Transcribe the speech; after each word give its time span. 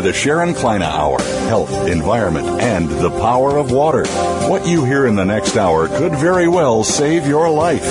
The 0.00 0.12
Sharon 0.14 0.54
Kleyne 0.54 0.82
Hour 0.82 1.20
Health, 1.48 1.70
Environment, 1.86 2.46
and 2.60 2.88
the 2.88 3.10
Power 3.10 3.58
of 3.58 3.70
Water. 3.70 4.06
What 4.48 4.66
you 4.66 4.84
hear 4.84 5.06
in 5.06 5.14
the 5.14 5.24
next 5.24 5.56
hour 5.56 5.88
could 5.88 6.14
very 6.14 6.48
well 6.48 6.84
save 6.84 7.26
your 7.26 7.50
life. 7.50 7.84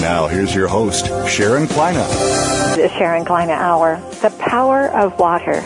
Now, 0.00 0.28
here's 0.28 0.54
your 0.54 0.68
host, 0.68 1.06
Sharon 1.28 1.66
Kleyne. 1.66 1.94
The 2.76 2.88
Sharon 2.98 3.24
Kleyne 3.24 3.50
Hour 3.50 4.00
The 4.22 4.30
Power 4.38 4.88
of 4.90 5.18
Water. 5.18 5.60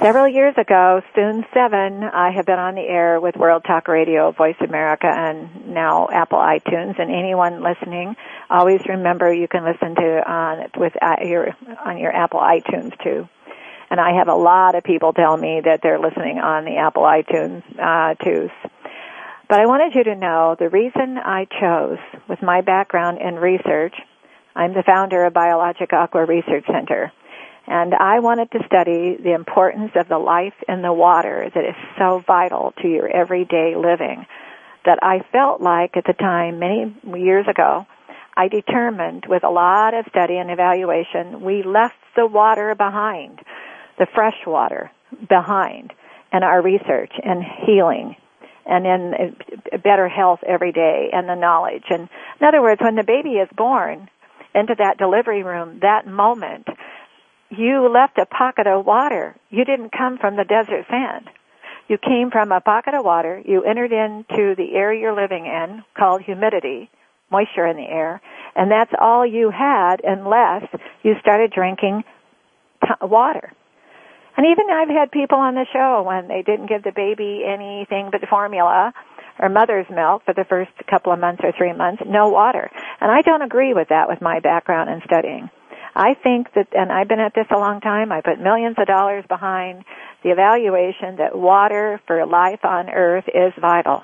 Several 0.00 0.28
years 0.28 0.54
ago, 0.58 1.00
soon 1.14 1.46
seven, 1.54 2.02
I 2.02 2.30
have 2.32 2.44
been 2.44 2.58
on 2.58 2.74
the 2.74 2.82
air 2.82 3.20
with 3.20 3.36
World 3.36 3.64
Talk 3.64 3.88
Radio, 3.88 4.32
Voice 4.32 4.56
America, 4.60 5.06
and 5.06 5.68
now 5.68 6.08
Apple 6.12 6.38
iTunes. 6.38 6.98
And 6.98 7.10
anyone 7.10 7.62
listening, 7.62 8.16
always 8.50 8.80
remember 8.86 9.32
you 9.32 9.48
can 9.48 9.64
listen 9.64 9.94
to 9.94 10.30
on 10.30 10.66
with 10.76 10.92
uh, 11.00 11.16
your 11.22 11.56
on 11.86 11.96
your 11.96 12.12
Apple 12.12 12.40
iTunes 12.40 12.92
too. 13.02 13.28
And 13.94 14.00
I 14.00 14.18
have 14.18 14.26
a 14.26 14.34
lot 14.34 14.74
of 14.74 14.82
people 14.82 15.12
tell 15.12 15.36
me 15.36 15.60
that 15.64 15.78
they're 15.80 16.00
listening 16.00 16.40
on 16.40 16.64
the 16.64 16.78
Apple 16.78 17.04
iTunes 17.04 17.62
uh, 17.78 18.16
too. 18.16 18.50
But 19.48 19.60
I 19.60 19.66
wanted 19.66 19.94
you 19.94 20.02
to 20.02 20.16
know 20.16 20.56
the 20.58 20.68
reason 20.68 21.16
I 21.16 21.46
chose, 21.60 21.98
with 22.28 22.42
my 22.42 22.60
background 22.62 23.18
in 23.18 23.36
research, 23.36 23.94
I'm 24.56 24.74
the 24.74 24.82
founder 24.82 25.24
of 25.24 25.32
Biologic 25.32 25.92
Aqua 25.92 26.26
Research 26.26 26.64
Center. 26.66 27.12
And 27.68 27.94
I 27.94 28.18
wanted 28.18 28.50
to 28.50 28.66
study 28.66 29.16
the 29.22 29.32
importance 29.32 29.92
of 29.94 30.08
the 30.08 30.18
life 30.18 30.58
in 30.68 30.82
the 30.82 30.92
water 30.92 31.48
that 31.54 31.64
is 31.64 31.76
so 31.96 32.20
vital 32.26 32.74
to 32.82 32.88
your 32.88 33.08
everyday 33.08 33.76
living 33.76 34.26
that 34.86 34.98
I 35.02 35.20
felt 35.30 35.60
like 35.60 35.96
at 35.96 36.04
the 36.04 36.14
time, 36.14 36.58
many 36.58 36.92
years 37.16 37.46
ago, 37.46 37.86
I 38.36 38.48
determined 38.48 39.26
with 39.28 39.44
a 39.44 39.50
lot 39.50 39.94
of 39.94 40.04
study 40.08 40.36
and 40.38 40.50
evaluation, 40.50 41.42
we 41.42 41.62
left 41.62 41.94
the 42.16 42.26
water 42.26 42.74
behind 42.74 43.38
the 43.98 44.06
fresh 44.14 44.36
water 44.46 44.90
behind 45.28 45.92
and 46.32 46.44
our 46.44 46.62
research 46.62 47.12
and 47.22 47.42
healing 47.66 48.16
and 48.66 48.86
in 48.86 49.14
uh, 49.14 49.78
better 49.78 50.08
health 50.08 50.40
every 50.46 50.72
day 50.72 51.10
and 51.12 51.28
the 51.28 51.34
knowledge. 51.34 51.84
And 51.90 52.08
in 52.40 52.46
other 52.46 52.62
words, 52.62 52.80
when 52.80 52.96
the 52.96 53.04
baby 53.04 53.36
is 53.36 53.48
born 53.56 54.08
into 54.54 54.74
that 54.78 54.98
delivery 54.98 55.42
room, 55.42 55.80
that 55.82 56.06
moment, 56.06 56.66
you 57.50 57.88
left 57.92 58.18
a 58.18 58.26
pocket 58.26 58.66
of 58.66 58.86
water. 58.86 59.36
You 59.50 59.64
didn't 59.64 59.90
come 59.96 60.18
from 60.18 60.36
the 60.36 60.44
desert 60.44 60.86
sand. 60.90 61.28
You 61.88 61.98
came 61.98 62.30
from 62.30 62.50
a 62.50 62.60
pocket 62.60 62.94
of 62.94 63.04
water. 63.04 63.42
You 63.44 63.62
entered 63.62 63.92
into 63.92 64.54
the 64.56 64.74
air 64.74 64.92
you're 64.92 65.14
living 65.14 65.46
in 65.46 65.82
called 65.96 66.22
humidity, 66.22 66.90
moisture 67.30 67.66
in 67.66 67.76
the 67.76 67.82
air, 67.82 68.22
and 68.56 68.70
that's 68.70 68.92
all 68.98 69.26
you 69.26 69.50
had 69.50 69.96
unless 70.02 70.64
you 71.02 71.14
started 71.20 71.52
drinking 71.52 72.04
t- 72.82 72.88
water. 73.02 73.52
And 74.36 74.46
even 74.46 74.66
I've 74.70 74.88
had 74.88 75.10
people 75.12 75.38
on 75.38 75.54
the 75.54 75.66
show 75.72 76.02
when 76.02 76.28
they 76.28 76.42
didn't 76.42 76.68
give 76.68 76.82
the 76.82 76.92
baby 76.94 77.42
anything 77.46 78.10
but 78.10 78.28
formula 78.28 78.92
or 79.38 79.48
mother's 79.48 79.86
milk 79.90 80.22
for 80.24 80.34
the 80.34 80.44
first 80.48 80.70
couple 80.90 81.12
of 81.12 81.18
months 81.18 81.42
or 81.44 81.52
three 81.56 81.72
months, 81.72 82.02
no 82.06 82.28
water. 82.28 82.70
And 83.00 83.10
I 83.10 83.22
don't 83.22 83.42
agree 83.42 83.74
with 83.74 83.88
that 83.88 84.08
with 84.08 84.20
my 84.20 84.40
background 84.40 84.90
in 84.90 85.02
studying. 85.04 85.50
I 85.96 86.14
think 86.14 86.52
that, 86.54 86.68
and 86.72 86.90
I've 86.90 87.06
been 87.06 87.20
at 87.20 87.34
this 87.34 87.46
a 87.50 87.58
long 87.58 87.80
time, 87.80 88.10
I 88.10 88.20
put 88.20 88.40
millions 88.40 88.76
of 88.78 88.86
dollars 88.86 89.24
behind 89.28 89.84
the 90.24 90.30
evaluation 90.30 91.16
that 91.18 91.38
water 91.38 92.00
for 92.06 92.26
life 92.26 92.64
on 92.64 92.90
earth 92.90 93.24
is 93.28 93.52
vital. 93.60 94.02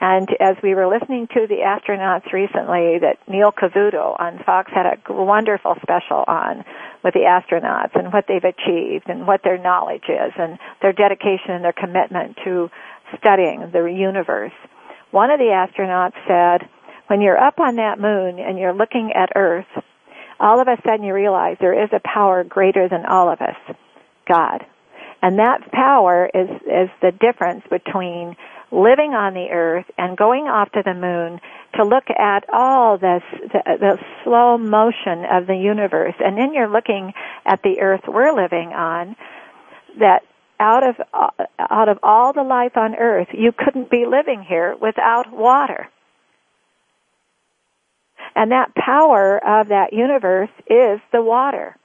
And 0.00 0.28
as 0.40 0.56
we 0.62 0.74
were 0.74 0.88
listening 0.88 1.28
to 1.34 1.46
the 1.46 1.60
astronauts 1.60 2.32
recently, 2.32 2.98
that 3.00 3.18
Neil 3.28 3.52
Cavuto 3.52 4.18
on 4.18 4.42
Fox 4.44 4.72
had 4.74 4.86
a 4.86 5.12
wonderful 5.12 5.74
special 5.82 6.24
on 6.26 6.64
with 7.04 7.12
the 7.12 7.28
astronauts 7.28 7.94
and 7.94 8.10
what 8.10 8.24
they've 8.26 8.42
achieved 8.42 9.08
and 9.08 9.26
what 9.26 9.42
their 9.44 9.58
knowledge 9.58 10.08
is 10.08 10.32
and 10.38 10.58
their 10.80 10.94
dedication 10.94 11.50
and 11.50 11.64
their 11.64 11.74
commitment 11.74 12.38
to 12.44 12.70
studying 13.18 13.70
the 13.72 13.84
universe. 13.84 14.52
One 15.10 15.30
of 15.30 15.38
the 15.38 15.52
astronauts 15.52 16.16
said, 16.26 16.68
when 17.08 17.20
you're 17.20 17.38
up 17.38 17.58
on 17.60 17.76
that 17.76 18.00
moon 18.00 18.38
and 18.38 18.58
you're 18.58 18.72
looking 18.72 19.12
at 19.14 19.32
Earth, 19.34 19.66
all 20.38 20.60
of 20.60 20.68
a 20.68 20.80
sudden 20.86 21.04
you 21.04 21.12
realize 21.12 21.58
there 21.60 21.84
is 21.84 21.90
a 21.92 22.00
power 22.02 22.42
greater 22.44 22.88
than 22.88 23.04
all 23.04 23.30
of 23.30 23.42
us, 23.42 23.76
God. 24.26 24.64
And 25.20 25.38
that 25.38 25.70
power 25.72 26.30
is, 26.32 26.48
is 26.62 26.88
the 27.02 27.12
difference 27.12 27.64
between 27.68 28.36
living 28.72 29.14
on 29.14 29.34
the 29.34 29.48
earth 29.50 29.86
and 29.98 30.16
going 30.16 30.44
off 30.44 30.70
to 30.72 30.82
the 30.84 30.94
moon 30.94 31.40
to 31.74 31.84
look 31.84 32.04
at 32.10 32.44
all 32.52 32.98
this, 32.98 33.22
the, 33.52 33.62
the 33.78 33.98
slow 34.24 34.58
motion 34.58 35.24
of 35.30 35.46
the 35.46 35.56
universe. 35.56 36.14
And 36.20 36.36
then 36.36 36.54
you're 36.54 36.70
looking 36.70 37.12
at 37.44 37.62
the 37.62 37.80
earth 37.80 38.02
we're 38.06 38.34
living 38.34 38.72
on 38.72 39.16
that 39.98 40.22
out 40.60 40.86
of, 40.86 40.96
uh, 41.12 41.44
out 41.58 41.88
of 41.88 41.98
all 42.02 42.32
the 42.32 42.42
life 42.42 42.76
on 42.76 42.94
earth, 42.94 43.28
you 43.32 43.50
couldn't 43.56 43.90
be 43.90 44.04
living 44.06 44.44
here 44.46 44.76
without 44.80 45.32
water. 45.32 45.88
And 48.34 48.52
that 48.52 48.74
power 48.74 49.40
of 49.44 49.68
that 49.68 49.92
universe 49.92 50.50
is 50.68 51.00
the 51.12 51.22
water. 51.22 51.76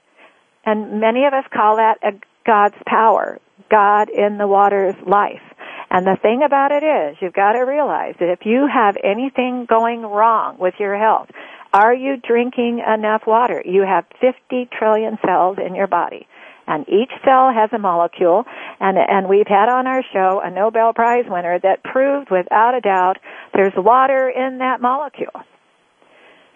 And 0.64 1.00
many 1.00 1.24
of 1.24 1.32
us 1.32 1.44
call 1.52 1.76
that 1.76 1.98
a 2.02 2.12
God's 2.44 2.76
power. 2.86 3.40
God 3.70 4.08
in 4.10 4.38
the 4.38 4.46
water's 4.46 4.94
life. 5.06 5.42
And 5.90 6.06
the 6.06 6.16
thing 6.20 6.42
about 6.44 6.72
it 6.72 6.82
is, 6.82 7.16
you've 7.20 7.32
got 7.32 7.52
to 7.52 7.64
realize 7.64 8.14
that 8.18 8.30
if 8.30 8.40
you 8.44 8.66
have 8.72 8.96
anything 9.04 9.66
going 9.68 10.02
wrong 10.02 10.58
with 10.58 10.74
your 10.78 10.98
health, 10.98 11.28
are 11.72 11.94
you 11.94 12.16
drinking 12.16 12.82
enough 12.86 13.22
water? 13.26 13.62
You 13.64 13.82
have 13.82 14.04
50 14.20 14.68
trillion 14.76 15.18
cells 15.24 15.58
in 15.64 15.74
your 15.74 15.86
body. 15.86 16.26
And 16.66 16.88
each 16.88 17.12
cell 17.24 17.52
has 17.52 17.70
a 17.72 17.78
molecule, 17.78 18.44
and, 18.80 18.98
and 18.98 19.28
we've 19.28 19.46
had 19.46 19.68
on 19.68 19.86
our 19.86 20.02
show 20.12 20.40
a 20.42 20.50
Nobel 20.50 20.92
Prize 20.92 21.24
winner 21.28 21.60
that 21.60 21.84
proved 21.84 22.28
without 22.30 22.74
a 22.74 22.80
doubt 22.80 23.18
there's 23.54 23.72
water 23.76 24.28
in 24.28 24.58
that 24.58 24.80
molecule. 24.80 25.44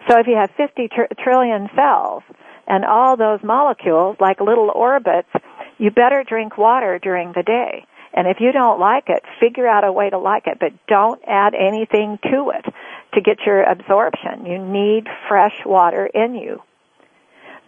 So 0.09 0.19
if 0.19 0.27
you 0.27 0.35
have 0.35 0.49
50 0.57 0.89
tr- 0.89 1.23
trillion 1.23 1.69
cells, 1.75 2.23
and 2.67 2.85
all 2.85 3.17
those 3.17 3.39
molecules, 3.43 4.17
like 4.19 4.39
little 4.39 4.71
orbits, 4.73 5.29
you 5.77 5.91
better 5.91 6.23
drink 6.27 6.57
water 6.57 6.99
during 7.01 7.33
the 7.33 7.43
day. 7.43 7.85
And 8.13 8.27
if 8.27 8.37
you 8.39 8.51
don't 8.51 8.79
like 8.79 9.05
it, 9.07 9.23
figure 9.39 9.67
out 9.67 9.83
a 9.83 9.91
way 9.91 10.09
to 10.09 10.17
like 10.17 10.47
it, 10.47 10.57
but 10.59 10.73
don't 10.87 11.21
add 11.25 11.53
anything 11.55 12.19
to 12.23 12.51
it 12.53 12.65
to 13.13 13.21
get 13.21 13.37
your 13.45 13.63
absorption. 13.63 14.45
You 14.45 14.57
need 14.57 15.07
fresh 15.27 15.55
water 15.65 16.05
in 16.05 16.35
you. 16.35 16.61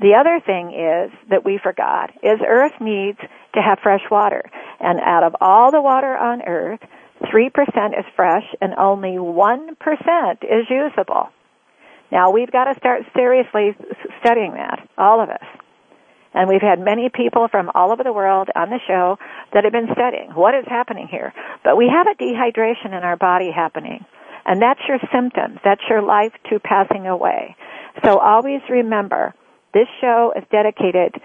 The 0.01 0.15
other 0.15 0.41
thing 0.45 0.73
is 0.73 1.11
that 1.29 1.45
we 1.45 1.59
forgot 1.61 2.11
is 2.23 2.39
Earth 2.45 2.73
needs 2.81 3.19
to 3.53 3.61
have 3.61 3.79
fresh 3.79 4.03
water. 4.11 4.43
And 4.79 4.99
out 4.99 5.23
of 5.23 5.35
all 5.39 5.71
the 5.71 5.81
water 5.81 6.17
on 6.17 6.41
Earth, 6.41 6.81
3% 7.23 7.47
is 7.97 8.05
fresh 8.15 8.43
and 8.59 8.73
only 8.75 9.11
1% 9.11 10.43
is 10.43 10.69
usable. 10.69 11.29
Now 12.11 12.31
we've 12.31 12.51
got 12.51 12.65
to 12.65 12.75
start 12.77 13.03
seriously 13.15 13.75
studying 14.19 14.53
that, 14.53 14.87
all 14.97 15.21
of 15.21 15.29
us. 15.29 15.45
And 16.33 16.49
we've 16.49 16.61
had 16.61 16.79
many 16.79 17.09
people 17.13 17.47
from 17.47 17.69
all 17.75 17.91
over 17.91 18.03
the 18.03 18.13
world 18.13 18.49
on 18.55 18.69
the 18.69 18.79
show 18.87 19.17
that 19.53 19.63
have 19.63 19.73
been 19.73 19.89
studying 19.93 20.31
what 20.31 20.55
is 20.55 20.65
happening 20.67 21.07
here. 21.09 21.33
But 21.63 21.77
we 21.77 21.87
have 21.87 22.07
a 22.07 22.21
dehydration 22.21 22.87
in 22.97 23.03
our 23.03 23.17
body 23.17 23.51
happening. 23.51 24.05
And 24.45 24.61
that's 24.61 24.81
your 24.87 24.99
symptoms. 25.13 25.59
That's 25.63 25.81
your 25.89 26.01
life 26.01 26.33
to 26.49 26.59
passing 26.59 27.07
away. 27.07 27.55
So 28.03 28.17
always 28.17 28.61
remember, 28.69 29.33
this 29.73 29.87
show 30.01 30.33
is 30.35 30.43
dedicated 30.51 31.15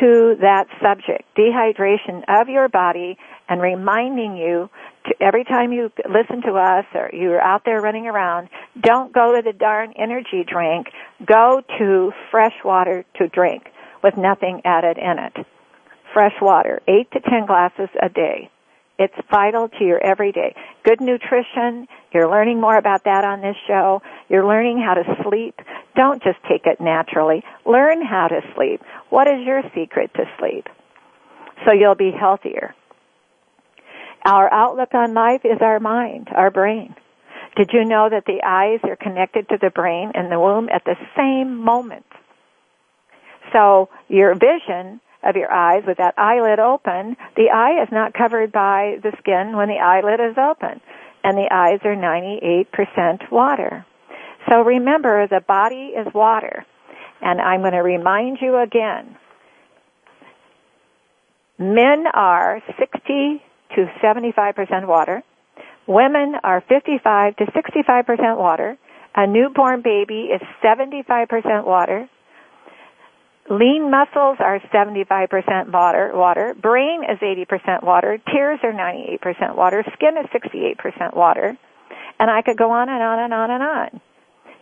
to 0.00 0.36
that 0.40 0.66
subject, 0.80 1.24
dehydration 1.36 2.22
of 2.28 2.48
your 2.48 2.68
body 2.68 3.18
and 3.48 3.60
reminding 3.60 4.36
you 4.36 4.70
to, 5.06 5.14
every 5.20 5.42
time 5.42 5.72
you 5.72 5.90
listen 6.08 6.42
to 6.42 6.52
us 6.52 6.84
or 6.94 7.10
you're 7.12 7.40
out 7.40 7.62
there 7.64 7.80
running 7.80 8.06
around, 8.06 8.48
don't 8.80 9.12
go 9.12 9.34
to 9.34 9.42
the 9.42 9.52
darn 9.52 9.92
energy 9.98 10.44
drink. 10.46 10.88
Go 11.24 11.62
to 11.78 12.12
fresh 12.30 12.54
water 12.64 13.04
to 13.16 13.28
drink 13.28 13.64
with 14.02 14.16
nothing 14.16 14.62
added 14.64 14.98
in 14.98 15.18
it. 15.18 15.46
Fresh 16.12 16.34
water, 16.42 16.80
8 16.88 17.10
to 17.12 17.20
10 17.20 17.46
glasses 17.46 17.88
a 18.02 18.08
day 18.08 18.50
It's 18.98 19.14
vital 19.30 19.68
to 19.68 19.84
your 19.84 20.02
everyday. 20.04 20.54
Good 20.84 21.00
nutrition, 21.00 21.88
you're 22.12 22.28
learning 22.30 22.60
more 22.60 22.76
about 22.76 23.04
that 23.04 23.24
on 23.24 23.40
this 23.40 23.56
show. 23.66 24.02
You're 24.28 24.46
learning 24.46 24.82
how 24.84 24.94
to 24.94 25.04
sleep. 25.24 25.54
Don't 25.96 26.22
just 26.22 26.38
take 26.48 26.66
it 26.66 26.80
naturally. 26.80 27.42
Learn 27.64 28.04
how 28.04 28.28
to 28.28 28.40
sleep. 28.54 28.82
What 29.08 29.26
is 29.26 29.46
your 29.46 29.62
secret 29.74 30.10
to 30.14 30.24
sleep? 30.38 30.66
So 31.64 31.72
you'll 31.72 31.94
be 31.94 32.10
healthier. 32.10 32.74
Our 34.26 34.52
outlook 34.52 34.92
on 34.92 35.14
life 35.14 35.42
is 35.44 35.58
our 35.62 35.80
mind, 35.80 36.28
our 36.36 36.50
brain. 36.50 36.94
Did 37.56 37.70
you 37.72 37.84
know 37.86 38.08
that 38.10 38.26
the 38.26 38.42
eyes 38.46 38.80
are 38.84 38.96
connected 38.96 39.48
to 39.48 39.58
the 39.60 39.70
brain 39.70 40.12
in 40.14 40.28
the 40.28 40.38
womb 40.38 40.68
at 40.68 40.84
the 40.84 40.96
same 41.16 41.56
moment? 41.64 42.06
So 43.52 43.88
your 44.08 44.34
vision 44.34 45.00
of 45.22 45.36
your 45.36 45.52
eyes 45.52 45.82
with 45.86 45.98
that 45.98 46.14
eyelid 46.16 46.58
open, 46.58 47.16
the 47.36 47.50
eye 47.50 47.82
is 47.82 47.88
not 47.92 48.14
covered 48.14 48.52
by 48.52 48.96
the 49.02 49.12
skin 49.18 49.56
when 49.56 49.68
the 49.68 49.78
eyelid 49.78 50.20
is 50.20 50.36
open. 50.38 50.80
And 51.22 51.36
the 51.36 51.48
eyes 51.52 51.80
are 51.84 51.94
98% 51.94 53.30
water. 53.30 53.84
So 54.48 54.62
remember, 54.62 55.26
the 55.28 55.42
body 55.46 55.92
is 55.96 56.06
water. 56.14 56.64
And 57.20 57.40
I'm 57.40 57.60
going 57.60 57.72
to 57.72 57.80
remind 57.80 58.38
you 58.40 58.58
again. 58.58 59.16
Men 61.58 62.06
are 62.14 62.62
60 62.78 63.42
to 63.74 63.86
75% 64.02 64.86
water. 64.86 65.22
Women 65.86 66.36
are 66.42 66.62
55 66.66 67.36
to 67.36 67.44
65% 67.44 68.38
water. 68.38 68.78
A 69.14 69.26
newborn 69.26 69.82
baby 69.82 70.30
is 70.32 70.40
75% 70.64 71.66
water. 71.66 72.08
Lean 73.50 73.90
muscles 73.90 74.36
are 74.38 74.60
75% 74.72 75.72
water, 75.72 76.12
water. 76.14 76.54
Brain 76.54 77.02
is 77.02 77.18
80% 77.18 77.82
water. 77.82 78.18
Tears 78.32 78.60
are 78.62 78.72
98% 78.72 79.56
water. 79.56 79.84
Skin 79.94 80.16
is 80.16 80.26
68% 80.30 81.16
water. 81.16 81.58
And 82.20 82.30
I 82.30 82.42
could 82.42 82.56
go 82.56 82.70
on 82.70 82.88
and 82.88 83.02
on 83.02 83.18
and 83.18 83.34
on 83.34 83.50
and 83.50 83.62
on. 83.62 84.00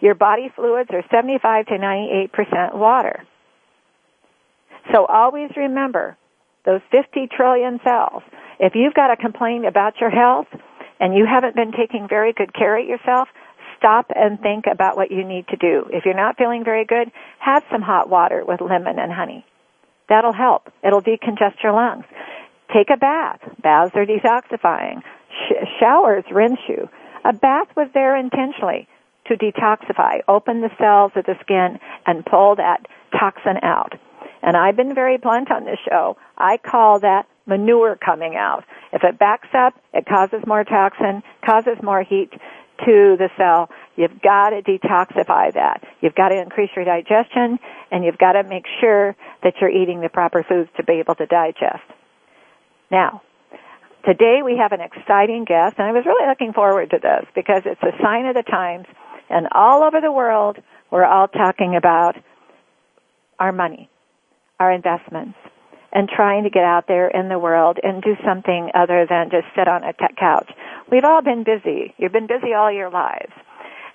Your 0.01 0.15
body 0.15 0.51
fluids 0.57 0.89
are 0.93 1.05
75 1.11 1.67
to 1.67 1.73
98% 1.75 2.75
water. 2.75 3.25
So 4.95 5.05
always 5.05 5.51
remember 5.55 6.17
those 6.65 6.81
50 6.91 7.29
trillion 7.37 7.81
cells. 7.85 8.23
If 8.59 8.73
you've 8.75 8.95
got 8.95 9.11
a 9.11 9.17
complaint 9.17 9.67
about 9.67 10.01
your 10.01 10.11
health 10.11 10.47
and 10.99 11.15
you 11.15 11.27
haven't 11.27 11.55
been 11.55 11.73
taking 11.73 12.07
very 12.09 12.33
good 12.33 12.55
care 12.55 12.81
of 12.81 12.87
yourself, 12.87 13.29
stop 13.79 14.11
and 14.15 14.41
think 14.41 14.65
about 14.71 14.97
what 14.97 15.11
you 15.11 15.25
need 15.25 15.49
to 15.49 15.57
do. 15.57 15.87
If 15.91 16.05
you're 16.05 16.15
not 16.15 16.37
feeling 16.37 16.65
very 16.65 16.85
good, 16.85 17.11
have 17.39 17.65
some 17.71 17.83
hot 17.83 18.09
water 18.09 18.45
with 18.47 18.61
lemon 18.61 18.99
and 18.99 19.13
honey. 19.13 19.45
That'll 20.09 20.33
help. 20.33 20.73
It'll 20.83 21.03
decongest 21.03 21.63
your 21.63 21.73
lungs. 21.73 22.05
Take 22.75 22.91
a 22.91 22.97
bath. 22.97 23.41
Baths 23.63 23.93
are 23.95 24.07
detoxifying. 24.07 25.03
Sh- 25.31 25.67
showers 25.81 26.25
rinse 26.31 26.61
you. 26.69 26.89
A 27.25 27.33
bath 27.33 27.69
was 27.77 27.89
there 27.95 28.17
intentionally 28.17 28.89
to 29.27 29.37
detoxify, 29.37 30.21
open 30.29 30.61
the 30.61 30.71
cells 30.79 31.13
of 31.15 31.27
the 31.27 31.37
skin, 31.41 31.79
and 32.07 32.25
pull 32.25 32.57
that 32.57 32.87
toxin 33.19 33.59
out. 33.63 33.95
And 34.43 34.57
I've 34.57 34.77
been 34.77 34.95
very 34.95 35.19
blunt 35.19 35.51
on 35.51 35.65
this 35.65 35.79
show. 35.89 36.17
I 36.37 36.57
call 36.59 37.01
that 37.01 37.27
manure 37.47 37.97
coming 37.97 38.37
out. 38.37 38.65
If 38.93 39.03
it 39.05 39.19
backs 39.19 39.49
up, 39.53 39.75
it 39.93 40.07
causes 40.07 40.41
more 40.47 40.65
toxin, 40.65 41.23
causes 41.45 41.77
more 41.83 42.03
heat 42.03 42.33
to 42.85 43.17
the 43.19 43.29
cell. 43.37 43.71
You've 43.97 44.21
got 44.23 44.51
to 44.51 44.63
detoxify 44.63 45.53
that. 45.55 45.83
You've 46.01 46.15
got 46.15 46.29
to 46.29 46.41
increase 46.41 46.71
your 46.77 46.85
digestion 46.85 47.59
and 47.91 48.05
you've 48.05 48.19
got 48.19 48.33
to 48.33 48.45
make 48.45 48.65
sure 48.81 49.17
that 49.43 49.55
you're 49.61 49.71
eating 49.71 50.01
the 50.01 50.09
proper 50.09 50.43
foods 50.43 50.71
to 50.77 50.85
be 50.85 50.95
able 50.95 51.15
to 51.17 51.27
digest. 51.27 51.83
Now, 52.91 53.23
today 54.05 54.41
we 54.45 54.57
have 54.57 54.73
an 54.73 54.81
exciting 54.81 55.45
guest 55.45 55.77
and 55.79 55.87
I 55.87 55.93
was 55.93 56.05
really 56.07 56.29
looking 56.29 56.53
forward 56.53 56.91
to 56.91 56.99
this 56.99 57.27
because 57.35 57.63
it's 57.65 57.83
a 57.83 58.03
sign 58.03 58.27
of 58.27 58.35
the 58.35 58.43
times 58.43 58.87
and 59.29 59.49
all 59.53 59.83
over 59.83 60.01
the 60.01 60.13
world 60.13 60.59
we're 60.91 61.05
all 61.05 61.29
talking 61.29 61.77
about 61.77 62.17
our 63.39 63.53
money, 63.53 63.91
our 64.59 64.73
investments, 64.73 65.37
and 65.93 66.09
trying 66.09 66.45
to 66.45 66.51
get 66.51 66.65
out 66.65 66.87
there 66.87 67.09
in 67.09 67.29
the 67.29 67.39
world 67.39 67.79
and 67.83 68.03
do 68.03 68.15
something 68.25 68.71
other 68.75 69.07
than 69.09 69.31
just 69.31 69.47
sit 69.57 69.69
on 69.69 69.85
a 69.85 69.93
tech 69.93 70.17
couch. 70.17 70.51
We've 70.91 71.05
all 71.05 71.23
been 71.23 71.45
busy. 71.45 71.95
You've 71.97 72.13
been 72.13 72.27
busy 72.27 72.53
all 72.53 72.71
your 72.71 72.91
lives. 72.91 73.33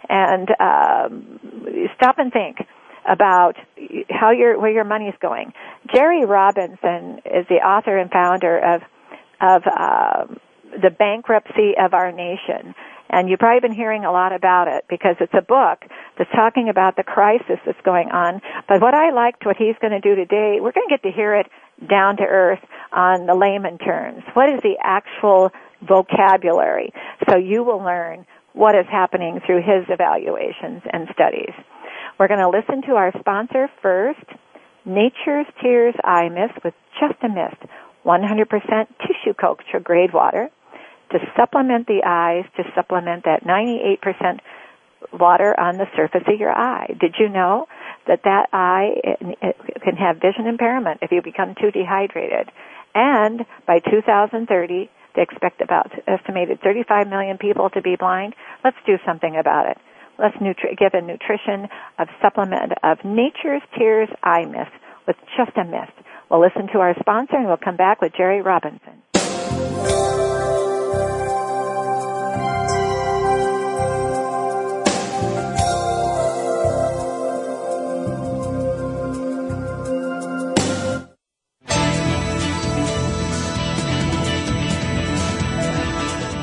And 0.09 0.49
um, 0.59 1.39
stop 1.95 2.17
and 2.17 2.31
think 2.31 2.57
about 3.07 3.55
how 4.09 4.31
your 4.31 4.59
where 4.59 4.71
your 4.71 4.83
money 4.83 5.05
is 5.05 5.15
going. 5.21 5.53
Jerry 5.93 6.25
Robinson 6.25 7.19
is 7.25 7.45
the 7.49 7.61
author 7.63 7.97
and 7.97 8.09
founder 8.11 8.57
of 8.57 8.81
of 9.41 9.63
uh, 9.67 10.25
the 10.81 10.89
bankruptcy 10.89 11.73
of 11.79 11.93
our 11.93 12.11
nation. 12.11 12.75
And 13.09 13.29
you've 13.29 13.39
probably 13.39 13.59
been 13.59 13.75
hearing 13.75 14.05
a 14.05 14.11
lot 14.11 14.33
about 14.33 14.67
it 14.67 14.85
because 14.89 15.15
it's 15.19 15.33
a 15.37 15.41
book 15.41 15.85
that's 16.17 16.31
talking 16.31 16.67
about 16.69 16.95
the 16.95 17.03
crisis 17.03 17.59
that's 17.63 17.79
going 17.85 18.09
on. 18.09 18.41
But 18.67 18.81
what 18.81 18.95
I 18.95 19.11
liked 19.11 19.45
what 19.45 19.55
he's 19.55 19.75
going 19.81 19.91
to 19.93 19.99
do 19.99 20.15
today, 20.15 20.57
we're 20.59 20.71
going 20.71 20.87
to 20.89 20.97
get 20.97 21.03
to 21.03 21.11
hear 21.11 21.35
it 21.35 21.45
down 21.89 22.17
to 22.17 22.23
earth 22.23 22.59
on 22.91 23.25
the 23.25 23.35
layman 23.35 23.77
terms. 23.77 24.23
What 24.33 24.49
is 24.49 24.59
the 24.61 24.75
actual 24.81 25.51
vocabulary? 25.81 26.93
So 27.29 27.37
you 27.37 27.63
will 27.63 27.79
learn 27.79 28.25
what 28.53 28.75
is 28.75 28.85
happening 28.91 29.41
through 29.45 29.61
his 29.61 29.85
evaluations 29.89 30.83
and 30.91 31.07
studies. 31.13 31.53
We're 32.19 32.27
going 32.27 32.39
to 32.39 32.49
listen 32.49 32.83
to 32.87 32.95
our 32.95 33.11
sponsor 33.19 33.69
first, 33.81 34.25
Nature's 34.85 35.47
Tears 35.61 35.95
Eye 36.03 36.29
Mist 36.29 36.63
with 36.63 36.73
just 36.99 37.15
a 37.23 37.29
mist, 37.29 37.61
100% 38.05 38.87
tissue 38.99 39.33
culture 39.33 39.79
grade 39.81 40.13
water 40.13 40.49
to 41.11 41.19
supplement 41.35 41.87
the 41.87 42.01
eyes, 42.05 42.45
to 42.57 42.63
supplement 42.75 43.23
that 43.25 43.43
98% 43.43 44.39
water 45.13 45.57
on 45.59 45.77
the 45.77 45.85
surface 45.95 46.23
of 46.27 46.39
your 46.39 46.51
eye. 46.51 46.95
Did 46.99 47.15
you 47.19 47.29
know 47.29 47.67
that 48.07 48.23
that 48.23 48.49
eye 48.53 48.95
can 49.83 49.95
have 49.95 50.17
vision 50.17 50.47
impairment 50.47 50.99
if 51.01 51.11
you 51.11 51.21
become 51.21 51.55
too 51.59 51.71
dehydrated? 51.71 52.51
And 52.95 53.45
by 53.65 53.79
2030, 53.79 54.89
they 55.15 55.21
expect 55.21 55.61
about 55.61 55.91
estimated 56.07 56.59
35 56.61 57.07
million 57.07 57.37
people 57.37 57.69
to 57.71 57.81
be 57.81 57.95
blind. 57.95 58.35
Let's 58.63 58.77
do 58.85 58.97
something 59.05 59.35
about 59.35 59.69
it. 59.69 59.77
Let's 60.17 60.35
nutri- 60.37 60.77
give 60.77 60.93
a 60.93 61.01
nutrition 61.01 61.67
of 61.97 62.07
supplement 62.21 62.73
of 62.83 63.03
Nature's 63.03 63.61
Tears 63.77 64.09
Eye 64.23 64.45
Mist 64.45 64.71
with 65.07 65.15
just 65.37 65.57
a 65.57 65.63
mist. 65.63 65.93
We'll 66.29 66.41
listen 66.41 66.67
to 66.73 66.79
our 66.79 66.95
sponsor 66.99 67.35
and 67.35 67.47
we'll 67.47 67.57
come 67.57 67.77
back 67.77 68.01
with 68.01 68.13
Jerry 68.15 68.41
Robinson. 68.41 69.01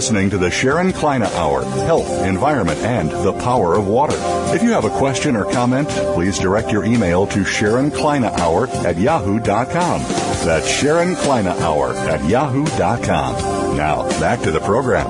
Listening 0.00 0.30
to 0.30 0.38
the 0.38 0.50
Sharon 0.50 0.94
Kleyne 0.94 1.22
Hour 1.22 1.62
Health, 1.62 2.08
Environment, 2.24 2.80
and 2.80 3.10
the 3.10 3.34
Power 3.34 3.74
of 3.74 3.86
Water. 3.86 4.16
If 4.54 4.62
you 4.62 4.70
have 4.70 4.86
a 4.86 4.96
question 4.96 5.36
or 5.36 5.44
comment, 5.52 5.90
please 6.14 6.38
direct 6.38 6.72
your 6.72 6.86
email 6.86 7.26
to 7.26 7.44
Sharon 7.44 7.90
Kleyne 7.90 8.24
Hour 8.24 8.66
at 8.68 8.96
yahoo.com. 8.96 10.00
That's 10.46 10.66
Sharon 10.66 11.16
Kleyne 11.16 11.48
Hour 11.48 11.92
at 11.92 12.26
yahoo.com. 12.26 13.76
Now, 13.76 14.08
back 14.18 14.40
to 14.40 14.50
the 14.50 14.60
program. 14.60 15.06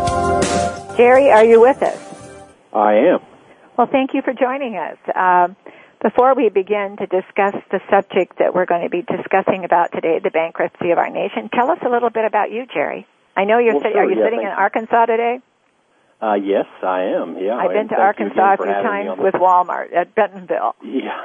Jerry, 0.97 1.31
are 1.31 1.45
you 1.45 1.61
with 1.61 1.81
us? 1.85 1.97
I 2.73 2.95
am. 2.95 3.21
Well, 3.79 3.87
thank 3.87 4.13
you 4.13 4.23
for 4.23 4.33
joining 4.33 4.75
us. 4.75 4.99
Um, 5.15 5.55
before 6.03 6.35
we 6.35 6.49
begin 6.49 6.97
to 6.99 7.07
discuss 7.07 7.55
the 7.71 7.79
subject 7.89 8.41
that 8.41 8.57
we're 8.57 8.67
going 8.67 8.83
to 8.83 8.91
be 8.91 9.03
discussing 9.03 9.65
about 9.65 9.93
today, 9.93 10.19
the 10.21 10.31
bankruptcy 10.31 10.91
of 10.91 10.99
our 10.99 11.11
nation, 11.11 11.49
tell 11.55 11.71
us 11.71 11.79
a 11.87 11.89
little 11.89 12.11
bit 12.11 12.25
about 12.25 12.51
you, 12.51 12.67
Jerry. 12.67 13.07
I 13.37 13.45
know 13.45 13.59
you're 13.59 13.75
Well, 13.75 13.83
sitting. 13.83 13.93
sure, 13.93 14.05
are 14.07 14.11
you 14.11 14.19
yeah, 14.19 14.27
sitting 14.27 14.41
in 14.41 14.47
you. 14.47 14.53
Arkansas 14.53 15.07
today? 15.07 15.41
Uh, 16.21 16.35
yes, 16.35 16.67
I 16.83 17.17
am. 17.17 17.39
Yeah, 17.39 17.57
I've 17.57 17.73
been 17.73 17.89
to 17.89 17.97
Arkansas 17.97 18.55
a 18.55 18.57
few 18.57 18.67
times 18.67 19.19
with 19.19 19.35
Walmart 19.35 19.95
at 19.95 20.15
Bentonville. 20.15 20.75
Yeah. 20.85 21.17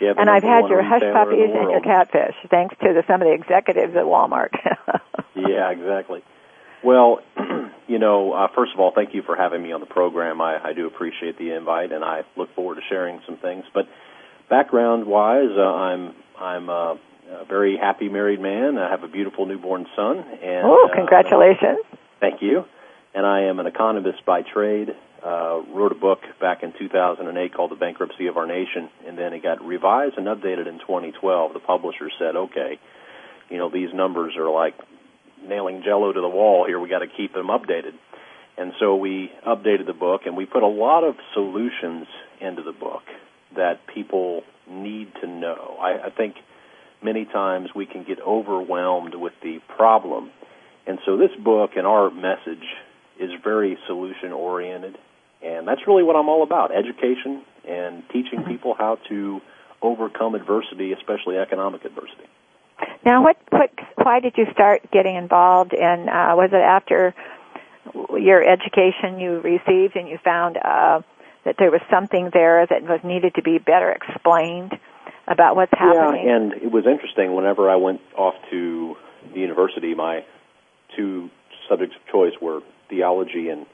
yeah 0.00 0.14
And 0.18 0.28
I've 0.28 0.42
had 0.42 0.68
your 0.68 0.82
hush 0.82 1.02
puppies 1.02 1.50
and 1.54 1.70
your 1.70 1.80
catfish, 1.80 2.34
thanks 2.50 2.74
to 2.82 2.92
the, 2.92 3.04
some 3.06 3.22
of 3.22 3.28
the 3.28 3.34
executives 3.34 3.94
at 3.96 4.04
Walmart. 4.04 4.50
Yeah, 5.36 5.70
exactly. 5.70 6.22
Well, 6.84 7.18
you 7.88 7.98
know, 7.98 8.32
uh, 8.32 8.48
first 8.54 8.72
of 8.72 8.80
all, 8.80 8.92
thank 8.94 9.14
you 9.14 9.22
for 9.22 9.36
having 9.36 9.62
me 9.62 9.72
on 9.72 9.80
the 9.80 9.86
program. 9.86 10.40
I, 10.40 10.62
I 10.62 10.72
do 10.74 10.86
appreciate 10.86 11.38
the 11.38 11.50
invite, 11.56 11.92
and 11.92 12.04
I 12.04 12.22
look 12.36 12.54
forward 12.54 12.76
to 12.76 12.82
sharing 12.88 13.20
some 13.26 13.38
things. 13.38 13.64
But 13.74 13.86
background-wise, 14.48 15.50
uh, 15.56 15.60
I'm 15.60 16.14
I'm 16.38 16.70
uh, 16.70 16.94
a 17.30 17.44
very 17.44 17.76
happy 17.76 18.08
married 18.08 18.40
man. 18.40 18.78
I 18.78 18.90
have 18.90 19.02
a 19.02 19.08
beautiful 19.08 19.46
newborn 19.46 19.86
son. 19.96 20.18
And 20.18 20.64
oh, 20.64 20.88
uh, 20.90 20.94
congratulations! 20.94 21.78
Thank 22.20 22.42
you. 22.42 22.64
And 23.14 23.24
I 23.24 23.42
am 23.42 23.60
an 23.60 23.66
economist 23.66 24.24
by 24.26 24.42
trade. 24.42 24.88
Uh, 25.24 25.62
wrote 25.72 25.92
a 25.92 25.94
book 25.94 26.18
back 26.38 26.62
in 26.62 26.74
2008 26.78 27.54
called 27.54 27.70
The 27.70 27.76
Bankruptcy 27.76 28.26
of 28.26 28.36
Our 28.36 28.46
Nation, 28.46 28.90
and 29.06 29.16
then 29.16 29.32
it 29.32 29.42
got 29.42 29.64
revised 29.64 30.18
and 30.18 30.26
updated 30.26 30.66
in 30.68 30.80
2012. 30.80 31.54
The 31.54 31.60
publisher 31.60 32.10
said, 32.18 32.36
okay, 32.36 32.78
you 33.48 33.56
know, 33.56 33.70
these 33.70 33.88
numbers 33.94 34.34
are 34.36 34.50
like 34.50 34.74
nailing 35.42 35.82
jello 35.82 36.12
to 36.12 36.20
the 36.20 36.28
wall 36.28 36.66
here. 36.66 36.78
We 36.78 36.90
got 36.90 36.98
to 36.98 37.06
keep 37.06 37.32
them 37.32 37.46
updated. 37.46 37.92
And 38.58 38.72
so 38.78 38.96
we 38.96 39.32
updated 39.46 39.86
the 39.86 39.94
book, 39.94 40.22
and 40.26 40.36
we 40.36 40.44
put 40.44 40.62
a 40.62 40.68
lot 40.68 41.04
of 41.04 41.14
solutions 41.32 42.06
into 42.40 42.62
the 42.62 42.72
book 42.72 43.02
that 43.56 43.80
people 43.92 44.42
need 44.68 45.12
to 45.22 45.26
know. 45.26 45.76
I, 45.80 46.06
I 46.06 46.10
think 46.10 46.36
many 47.04 47.26
times 47.26 47.68
we 47.74 47.86
can 47.86 48.04
get 48.04 48.20
overwhelmed 48.20 49.14
with 49.14 49.34
the 49.42 49.60
problem. 49.76 50.30
And 50.86 50.98
so 51.04 51.16
this 51.16 51.30
book 51.38 51.72
and 51.76 51.86
our 51.86 52.10
message 52.10 52.64
is 53.20 53.30
very 53.42 53.78
solution 53.86 54.32
oriented. 54.32 54.98
And 55.42 55.68
that's 55.68 55.86
really 55.86 56.02
what 56.02 56.16
I'm 56.16 56.28
all 56.28 56.42
about 56.42 56.74
education 56.74 57.42
and 57.66 58.02
teaching 58.10 58.44
people 58.44 58.74
how 58.74 58.98
to 59.08 59.40
overcome 59.82 60.34
adversity, 60.34 60.92
especially 60.92 61.36
economic 61.36 61.84
adversity. 61.84 62.24
Now, 63.04 63.22
what, 63.22 63.36
what, 63.50 63.70
why 63.96 64.20
did 64.20 64.34
you 64.36 64.46
start 64.52 64.90
getting 64.90 65.16
involved 65.16 65.74
in? 65.74 66.08
Uh, 66.08 66.34
was 66.34 66.50
it 66.52 66.56
after 66.56 67.14
your 68.18 68.42
education 68.42 69.20
you 69.20 69.40
received 69.40 69.96
and 69.96 70.08
you 70.08 70.18
found 70.24 70.56
uh, 70.56 71.02
that 71.44 71.56
there 71.58 71.70
was 71.70 71.82
something 71.90 72.30
there 72.32 72.66
that 72.66 72.82
was 72.82 73.00
needed 73.04 73.34
to 73.34 73.42
be 73.42 73.58
better 73.58 73.90
explained 73.92 74.72
about 75.26 75.56
what's 75.56 75.72
happening? 75.72 76.26
Yeah, 76.26 76.36
and 76.36 76.52
it 76.54 76.70
was 76.70 76.86
interesting. 76.86 77.34
Whenever 77.34 77.70
I 77.70 77.76
went 77.76 78.00
off 78.16 78.34
to 78.50 78.96
the 79.32 79.40
university, 79.40 79.94
my 79.94 80.24
two 80.96 81.30
subjects 81.68 81.96
of 81.96 82.12
choice 82.12 82.34
were 82.40 82.60
theology 82.88 83.48
and 83.48 83.66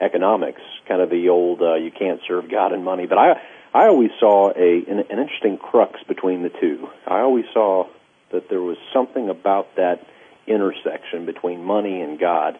economics. 0.00 0.60
Kind 0.86 1.00
of 1.00 1.10
the 1.10 1.28
old 1.28 1.62
uh, 1.62 1.74
"you 1.74 1.90
can't 1.90 2.20
serve 2.26 2.50
God 2.50 2.72
and 2.72 2.84
money." 2.84 3.06
But 3.06 3.18
I, 3.18 3.40
I 3.74 3.86
always 3.86 4.10
saw 4.20 4.50
a 4.50 4.84
an, 4.90 4.98
an 5.10 5.18
interesting 5.18 5.58
crux 5.58 6.02
between 6.06 6.42
the 6.42 6.50
two. 6.50 6.88
I 7.06 7.20
always 7.20 7.46
saw 7.52 7.88
that 8.32 8.48
there 8.48 8.62
was 8.62 8.76
something 8.92 9.28
about 9.28 9.76
that 9.76 10.06
intersection 10.46 11.26
between 11.26 11.64
money 11.64 12.00
and 12.00 12.18
God 12.18 12.58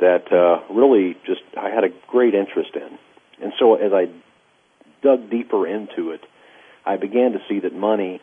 that 0.00 0.32
uh, 0.32 0.72
really 0.72 1.16
just 1.26 1.40
I 1.56 1.70
had 1.70 1.84
a 1.84 1.88
great 2.06 2.34
interest 2.34 2.70
in. 2.74 2.98
And 3.42 3.52
so 3.58 3.74
as 3.74 3.92
I 3.92 4.06
dug 5.02 5.30
deeper 5.30 5.66
into 5.66 6.10
it, 6.10 6.20
I 6.88 6.96
began 6.96 7.32
to 7.32 7.38
see 7.48 7.60
that 7.60 7.74
money 7.74 8.20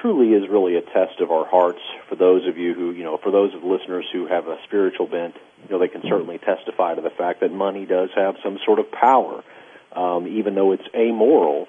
truly 0.00 0.28
is 0.28 0.48
really 0.48 0.76
a 0.76 0.80
test 0.80 1.20
of 1.20 1.30
our 1.30 1.46
hearts. 1.46 1.80
For 2.08 2.16
those 2.16 2.46
of 2.48 2.56
you 2.56 2.72
who, 2.72 2.92
you 2.92 3.04
know, 3.04 3.18
for 3.18 3.30
those 3.30 3.54
of 3.54 3.62
listeners 3.62 4.06
who 4.12 4.26
have 4.26 4.46
a 4.48 4.56
spiritual 4.64 5.06
bent, 5.06 5.34
you 5.64 5.70
know, 5.70 5.78
they 5.78 5.88
can 5.88 6.02
certainly 6.08 6.38
testify 6.38 6.94
to 6.94 7.02
the 7.02 7.10
fact 7.10 7.40
that 7.40 7.52
money 7.52 7.84
does 7.84 8.08
have 8.16 8.36
some 8.42 8.58
sort 8.64 8.78
of 8.78 8.90
power. 8.90 9.44
Um, 9.92 10.26
even 10.26 10.54
though 10.54 10.72
it's 10.72 10.88
amoral, 10.94 11.66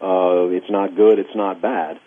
uh, 0.00 0.46
it's 0.54 0.70
not 0.70 0.94
good, 0.94 1.18
it's 1.18 1.34
not 1.34 1.60
bad. 1.60 1.98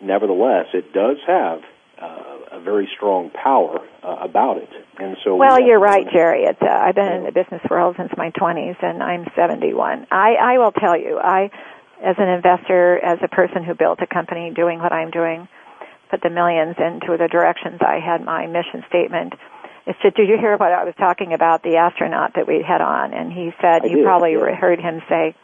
Nevertheless, 0.00 0.66
it 0.72 0.92
does 0.92 1.16
have 1.26 1.62
uh, 2.00 2.58
a 2.58 2.60
very 2.60 2.88
strong 2.96 3.30
power 3.30 3.80
uh, 4.02 4.16
about 4.20 4.58
it. 4.58 4.68
And 4.98 5.16
so, 5.24 5.36
Well, 5.36 5.58
have 5.58 5.66
you're 5.66 5.80
right, 5.80 6.06
Jerry. 6.12 6.44
It's, 6.44 6.60
uh, 6.60 6.66
I've 6.66 6.94
been 6.94 7.12
in 7.12 7.24
the 7.24 7.32
business 7.32 7.62
world 7.70 7.96
since 7.98 8.10
my 8.16 8.30
20s, 8.30 8.76
and 8.82 9.02
I'm 9.02 9.26
71. 9.34 10.06
I, 10.10 10.34
I 10.34 10.58
will 10.58 10.72
tell 10.72 10.96
you, 10.96 11.18
I, 11.18 11.50
as 12.02 12.16
an 12.18 12.28
investor, 12.28 12.98
as 12.98 13.18
a 13.22 13.28
person 13.28 13.62
who 13.64 13.74
built 13.74 14.00
a 14.02 14.06
company 14.06 14.50
doing 14.50 14.78
what 14.80 14.92
I'm 14.92 15.10
doing, 15.10 15.48
put 16.10 16.20
the 16.20 16.30
millions 16.30 16.76
into 16.78 17.16
the 17.16 17.28
directions 17.28 17.80
I 17.80 18.00
had 18.00 18.24
my 18.24 18.46
mission 18.46 18.84
statement. 18.88 19.34
Is 19.86 19.96
to, 20.02 20.10
did 20.10 20.28
you 20.28 20.36
hear 20.38 20.56
what 20.56 20.72
I 20.72 20.84
was 20.84 20.94
talking 20.98 21.32
about, 21.32 21.62
the 21.62 21.76
astronaut 21.76 22.34
that 22.34 22.46
we 22.46 22.62
had 22.62 22.80
on? 22.80 23.14
And 23.14 23.32
he 23.32 23.50
said, 23.60 23.82
I 23.82 23.86
you 23.86 23.96
did, 23.96 24.04
probably 24.04 24.32
yeah. 24.32 24.54
heard 24.54 24.80
him 24.80 25.00
say, 25.08 25.34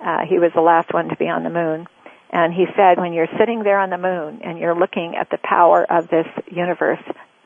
uh, 0.00 0.26
he 0.28 0.38
was 0.38 0.52
the 0.54 0.60
last 0.60 0.92
one 0.92 1.08
to 1.08 1.16
be 1.16 1.28
on 1.28 1.44
the 1.44 1.50
moon. 1.50 1.86
And 2.30 2.52
he 2.52 2.66
said, 2.76 2.98
when 2.98 3.12
you're 3.12 3.28
sitting 3.38 3.62
there 3.62 3.78
on 3.78 3.90
the 3.90 3.98
moon 3.98 4.40
and 4.42 4.58
you're 4.58 4.74
looking 4.74 5.14
at 5.16 5.30
the 5.30 5.38
power 5.38 5.86
of 5.88 6.08
this 6.08 6.26
universe, 6.50 7.02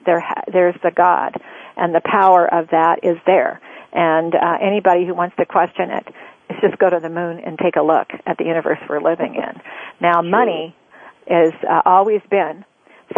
there, 0.06 0.20
ha- 0.20 0.44
there's 0.50 0.74
the 0.82 0.90
God, 0.90 1.36
and 1.76 1.94
the 1.94 2.00
power 2.00 2.46
of 2.46 2.68
that 2.70 3.04
is 3.04 3.18
there. 3.26 3.60
And 3.92 4.34
uh, 4.34 4.56
anybody 4.62 5.04
who 5.04 5.14
wants 5.14 5.36
to 5.36 5.44
question 5.44 5.90
it, 5.90 6.06
is 6.50 6.56
just 6.60 6.78
go 6.78 6.90
to 6.90 7.00
the 7.00 7.08
moon 7.08 7.40
and 7.40 7.58
take 7.58 7.76
a 7.76 7.82
look 7.82 8.08
at 8.26 8.36
the 8.38 8.44
universe 8.44 8.78
we're 8.88 9.00
living 9.00 9.34
in. 9.34 9.60
Now, 10.00 10.22
money 10.22 10.74
has 11.28 11.52
uh, 11.68 11.82
always 11.84 12.20
been, 12.30 12.64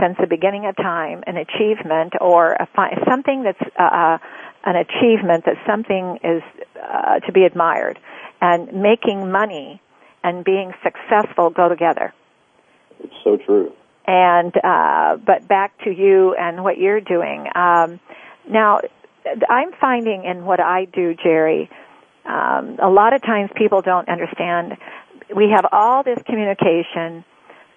since 0.01 0.17
the 0.21 0.27
beginning 0.27 0.67
of 0.67 0.77
time, 0.77 1.23
an 1.27 1.37
achievement 1.37 2.15
or 2.21 2.53
a 2.53 2.67
fi- 2.75 2.97
something 3.09 3.43
that's 3.43 3.63
uh, 3.79 3.83
uh, 3.83 4.19
an 4.65 4.77
achievement 4.77 5.45
that 5.47 5.57
something 5.67 6.19
is 6.23 6.43
uh, 6.83 7.21
to 7.21 7.33
be 7.33 7.45
admired. 7.45 7.99
And 8.41 8.73
making 8.83 9.31
money 9.31 9.81
and 10.25 10.45
being 10.45 10.73
successful 10.83 11.51
go 11.51 11.69
together. 11.69 12.13
It's 13.01 13.15
so 13.23 13.37
true. 13.37 13.73
And 14.07 14.53
uh, 14.57 15.17
but 15.25 15.47
back 15.47 15.79
to 15.85 15.91
you 15.91 16.35
and 16.35 16.65
what 16.65 16.77
you're 16.79 17.01
doing. 17.01 17.47
Um, 17.55 18.01
now, 18.49 18.81
I'm 19.49 19.71
finding 19.81 20.25
in 20.25 20.45
what 20.45 20.59
I 20.59 20.87
do, 20.87 21.15
Jerry, 21.15 21.71
um, 22.25 22.79
a 22.83 22.89
lot 22.89 23.13
of 23.13 23.23
times 23.23 23.51
people 23.57 23.83
don't 23.83 24.09
understand. 24.09 24.77
We 25.35 25.51
have 25.51 25.67
all 25.73 26.03
this 26.03 26.19
communication. 26.25 27.25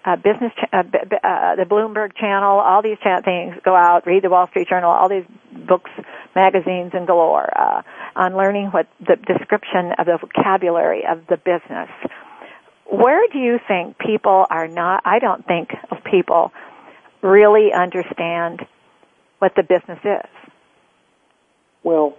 Uh, 0.04 0.14
business, 0.14 0.52
uh, 0.72 0.84
b- 0.84 0.98
b- 1.10 1.16
uh, 1.24 1.56
the 1.56 1.64
Bloomberg 1.64 2.14
Channel, 2.14 2.60
all 2.60 2.80
these 2.80 2.96
chat 3.02 3.24
things 3.24 3.56
go 3.64 3.74
out. 3.74 4.06
Read 4.06 4.22
the 4.22 4.30
Wall 4.30 4.46
Street 4.46 4.68
Journal, 4.68 4.88
all 4.88 5.08
these 5.08 5.24
books, 5.66 5.90
magazines, 6.36 6.92
and 6.94 7.08
galore 7.08 7.50
uh, 7.58 7.82
on 8.14 8.36
learning 8.36 8.66
what 8.66 8.86
the 9.00 9.16
description 9.16 9.90
of 9.98 10.06
the 10.06 10.16
vocabulary 10.16 11.04
of 11.04 11.26
the 11.26 11.36
business. 11.36 11.90
Where 12.88 13.26
do 13.32 13.38
you 13.38 13.58
think 13.66 13.98
people 13.98 14.46
are 14.48 14.68
not? 14.68 15.02
I 15.04 15.18
don't 15.18 15.44
think 15.44 15.70
of 15.90 16.04
people 16.04 16.52
really 17.20 17.72
understand 17.72 18.64
what 19.40 19.56
the 19.56 19.64
business 19.64 19.98
is. 20.04 20.30
Well, 21.82 22.16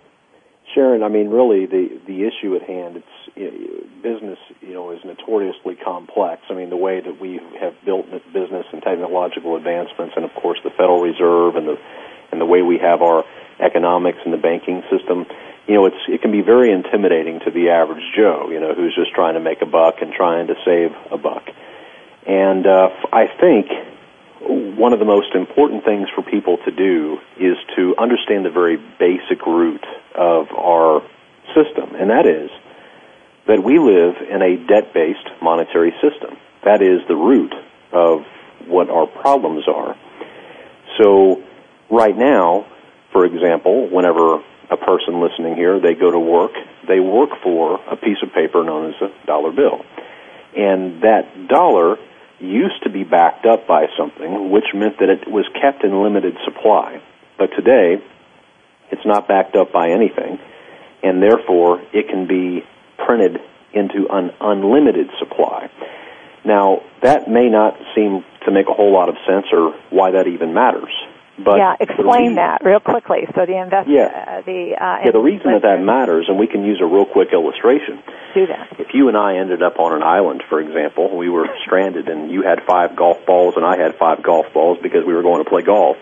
Sharon, 0.77 1.01
I 1.01 1.10
mean, 1.10 1.29
really, 1.29 1.65
the 1.65 2.00
the 2.05 2.22
issue 2.29 2.55
at 2.55 2.62
hand, 2.62 3.01
it's 3.01 3.17
know, 3.50 3.81
business. 4.03 4.38
You 4.62 4.74
know, 4.75 4.91
is 4.91 5.03
notoriously 5.03 5.75
complex. 5.75 6.43
I 6.51 6.53
mean, 6.53 6.69
the 6.69 6.77
way 6.77 7.01
that 7.01 7.19
we 7.19 7.41
have 7.60 7.74
built 7.84 8.05
business 8.31 8.67
and 8.72 8.84
technological 8.84 9.55
advancements, 9.55 10.13
and 10.15 10.24
of 10.24 10.31
course, 10.36 10.60
the 10.63 10.69
Federal 10.69 11.01
Reserve 11.01 11.55
and 11.55 11.67
the 11.67 11.77
and 12.31 12.39
the 12.39 12.46
way 12.46 12.62
we 12.62 12.77
have 12.77 13.01
our 13.01 13.25
economics 13.60 14.19
and 14.24 14.31
the 14.31 14.38
banking 14.38 14.84
system. 14.91 15.25
You 15.65 15.74
know, 15.74 15.86
it's 15.88 16.03
it 16.07 16.22
can 16.22 16.31
be 16.31 16.41
very 16.41 16.72
intimidating 16.72 17.39
to 17.39 17.50
the 17.50 17.69
average 17.69 18.03
Joe. 18.15 18.50
You 18.51 18.60
know, 18.60 18.75
who's 18.75 18.93
just 18.93 19.13
trying 19.15 19.34
to 19.34 19.41
make 19.41 19.63
a 19.63 19.65
buck 19.65 19.96
and 20.01 20.13
trying 20.13 20.46
to 20.48 20.55
save 20.63 20.91
a 21.10 21.17
buck. 21.17 21.50
And 22.27 22.67
uh, 22.67 22.89
I 23.12 23.25
think 23.41 23.65
one 24.41 24.94
of 24.94 25.00
the 25.00 25.06
most 25.06 25.34
important 25.34 25.84
things 25.84 26.08
for 26.15 26.22
people 26.22 26.58
to 26.65 26.72
do 26.72 27.17
is 27.39 27.58
to 27.75 27.96
understand 27.98 28.46
the 28.46 28.51
very 28.51 28.77
basic 29.00 29.46
root 29.46 29.84
of 30.15 30.48
our 30.51 31.01
system, 31.56 31.96
and 31.96 32.10
that 32.10 32.25
is 32.25 32.50
that 33.48 33.63
we 33.63 33.79
live 33.79 34.15
in 34.29 34.41
a 34.41 34.58
debt-based 34.67 35.41
monetary 35.41 35.94
system. 36.01 36.38
That 36.65 36.82
is 36.82 37.00
the 37.08 37.15
root 37.15 37.53
of 37.94 38.25
what 38.67 38.89
our 38.89 39.08
problems 39.08 39.63
are. 39.67 39.96
So, 41.01 41.41
right 41.89 42.15
now, 42.15 42.67
for 43.13 43.25
example, 43.25 43.88
whenever 43.89 44.44
a 44.70 44.77
person 44.77 45.22
listening 45.22 45.56
here, 45.56 45.79
they 45.79 45.94
go 45.94 46.12
to 46.12 46.20
work, 46.20 46.51
they 46.88 47.00
work 47.00 47.29
for 47.41 47.79
a 47.89 47.96
piece 47.96 48.17
of 48.22 48.34
paper 48.34 48.63
known 48.63 48.94
as 48.94 49.01
a 49.01 49.25
dollar 49.25 49.51
bill. 49.51 49.86
And 50.56 51.01
that 51.03 51.48
dollar 51.48 51.98
used 52.39 52.84
to 52.84 52.89
be 52.89 53.03
backed 53.03 53.46
up 53.46 53.67
by 53.67 53.86
something, 53.98 54.51
which 54.51 54.65
meant 54.74 55.00
that 55.00 55.10
it 55.10 55.29
was 55.29 55.46
kept 55.60 55.84
in 55.84 56.03
limited 56.03 56.36
supply. 56.46 57.01
But 57.38 57.48
today, 57.56 58.01
it's 58.91 59.06
not 59.06 59.27
backed 59.27 59.56
up 59.56 59.72
by 59.72 59.89
anything, 59.89 60.39
and 61.03 61.22
therefore 61.22 61.82
it 61.94 62.08
can 62.10 62.27
be 62.27 62.63
printed 63.06 63.39
into 63.74 64.08
an 64.10 64.32
unlimited 64.39 65.10
supply. 65.20 65.70
Now, 66.46 66.82
that 67.03 67.29
may 67.29 67.50
not 67.50 67.77
seem 67.96 68.24
to 68.46 68.51
make 68.51 68.67
a 68.67 68.74
whole 68.74 68.94
lot 68.94 69.10
of 69.10 69.15
sense 69.27 69.46
or 69.51 69.74
why 69.89 70.12
that 70.12 70.27
even 70.27 70.53
matters. 70.53 70.94
But 71.38 71.58
yeah, 71.58 71.77
explain 71.79 72.36
that 72.41 72.65
real 72.65 72.79
quickly. 72.79 73.29
So 73.38 73.46
the 73.46 73.62
investor, 73.62 73.94
yeah. 73.94 74.10
Uh, 74.10 74.41
the 74.41 74.74
uh, 74.74 75.06
yeah, 75.06 75.12
the 75.13 75.22
reason 75.22 75.53
that 75.53 75.62
that 75.62 75.86
matters, 75.86 76.25
and 76.27 76.39
we 76.39 76.48
can 76.48 76.65
use 76.65 76.82
a 76.82 76.89
real 76.89 77.06
quick 77.06 77.29
illustration. 77.32 78.01
Do 78.34 78.50
that. 78.50 78.82
If 78.82 78.98
you 78.98 79.08
and 79.08 79.15
I 79.15 79.38
ended 79.38 79.62
up 79.62 79.77
on 79.77 79.94
an 79.94 80.01
island, 80.01 80.41
for 80.50 80.60
example, 80.60 81.15
we 81.15 81.29
were 81.29 81.46
stranded, 81.65 82.10
and 82.10 82.32
you 82.32 82.41
had 82.41 82.65
five 82.65 82.96
golf 82.98 83.22
balls, 83.27 83.53
and 83.56 83.63
I 83.63 83.77
had 83.77 83.94
five 84.01 84.24
golf 84.24 84.48
balls 84.51 84.79
because 84.82 85.06
we 85.06 85.13
were 85.13 85.22
going 85.22 85.44
to 85.44 85.50
play 85.50 85.62
golf, 85.62 85.98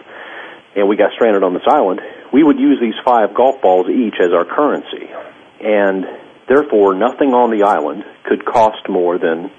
and 0.76 0.88
we 0.88 0.96
got 0.96 1.12
stranded 1.12 1.44
on 1.44 1.54
this 1.54 1.68
island. 1.68 2.00
We 2.32 2.44
would 2.44 2.58
use 2.58 2.80
these 2.80 2.96
five 3.04 3.36
golf 3.36 3.62
balls 3.62 3.88
each 3.92 4.16
as 4.24 4.32
our 4.32 4.46
currency, 4.46 5.12
and 5.60 6.06
therefore, 6.48 6.96
nothing 6.96 7.36
on 7.36 7.52
the 7.52 7.68
island 7.68 8.06
could 8.24 8.46
cost 8.46 8.88
more 8.88 9.20
than 9.20 9.52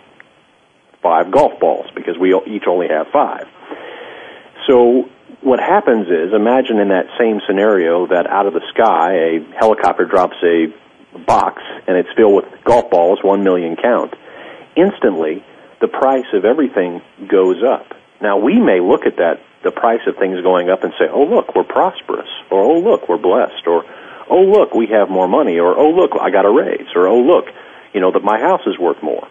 five 1.03 1.31
golf 1.31 1.61
balls 1.61 1.85
because 1.95 2.17
we 2.19 2.33
each 2.49 2.65
only 2.67 2.89
have 2.89 3.09
five. 3.13 3.45
So 4.67 5.09
what 5.47 5.61
happens 5.61 6.09
is, 6.09 6.35
imagine 6.35 6.81
in 6.81 6.89
that 6.89 7.07
same 7.17 7.41
scenario 7.47 8.09
that 8.09 8.27
out 8.27 8.47
of 8.47 8.53
the 8.53 8.67
sky 8.75 9.15
a 9.15 9.57
helicopter 9.57 10.05
drops 10.05 10.35
a 10.43 10.67
box 11.25 11.63
and 11.87 11.97
it's 11.97 12.09
filled 12.17 12.35
with 12.35 12.65
golf 12.65 12.91
balls, 12.91 13.21
one 13.23 13.45
million 13.45 13.77
count. 13.77 14.13
Instantly, 14.75 15.45
the 15.81 15.87
price 15.87 16.27
of 16.35 16.45
everything 16.45 17.01
goes 17.29 17.63
up. 17.63 17.95
Now 18.21 18.39
we 18.39 18.59
may 18.59 18.81
look 18.81 19.07
at 19.07 19.19
that, 19.19 19.39
the 19.63 19.71
price 19.71 20.01
of 20.09 20.17
things 20.17 20.43
going 20.43 20.69
up 20.69 20.83
and 20.83 20.93
say, 20.99 21.07
oh 21.09 21.23
look, 21.23 21.55
we're 21.55 21.63
prosperous, 21.63 22.29
or 22.51 22.63
oh 22.63 22.81
look, 22.81 23.09
we're 23.09 23.17
blessed, 23.17 23.69
or 23.69 23.85
oh 24.29 24.43
look, 24.43 24.75
we 24.75 24.89
have 24.89 25.09
more 25.09 25.29
money, 25.29 25.61
or 25.61 25.79
oh 25.79 25.91
look, 25.91 26.11
I 26.21 26.31
got 26.31 26.45
a 26.45 26.51
raise, 26.51 26.89
or 26.97 27.07
oh 27.07 27.21
look, 27.21 27.45
you 27.95 28.01
know, 28.01 28.11
that 28.11 28.25
my 28.25 28.41
house 28.41 28.63
is 28.67 28.81
worth 28.81 29.01
more. 29.01 29.29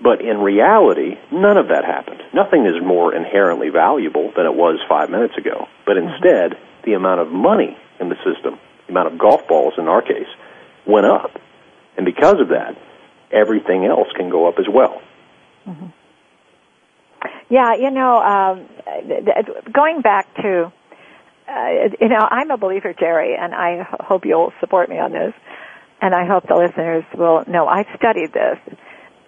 But 0.00 0.20
in 0.20 0.38
reality, 0.38 1.16
none 1.32 1.56
of 1.56 1.68
that 1.68 1.84
happened. 1.84 2.22
Nothing 2.34 2.66
is 2.66 2.74
more 2.84 3.14
inherently 3.14 3.70
valuable 3.70 4.32
than 4.36 4.44
it 4.44 4.54
was 4.54 4.78
five 4.88 5.08
minutes 5.10 5.36
ago. 5.38 5.66
But 5.86 5.96
mm-hmm. 5.96 6.08
instead, 6.08 6.58
the 6.84 6.92
amount 6.92 7.20
of 7.20 7.28
money 7.28 7.76
in 7.98 8.08
the 8.08 8.16
system, 8.16 8.58
the 8.86 8.92
amount 8.92 9.12
of 9.12 9.18
golf 9.18 9.48
balls 9.48 9.74
in 9.78 9.88
our 9.88 10.02
case, 10.02 10.28
went 10.86 11.06
up. 11.06 11.40
And 11.96 12.04
because 12.04 12.36
of 12.40 12.48
that, 12.48 12.76
everything 13.32 13.86
else 13.86 14.08
can 14.14 14.28
go 14.28 14.46
up 14.46 14.58
as 14.58 14.66
well. 14.68 15.00
Mm-hmm. 15.66 15.86
Yeah, 17.48 17.74
you 17.76 17.90
know, 17.90 18.18
um, 18.18 18.68
going 19.72 20.00
back 20.00 20.34
to, 20.36 20.72
uh, 21.48 21.68
you 22.00 22.08
know, 22.08 22.28
I'm 22.30 22.50
a 22.50 22.58
believer, 22.58 22.92
Jerry, 22.92 23.36
and 23.38 23.54
I 23.54 23.86
hope 24.00 24.26
you'll 24.26 24.52
support 24.60 24.90
me 24.90 24.98
on 24.98 25.12
this, 25.12 25.32
and 26.02 26.12
I 26.12 26.26
hope 26.26 26.48
the 26.48 26.56
listeners 26.56 27.04
will 27.16 27.44
know 27.46 27.66
I've 27.66 27.86
studied 27.96 28.32
this 28.32 28.58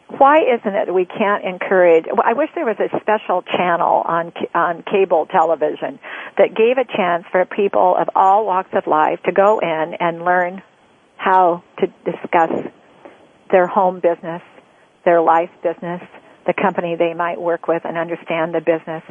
why 0.09 0.39
isn't 0.41 0.75
it 0.75 0.93
we 0.93 1.05
can't 1.05 1.45
encourage 1.45 2.07
I 2.25 2.33
wish 2.33 2.49
there 2.55 2.65
was 2.65 2.79
a 2.81 2.89
special 3.01 3.43
channel 3.43 4.03
on 4.07 4.33
on 4.55 4.83
cable 4.83 5.27
television 5.27 5.99
that 6.39 6.55
gave 6.57 6.79
a 6.79 6.85
chance 6.85 7.25
for 7.31 7.45
people 7.45 7.95
of 7.97 8.09
all 8.15 8.47
walks 8.47 8.71
of 8.73 8.87
life 8.87 9.21
to 9.27 9.33
go 9.33 9.59
in 9.59 9.95
and 10.01 10.25
learn 10.25 10.63
how 11.17 11.63
to 11.79 11.87
discuss 12.11 12.51
their 13.51 13.67
home 13.67 14.01
business, 14.01 14.43
their 15.05 15.21
life 15.21 15.51
business, 15.63 16.03
the 16.47 16.55
company 16.55 16.97
they 16.97 17.13
might 17.13 17.41
work 17.41 17.67
with 17.67 17.85
and 17.85 17.99
understand 17.99 18.55
the 18.55 18.61
business, 18.61 19.03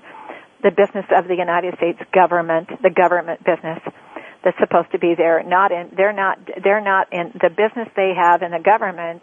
the 0.63 0.71
business 0.71 1.05
of 1.11 1.27
the 1.27 1.35
United 1.35 1.75
States 1.77 1.99
government, 2.13 2.69
the 2.81 2.89
government 2.89 3.43
business 3.43 3.79
that's 4.43 4.57
supposed 4.59 4.91
to 4.91 4.99
be 4.99 5.13
there 5.15 5.43
not 5.43 5.71
in 5.71 5.91
they're 5.95 6.13
not 6.13 6.39
they're 6.63 6.81
not 6.81 7.11
in 7.11 7.31
the 7.41 7.49
business 7.49 7.89
they 7.95 8.13
have 8.15 8.41
in 8.41 8.51
the 8.51 8.59
government 8.59 9.21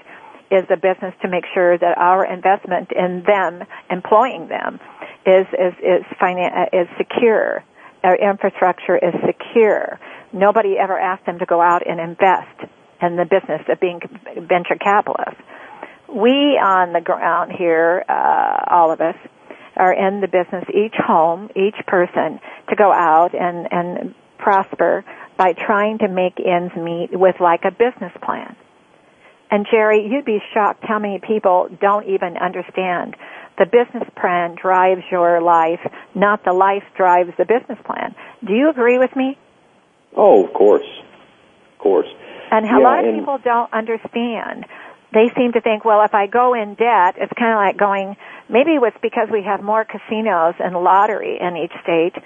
is 0.51 0.65
a 0.71 0.77
business 0.77 1.15
to 1.23 1.29
make 1.29 1.45
sure 1.55 1.79
that 1.79 1.97
our 1.99 2.25
investment 2.25 2.91
in 2.93 3.25
them, 3.27 3.67
employing 3.91 4.49
them, 4.49 4.81
is 5.27 5.47
is 5.53 5.75
is, 5.83 6.05
finan- 6.21 6.69
is 6.73 6.89
secure. 6.99 7.65
Our 8.03 8.17
infrastructure 8.17 8.97
is 8.97 9.15
secure. 9.25 9.99
Nobody 10.33 10.77
ever 10.79 10.99
asked 10.99 11.25
them 11.27 11.39
to 11.39 11.47
go 11.47 11.61
out 11.61 11.87
and 11.87 11.99
invest 11.99 12.71
in 13.01 13.17
the 13.17 13.25
business 13.25 13.63
of 13.69 13.81
being 13.81 14.01
venture 14.37 14.77
capitalists. 14.77 15.41
We 16.09 16.61
on 16.63 16.93
the 16.93 17.01
ground 17.01 17.53
here, 17.57 18.05
uh, 18.09 18.65
all 18.71 18.93
of 18.93 19.01
us, 19.01 19.17
are 19.77 19.93
in 19.93 20.21
the 20.21 20.29
business, 20.29 20.65
each 20.71 20.95
home, 20.95 21.51
each 21.57 21.77
person, 21.87 22.39
to 22.69 22.77
go 22.77 22.93
out 22.93 23.35
and, 23.35 23.67
and 23.73 24.15
prosper 24.39 25.05
by 25.37 25.53
trying 25.53 25.99
to 25.99 26.09
make 26.09 26.39
ends 26.39 26.75
meet 26.77 27.09
with 27.13 27.37
like 27.41 27.65
a 27.65 27.71
business 27.71 28.13
plan. 28.23 28.55
And 29.55 29.69
Jerry, 29.71 30.09
you'd 30.11 30.25
be 30.25 30.43
shocked 30.53 30.83
how 30.83 30.99
many 30.99 31.21
people 31.21 31.69
don't 31.81 32.09
even 32.09 32.37
understand 32.37 33.15
the 33.57 33.67
business 33.67 34.03
plan 34.21 34.57
drives 34.61 35.03
your 35.13 35.41
life, 35.41 35.79
not 36.13 36.45
the 36.45 36.53
life 36.53 36.83
drives 36.97 37.31
the 37.39 37.45
business 37.45 37.79
plan. 37.87 38.17
Do 38.45 38.53
you 38.53 38.69
agree 38.69 38.99
with 38.99 39.15
me? 39.15 39.39
Oh, 40.17 40.45
of 40.45 40.53
course. 40.55 40.91
Of 41.73 41.79
course. 41.79 42.09
And 42.51 42.67
yeah, 42.67 42.79
a 42.79 42.83
lot 42.83 42.99
of 42.99 43.05
and 43.05 43.21
people 43.21 43.39
don't 43.45 43.73
understand. 43.73 44.67
They 45.13 45.31
seem 45.39 45.53
to 45.53 45.61
think, 45.61 45.85
well, 45.85 46.03
if 46.03 46.15
I 46.15 46.27
go 46.27 46.55
in 46.55 46.75
debt, 46.75 47.15
it's 47.17 47.33
kind 47.39 47.53
of 47.55 47.63
like 47.63 47.79
going, 47.79 48.17
maybe 48.51 48.73
it's 48.75 48.97
because 49.01 49.29
we 49.31 49.45
have 49.47 49.63
more 49.63 49.85
casinos 49.85 50.55
and 50.59 50.75
lottery 50.83 51.39
in 51.41 51.57
each 51.57 51.79
state 51.85 52.19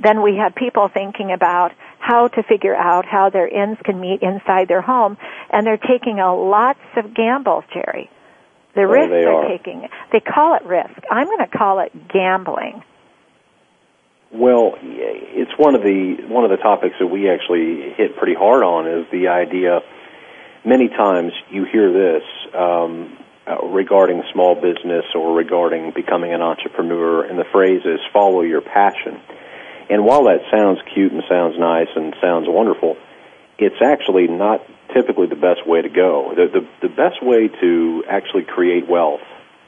than 0.00 0.22
we 0.22 0.36
have 0.36 0.54
people 0.54 0.86
thinking 0.86 1.32
about 1.32 1.72
how 2.00 2.28
to 2.28 2.42
figure 2.42 2.74
out 2.74 3.04
how 3.06 3.30
their 3.30 3.48
ends 3.52 3.78
can 3.84 4.00
meet 4.00 4.22
inside 4.22 4.66
their 4.68 4.80
home, 4.80 5.16
and 5.50 5.66
they're 5.66 5.76
taking 5.76 6.18
a 6.18 6.34
lots 6.34 6.80
of 6.96 7.14
gambles, 7.14 7.64
Jerry. 7.72 8.10
The 8.74 8.82
oh, 8.82 8.84
risk 8.84 9.10
they 9.10 9.20
they're 9.20 9.32
are. 9.32 9.48
taking. 9.48 9.88
They 10.12 10.20
call 10.20 10.56
it 10.56 10.64
risk. 10.64 10.98
I'm 11.10 11.26
going 11.26 11.38
to 11.38 11.58
call 11.58 11.80
it 11.80 11.92
gambling. 12.08 12.82
Well, 14.32 14.74
it's 14.80 15.50
one 15.58 15.74
of 15.74 15.82
the 15.82 16.24
one 16.28 16.44
of 16.44 16.50
the 16.50 16.56
topics 16.56 16.94
that 17.00 17.06
we 17.08 17.28
actually 17.28 17.92
hit 17.96 18.16
pretty 18.16 18.34
hard 18.34 18.62
on 18.62 18.86
is 18.86 19.06
the 19.10 19.28
idea. 19.28 19.80
Many 20.64 20.88
times 20.88 21.32
you 21.50 21.64
hear 21.64 21.92
this 21.92 22.22
um, 22.54 23.18
uh, 23.46 23.66
regarding 23.66 24.22
small 24.32 24.54
business 24.54 25.04
or 25.16 25.34
regarding 25.34 25.92
becoming 25.94 26.32
an 26.32 26.42
entrepreneur, 26.42 27.24
and 27.24 27.38
the 27.38 27.44
phrase 27.50 27.82
is 27.84 27.98
"follow 28.12 28.42
your 28.42 28.60
passion." 28.60 29.20
And 29.90 30.04
while 30.04 30.24
that 30.24 30.40
sounds 30.54 30.78
cute 30.94 31.12
and 31.12 31.22
sounds 31.28 31.58
nice 31.58 31.88
and 31.96 32.14
sounds 32.22 32.46
wonderful, 32.48 32.96
it's 33.58 33.82
actually 33.82 34.28
not 34.28 34.62
typically 34.94 35.26
the 35.26 35.36
best 35.36 35.66
way 35.66 35.82
to 35.82 35.88
go. 35.88 36.32
The, 36.34 36.46
the, 36.60 36.88
the 36.88 36.94
best 36.94 37.22
way 37.22 37.48
to 37.60 38.04
actually 38.08 38.44
create 38.44 38.88
wealth, 38.88 39.20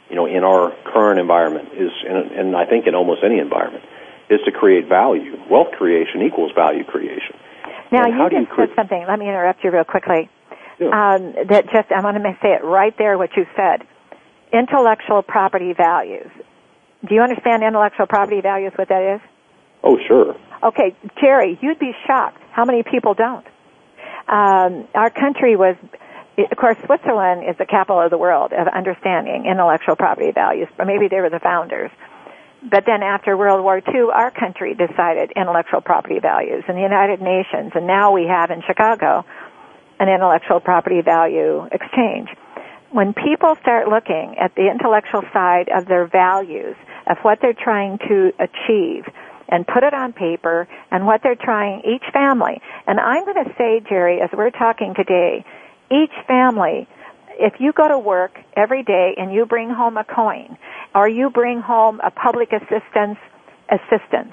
you 0.09 0.17
know, 0.17 0.27
in 0.27 0.45
our 0.45 0.73
current 0.85 1.19
environment 1.19 1.71
is, 1.75 1.91
and, 2.09 2.31
and 2.31 2.57
I 2.57 2.67
think 2.67 2.87
in 2.87 2.95
almost 2.95 3.23
any 3.25 3.39
environment, 3.39 3.85
is 4.31 4.41
to 4.45 4.53
create 4.53 4.89
value. 4.89 5.37
Wealth 5.51 5.73
creation 5.77 6.23
equals 6.23 6.53
value 6.55 6.85
creation. 6.85 7.37
Now, 7.91 8.05
And 8.05 8.15
you 8.15 8.31
just 8.31 8.41
you 8.41 8.47
cre- 8.47 8.63
said 8.63 8.77
something. 8.77 9.05
Let 9.07 9.19
me 9.19 9.29
interrupt 9.29 9.63
you 9.65 9.71
real 9.71 9.85
quickly. 9.85 10.31
Yeah. 10.79 10.87
Um, 10.89 11.35
that 11.49 11.67
just, 11.73 11.91
I 11.91 12.01
want 12.01 12.17
to 12.17 12.39
say 12.41 12.55
it 12.55 12.65
right 12.65 12.97
there, 12.97 13.19
what 13.19 13.37
you 13.37 13.45
said. 13.57 13.83
Intellectual 14.53 15.23
property 15.23 15.73
values. 15.73 16.31
Do 17.07 17.15
you 17.15 17.21
understand 17.21 17.63
intellectual 17.63 18.07
property 18.07 18.41
values, 18.41 18.73
what 18.77 18.89
that 18.89 19.17
is? 19.17 19.21
Oh, 19.83 19.99
sure. 20.07 20.37
Okay, 20.63 20.95
Jerry, 21.21 21.59
you'd 21.61 21.79
be 21.79 21.93
shocked 22.07 22.39
how 22.53 22.65
many 22.65 22.83
people 22.83 23.15
don't. 23.15 23.47
Um, 24.29 24.87
our 24.95 25.11
country 25.11 25.57
was, 25.57 25.77
of 26.39 26.57
course, 26.57 26.77
Switzerland 26.87 27.43
is 27.49 27.57
the 27.59 27.67
capital 27.67 28.01
of 28.01 28.11
the 28.11 28.19
world 28.19 28.53
of 28.53 28.69
understanding 28.69 29.47
intellectual 29.47 29.97
property 29.97 30.31
values, 30.31 30.69
maybe 30.79 31.09
they 31.09 31.21
were 31.21 31.31
the 31.31 31.41
founders. 31.41 31.91
But 32.63 32.85
then 32.87 33.03
after 33.03 33.37
World 33.37 33.65
War 33.65 33.79
II, 33.79 34.15
our 34.15 34.31
country 34.31 34.75
decided 34.75 35.33
intellectual 35.35 35.81
property 35.81 36.21
values 36.21 36.63
in 36.69 36.77
the 36.77 36.83
United 36.83 37.21
Nations, 37.21 37.73
and 37.75 37.89
now 37.89 38.13
we 38.13 38.27
have 38.29 38.53
in 38.53 38.63
Chicago 38.65 39.25
an 39.99 40.09
intellectual 40.09 40.61
property 40.61 41.01
value 41.01 41.67
exchange. 41.73 42.29
When 42.93 43.15
people 43.15 43.57
start 43.61 43.89
looking 43.89 44.37
at 44.39 44.55
the 44.55 44.71
intellectual 44.71 45.23
side 45.33 45.71
of 45.75 45.87
their 45.87 46.07
values, 46.07 46.77
of 47.09 47.19
what 47.23 47.41
they're 47.41 47.53
trying 47.55 47.99
to 47.99 48.33
achieve, 48.39 49.07
and 49.49 49.67
put 49.67 49.83
it 49.83 49.95
on 49.95 50.13
paper 50.13 50.69
and 50.91 51.07
what 51.07 51.21
they're 51.23 51.37
trying 51.37 51.83
each 51.85 52.05
family. 52.13 52.61
And 52.87 53.01
I'm 53.01 53.25
going 53.25 53.45
to 53.45 53.55
say, 53.59 53.81
Jerry, 53.89 54.21
as 54.21 54.31
we're 54.33 54.51
talking 54.51 54.95
today, 54.95 55.45
each 55.91 56.13
family, 56.27 56.89
if 57.39 57.55
you 57.59 57.73
go 57.73 57.89
to 57.89 57.99
work 57.99 58.33
every 58.57 58.83
day 58.83 59.15
and 59.17 59.33
you 59.33 59.47
bring 59.47 59.71
home 59.71 59.97
a 59.97 60.05
coin 60.05 60.57
or 60.95 61.09
you 61.09 61.31
bring 61.31 61.61
home 61.61 62.01
a 62.05 62.11
public 62.11 62.53
assistance 62.53 63.19
assistance, 63.71 64.33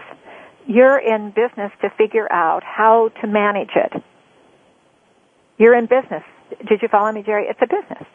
you're 0.67 0.99
in 0.99 1.31
business 1.31 1.71
to 1.81 1.89
figure 1.97 2.31
out 2.31 2.63
how 2.63 3.09
to 3.21 3.27
manage 3.27 3.71
it. 3.75 4.03
You're 5.57 5.75
in 5.75 5.85
business. 5.85 6.23
Did 6.67 6.81
you 6.81 6.87
follow 6.87 7.11
me, 7.11 7.23
Jerry? 7.23 7.45
It's 7.49 7.59
a 7.61 7.67
business. 7.67 8.07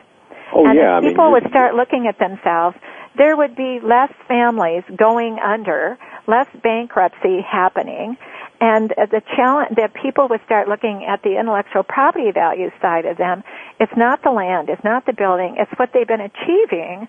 Oh 0.53 0.67
and 0.67 0.79
yeah, 0.79 0.99
if 0.99 1.05
I 1.05 1.09
people 1.09 1.25
mean, 1.25 1.33
would 1.33 1.51
start 1.51 1.75
looking 1.75 2.07
at 2.07 2.19
themselves, 2.19 2.77
there 3.17 3.37
would 3.37 3.57
be 3.57 3.81
less 3.83 4.13
families 4.29 4.83
going 4.97 5.39
under, 5.39 5.97
less 6.27 6.49
bankruptcy 6.63 7.41
happening, 7.41 8.17
and 8.61 8.93
uh, 8.93 9.07
the 9.07 9.23
challenge 9.37 9.77
that 9.77 9.95
people 9.95 10.29
would 10.29 10.41
start 10.45 10.69
looking 10.69 11.05
at 11.05 11.23
the 11.23 11.39
intellectual 11.39 11.83
property 11.83 12.31
value 12.33 12.71
side 12.81 13.05
of 13.07 13.17
them. 13.17 13.43
It's 13.81 13.97
not 13.97 14.23
the 14.23 14.31
land, 14.31 14.69
it's 14.69 14.85
not 14.85 15.07
the 15.07 15.13
building, 15.13 15.57
it's 15.59 15.73
what 15.79 15.91
they've 15.93 16.07
been 16.07 16.21
achieving 16.21 17.09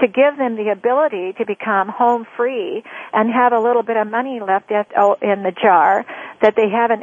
to 0.00 0.06
give 0.06 0.36
them 0.38 0.56
the 0.56 0.70
ability 0.70 1.34
to 1.38 1.44
become 1.46 1.88
home 1.88 2.26
free 2.36 2.82
and 3.12 3.32
have 3.32 3.52
a 3.52 3.60
little 3.60 3.82
bit 3.82 3.96
of 3.96 4.06
money 4.06 4.40
left 4.40 4.70
at, 4.70 4.86
oh, 4.96 5.16
in 5.20 5.42
the 5.42 5.52
jar 5.52 6.04
that 6.42 6.54
they 6.56 6.68
haven't 6.70 7.02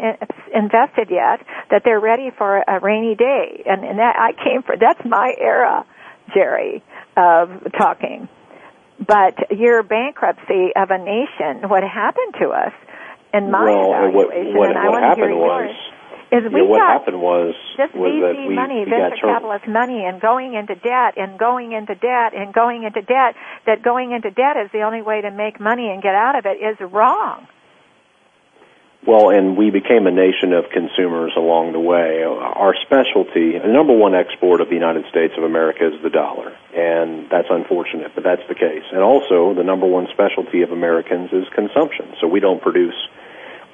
invested 0.54 1.10
yet, 1.10 1.46
that 1.72 1.82
they're 1.84 2.00
ready 2.00 2.32
for 2.38 2.64
a 2.68 2.80
rainy 2.80 3.16
day. 3.16 3.64
And, 3.66 3.84
and 3.84 4.00
that 4.00 4.16
I 4.18 4.32
came 4.32 4.64
for, 4.64 4.76
that's 4.80 5.04
my 5.06 5.34
era, 5.38 5.86
Jerry, 6.34 6.84
of 7.18 7.50
talking. 7.78 8.30
But 8.98 9.52
your 9.52 9.84
bankruptcy 9.84 10.72
of 10.76 10.90
a 10.90 10.98
nation, 10.98 11.68
what 11.70 11.84
happened 11.84 12.36
to 12.40 12.50
us, 12.50 12.72
in 13.34 13.52
my 13.52 13.66
well, 13.66 13.92
evaluation, 13.92 14.56
what, 14.56 14.56
what, 14.56 14.70
and 14.70 14.80
I 14.80 14.86
what 14.86 14.92
want 14.92 15.04
to 15.04 15.08
happened 15.10 15.36
hear 15.36 15.36
was, 15.36 15.68
yours, 15.68 15.85
is 16.32 16.42
we 16.52 16.62
yeah, 16.62 16.68
what 16.68 16.80
got 16.80 17.02
happened 17.02 17.22
was 17.22 17.54
just 17.78 17.94
was 17.94 18.12
VC 18.12 18.22
that 18.22 18.48
we, 18.48 18.56
money, 18.56 18.84
we 18.86 18.90
venture 18.90 19.28
capitalist 19.28 19.68
money, 19.68 20.06
and 20.06 20.20
going 20.20 20.54
into 20.54 20.76
debt, 20.76 21.18
and 21.18 21.38
going 21.38 21.72
into 21.72 21.96
debt, 21.96 22.34
and 22.34 22.54
going 22.54 22.84
into 22.84 23.02
debt. 23.02 23.36
That 23.66 23.84
going 23.84 24.12
into 24.12 24.32
debt 24.32 24.58
is 24.58 24.72
the 24.72 24.82
only 24.82 25.02
way 25.02 25.22
to 25.22 25.32
make 25.32 25.60
money 25.60 25.90
and 25.90 26.02
get 26.02 26.16
out 26.16 26.38
of 26.38 26.46
it 26.46 26.58
is 26.58 26.78
wrong. 26.82 27.48
Well, 29.06 29.30
and 29.30 29.56
we 29.56 29.70
became 29.70 30.08
a 30.08 30.12
nation 30.12 30.52
of 30.52 30.66
consumers 30.74 31.34
along 31.38 31.74
the 31.74 31.80
way. 31.80 32.26
Our 32.26 32.74
specialty, 32.82 33.54
the 33.54 33.70
number 33.70 33.94
one 33.94 34.16
export 34.16 34.62
of 34.62 34.70
the 34.70 34.74
United 34.74 35.06
States 35.14 35.34
of 35.38 35.44
America 35.44 35.86
is 35.86 36.02
the 36.02 36.10
dollar, 36.10 36.58
and 36.74 37.30
that's 37.30 37.48
unfortunate, 37.52 38.18
but 38.18 38.24
that's 38.24 38.42
the 38.50 38.56
case. 38.56 38.82
And 38.90 39.06
also, 39.06 39.54
the 39.54 39.64
number 39.64 39.86
one 39.86 40.08
specialty 40.10 40.64
of 40.64 40.72
Americans 40.72 41.30
is 41.32 41.46
consumption, 41.54 42.18
so 42.20 42.26
we 42.26 42.40
don't 42.40 42.60
produce 42.60 42.98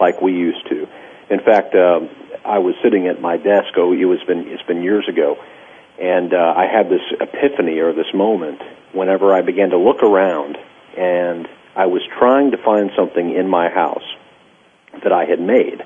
like 0.01 0.19
we 0.19 0.33
used 0.33 0.67
to. 0.67 0.85
In 1.31 1.39
fact, 1.39 1.75
uh, 1.75 2.01
I 2.45 2.59
was 2.59 2.75
sitting 2.83 3.07
at 3.07 3.21
my 3.21 3.37
desk. 3.37 3.73
Oh, 3.77 3.93
it 3.93 4.05
was 4.05 4.19
been 4.25 4.47
it's 4.47 4.63
been 4.63 4.81
years 4.81 5.07
ago, 5.07 5.37
and 5.99 6.33
uh, 6.33 6.53
I 6.57 6.65
had 6.65 6.89
this 6.89 7.05
epiphany 7.19 7.79
or 7.79 7.93
this 7.93 8.13
moment 8.13 8.61
whenever 8.93 9.33
I 9.33 9.41
began 9.41 9.69
to 9.69 9.77
look 9.77 10.03
around, 10.03 10.57
and 10.97 11.47
I 11.75 11.85
was 11.85 12.01
trying 12.19 12.51
to 12.51 12.57
find 12.57 12.91
something 12.95 13.35
in 13.35 13.47
my 13.47 13.69
house 13.69 14.03
that 15.03 15.13
I 15.13 15.25
had 15.25 15.39
made. 15.39 15.83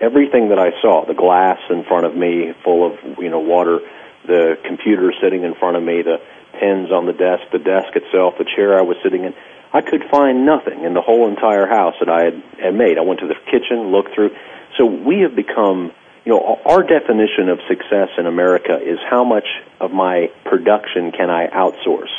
Everything 0.00 0.50
that 0.50 0.58
I 0.58 0.70
saw, 0.80 1.04
the 1.04 1.14
glass 1.14 1.58
in 1.70 1.84
front 1.84 2.06
of 2.06 2.16
me 2.16 2.54
full 2.64 2.86
of, 2.86 3.18
you 3.18 3.28
know, 3.28 3.40
water, 3.40 3.80
the 4.26 4.56
computer 4.64 5.12
sitting 5.20 5.42
in 5.42 5.54
front 5.56 5.76
of 5.76 5.82
me, 5.82 6.02
the 6.02 6.18
pens 6.52 6.90
on 6.90 7.06
the 7.06 7.12
desk, 7.12 7.50
the 7.52 7.58
desk 7.58 7.94
itself, 7.94 8.34
the 8.38 8.46
chair 8.56 8.78
I 8.78 8.82
was 8.82 8.96
sitting 9.02 9.24
in, 9.24 9.34
I 9.72 9.82
could 9.82 10.02
find 10.10 10.46
nothing 10.46 10.84
in 10.84 10.94
the 10.94 11.02
whole 11.02 11.28
entire 11.28 11.66
house 11.66 11.94
that 12.00 12.08
I 12.08 12.24
had, 12.24 12.42
had 12.62 12.74
made. 12.74 12.96
I 12.96 13.02
went 13.02 13.20
to 13.20 13.28
the 13.28 13.36
kitchen, 13.50 13.92
looked 13.92 14.14
through. 14.14 14.30
So 14.78 14.86
we 14.86 15.20
have 15.20 15.34
become, 15.34 15.92
you 16.24 16.32
know, 16.32 16.60
our 16.64 16.82
definition 16.82 17.48
of 17.50 17.58
success 17.68 18.08
in 18.16 18.26
America 18.26 18.78
is 18.80 18.98
how 19.10 19.24
much 19.24 19.46
of 19.80 19.90
my 19.90 20.30
production 20.44 21.10
can 21.10 21.30
I 21.30 21.48
outsource? 21.48 22.14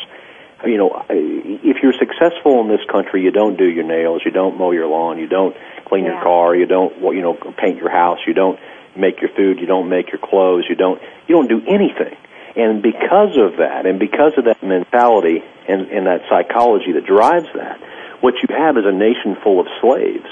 You 0.66 0.78
know, 0.78 1.06
if 1.10 1.78
you're 1.82 1.94
successful 1.94 2.60
in 2.60 2.68
this 2.68 2.84
country, 2.92 3.24
you 3.24 3.32
don't 3.32 3.58
do 3.58 3.70
your 3.70 3.86
nails, 3.86 4.24
you 4.26 4.32
don't 4.32 4.58
mow 4.58 4.72
your 4.72 4.88
lawn, 4.88 5.18
you 5.18 5.28
don't 5.28 5.56
clean 5.86 6.04
Yeah. 6.04 6.16
your 6.16 6.22
car, 6.24 6.54
you 6.54 6.66
don't, 6.66 6.94
you 7.00 7.22
know, 7.22 7.34
paint 7.34 7.78
your 7.78 7.90
house, 7.90 8.20
you 8.28 8.34
don't 8.34 8.60
make 8.98 9.22
your 9.22 9.30
food, 9.38 9.60
you 9.60 9.66
don't 9.66 9.88
make 9.88 10.12
your 10.12 10.20
clothes, 10.20 10.66
you 10.68 10.76
don't, 10.76 11.02
you 11.28 11.36
don't 11.36 11.48
do 11.48 11.62
anything. 11.66 12.18
And 12.58 12.84
because 12.84 13.38
of 13.38 13.58
that, 13.58 13.86
and 13.86 14.00
because 14.00 14.34
of 14.38 14.46
that 14.46 14.62
mentality 14.62 15.42
and, 15.70 15.88
and 15.88 16.08
that 16.08 16.24
psychology 16.28 16.92
that 16.92 17.06
drives 17.06 17.48
that, 17.56 17.80
what 18.20 18.34
you 18.44 18.54
have 18.54 18.76
is 18.76 18.84
a 18.86 18.92
nation 18.92 19.38
full 19.42 19.62
of 19.62 19.68
slaves 19.80 20.28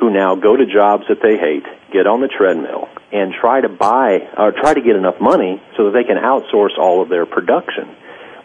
who 0.00 0.10
now 0.10 0.34
go 0.34 0.56
to 0.56 0.64
jobs 0.66 1.04
that 1.08 1.20
they 1.22 1.36
hate, 1.36 1.64
get 1.92 2.06
on 2.06 2.20
the 2.20 2.28
treadmill, 2.28 2.88
and 3.12 3.32
try 3.32 3.60
to 3.60 3.68
buy 3.68 4.18
or 4.36 4.50
try 4.50 4.72
to 4.72 4.80
get 4.80 4.96
enough 4.96 5.20
money 5.20 5.62
so 5.76 5.84
that 5.84 5.92
they 5.92 6.04
can 6.04 6.16
outsource 6.16 6.76
all 6.78 7.02
of 7.02 7.08
their 7.08 7.26
production. 7.26 7.84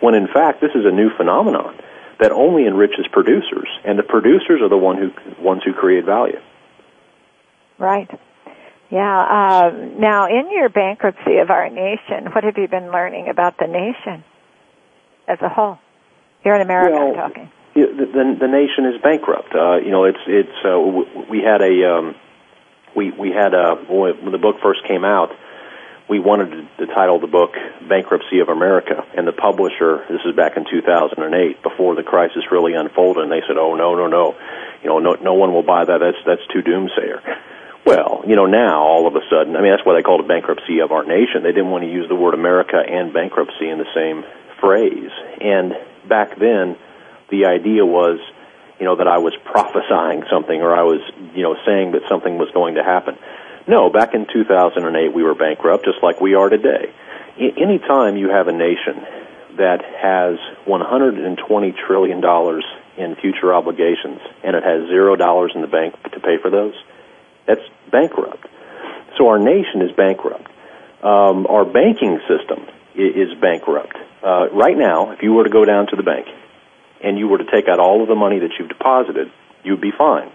When 0.01 0.13
in 0.13 0.27
fact, 0.27 0.59
this 0.59 0.71
is 0.75 0.85
a 0.85 0.91
new 0.91 1.09
phenomenon 1.15 1.79
that 2.19 2.31
only 2.31 2.67
enriches 2.67 3.07
producers, 3.11 3.67
and 3.85 3.97
the 3.97 4.03
producers 4.03 4.61
are 4.61 4.69
the 4.69 4.77
one 4.77 4.97
who 4.97 5.11
ones 5.41 5.63
who 5.65 5.73
create 5.73 6.05
value. 6.05 6.39
Right. 7.77 8.09
Yeah. 8.89 9.19
Uh, 9.19 9.71
now, 9.97 10.27
in 10.27 10.51
your 10.51 10.69
bankruptcy 10.69 11.37
of 11.37 11.49
our 11.49 11.69
nation, 11.69 12.31
what 12.33 12.43
have 12.43 12.57
you 12.57 12.67
been 12.67 12.91
learning 12.91 13.29
about 13.29 13.57
the 13.57 13.67
nation 13.67 14.23
as 15.27 15.39
a 15.41 15.49
whole? 15.49 15.79
Here 16.43 16.55
in 16.55 16.61
America, 16.61 16.95
Well, 16.95 17.07
I'm 17.09 17.15
talking. 17.15 17.51
The, 17.75 18.37
the, 18.39 18.47
nation 18.47 18.85
is 18.85 19.01
bankrupt. 19.01 19.53
Uh, 19.53 19.77
you 19.83 19.91
know, 19.91 20.05
it's 20.05 20.23
it's 20.27 20.57
uh, 20.63 20.79
we 21.29 21.43
had 21.43 21.61
a 21.61 21.91
um, 21.91 22.15
we 22.95 23.11
we 23.11 23.31
had 23.31 23.53
a 23.53 23.75
when 23.75 24.31
the 24.31 24.37
book 24.37 24.55
first 24.63 24.79
came 24.87 25.03
out, 25.03 25.31
we 26.07 26.19
wanted 26.19 26.51
to, 26.51 26.85
to 26.85 26.93
title 26.93 27.19
the 27.19 27.27
book 27.27 27.51
"Bankruptcy 27.87 28.39
of 28.39 28.49
America," 28.49 29.03
and 29.17 29.27
the 29.27 29.33
publisher. 29.33 30.05
This 30.09 30.21
is 30.25 30.35
back 30.35 30.55
in 30.55 30.65
2008, 30.69 31.63
before 31.63 31.95
the 31.95 32.03
crisis 32.03 32.43
really 32.51 32.73
unfolded, 32.73 33.23
and 33.23 33.31
they 33.31 33.41
said, 33.47 33.57
"Oh 33.57 33.75
no, 33.75 33.95
no, 33.95 34.07
no, 34.07 34.35
you 34.81 34.89
know, 34.89 34.99
no 34.99 35.13
no 35.19 35.33
one 35.33 35.51
will 35.51 35.63
buy 35.63 35.83
that. 35.85 35.99
That's 35.99 36.21
that's 36.25 36.45
too 36.53 36.61
doomsayer." 36.61 37.19
Well, 37.85 38.23
you 38.25 38.35
know, 38.35 38.45
now 38.45 38.81
all 38.81 39.05
of 39.05 39.15
a 39.15 39.21
sudden, 39.29 39.55
I 39.55 39.61
mean, 39.61 39.71
that's 39.71 39.85
why 39.85 39.93
they 39.93 40.01
called 40.01 40.21
it 40.21 40.27
bankruptcy 40.27 40.79
of 40.79 40.91
our 40.91 41.03
nation. 41.03 41.43
They 41.43 41.51
didn't 41.51 41.69
want 41.69 41.83
to 41.83 41.91
use 41.91 42.07
the 42.09 42.15
word 42.15 42.33
America 42.33 42.77
and 42.81 43.13
bankruptcy 43.13 43.69
in 43.69 43.77
the 43.77 43.89
same 43.93 44.25
phrase. 44.59 45.11
And 45.39 45.73
back 46.09 46.39
then, 46.39 46.77
the 47.29 47.45
idea 47.45 47.85
was, 47.85 48.19
you 48.79 48.85
know, 48.85 48.95
that 48.97 49.07
I 49.07 49.17
was 49.17 49.33
prophesying 49.45 50.23
something 50.29 50.61
or 50.61 50.75
I 50.75 50.83
was, 50.83 51.01
you 51.33 51.43
know, 51.43 51.55
saying 51.65 51.91
that 51.93 52.01
something 52.09 52.37
was 52.37 52.49
going 52.53 52.75
to 52.75 52.83
happen. 52.83 53.17
No, 53.67 53.89
back 53.89 54.13
in 54.13 54.27
2008, 54.31 55.13
we 55.13 55.23
were 55.23 55.33
bankrupt, 55.35 55.85
just 55.85 56.03
like 56.03 56.21
we 56.21 56.35
are 56.35 56.49
today. 56.49 56.91
I- 57.37 57.53
anytime 57.57 58.15
you 58.17 58.29
have 58.29 58.47
a 58.47 58.51
nation 58.53 59.05
that 59.57 59.83
has 59.83 60.37
120 60.65 61.71
trillion 61.87 62.21
dollars 62.21 62.65
in 62.97 63.15
future 63.15 63.53
obligations 63.53 64.19
and 64.43 64.55
it 64.55 64.63
has 64.63 64.87
zero 64.87 65.15
dollars 65.15 65.51
in 65.55 65.61
the 65.61 65.67
bank 65.67 65.95
to 66.11 66.19
pay 66.19 66.37
for 66.37 66.49
those, 66.49 66.73
that's 67.45 67.61
bankrupt. 67.91 68.47
So 69.17 69.27
our 69.29 69.39
nation 69.39 69.81
is 69.81 69.91
bankrupt. 69.93 70.47
Um, 71.03 71.47
our 71.47 71.65
banking 71.65 72.19
system 72.27 72.65
i- 72.97 73.01
is 73.01 73.33
bankrupt. 73.35 73.95
Uh, 74.23 74.47
right 74.51 74.77
now, 74.77 75.11
if 75.11 75.23
you 75.23 75.33
were 75.33 75.43
to 75.43 75.49
go 75.49 75.65
down 75.65 75.87
to 75.87 75.95
the 75.95 76.03
bank 76.03 76.27
and 77.05 77.17
you 77.17 77.27
were 77.27 77.37
to 77.37 77.45
take 77.45 77.67
out 77.69 77.79
all 77.79 78.01
of 78.01 78.07
the 78.07 78.15
money 78.15 78.39
that 78.39 78.51
you've 78.57 78.69
deposited, 78.69 79.31
you'd 79.63 79.81
be 79.81 79.91
fine. 79.97 80.31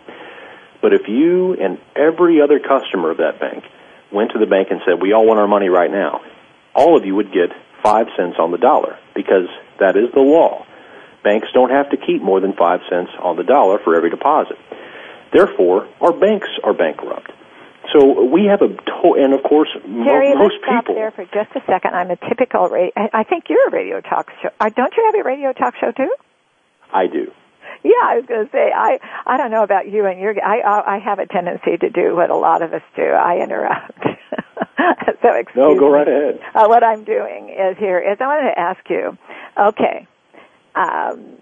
But 0.80 0.94
if 0.94 1.08
you 1.08 1.54
and 1.54 1.78
every 1.94 2.40
other 2.40 2.58
customer 2.58 3.10
of 3.10 3.18
that 3.18 3.38
bank 3.40 3.64
went 4.12 4.32
to 4.32 4.38
the 4.38 4.46
bank 4.46 4.68
and 4.70 4.80
said, 4.86 5.02
"We 5.02 5.12
all 5.12 5.26
want 5.26 5.38
our 5.40 5.48
money 5.48 5.68
right 5.68 5.90
now," 5.90 6.20
all 6.74 6.96
of 6.96 7.04
you 7.04 7.14
would 7.16 7.32
get 7.32 7.52
five 7.82 8.06
cents 8.16 8.36
on 8.38 8.50
the 8.50 8.58
dollar 8.58 8.96
because 9.14 9.48
that 9.78 9.96
is 9.96 10.10
the 10.14 10.20
law. 10.20 10.64
Banks 11.22 11.48
don't 11.52 11.70
have 11.70 11.90
to 11.90 11.96
keep 11.98 12.22
more 12.22 12.40
than 12.40 12.54
five 12.54 12.80
cents 12.88 13.10
on 13.20 13.36
the 13.36 13.44
dollar 13.44 13.78
for 13.78 13.94
every 13.94 14.10
deposit. 14.10 14.56
Therefore, 15.32 15.86
our 16.00 16.12
banks 16.12 16.48
are 16.64 16.72
bankrupt. 16.72 17.30
So 17.92 18.24
we 18.24 18.46
have 18.46 18.62
a 18.62 18.68
to- 18.68 19.14
and 19.18 19.34
of 19.34 19.42
course 19.42 19.68
mo- 19.86 20.04
most 20.04 20.40
let's 20.40 20.54
stop 20.62 20.84
people. 20.84 20.94
there 20.94 21.10
for 21.10 21.24
just 21.26 21.50
a 21.56 21.62
second. 21.66 21.94
I'm 21.94 22.10
a 22.10 22.16
typical 22.16 22.68
radio. 22.68 22.92
I 23.12 23.24
think 23.24 23.48
you're 23.48 23.68
a 23.68 23.70
radio 23.70 24.00
talk 24.00 24.30
show. 24.42 24.50
Uh, 24.60 24.70
don't 24.70 24.94
you 24.96 25.04
have 25.06 25.14
a 25.20 25.24
radio 25.24 25.52
talk 25.52 25.74
show 25.76 25.90
too? 25.92 26.12
I 26.92 27.06
do. 27.06 27.32
Yeah, 27.82 27.92
I 28.02 28.16
was 28.16 28.26
going 28.26 28.44
to 28.44 28.52
say 28.52 28.70
I 28.74 28.98
I 29.26 29.36
don't 29.36 29.50
know 29.50 29.62
about 29.62 29.90
you 29.90 30.04
and 30.06 30.20
your 30.20 30.34
I 30.44 30.60
I 30.60 30.96
I 30.96 30.98
have 30.98 31.18
a 31.18 31.26
tendency 31.26 31.78
to 31.78 31.88
do 31.88 32.14
what 32.14 32.30
a 32.30 32.36
lot 32.36 32.62
of 32.62 32.74
us 32.74 32.82
do. 32.94 33.02
I 33.02 33.38
interrupt. 33.42 34.02
so 35.22 35.32
excuse 35.34 35.56
me. 35.56 35.74
No, 35.74 35.78
go 35.78 35.88
right 35.88 36.06
ahead. 36.06 36.40
Uh, 36.54 36.66
what 36.66 36.84
I'm 36.84 37.04
doing 37.04 37.48
is 37.48 37.78
here 37.78 37.98
is 37.98 38.18
I 38.20 38.26
wanted 38.26 38.50
to 38.50 38.58
ask 38.58 38.90
you. 38.90 39.16
Okay, 39.58 40.06
um, 40.74 41.38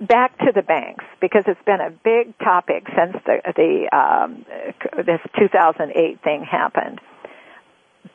back 0.00 0.36
to 0.38 0.52
the 0.52 0.62
banks 0.62 1.04
because 1.20 1.44
it's 1.46 1.62
been 1.64 1.80
a 1.80 1.90
big 1.90 2.36
topic 2.38 2.86
since 2.96 3.16
the 3.24 3.40
the 3.54 3.96
um, 3.96 4.44
this 5.04 5.20
2008 5.38 6.20
thing 6.22 6.42
happened. 6.42 7.00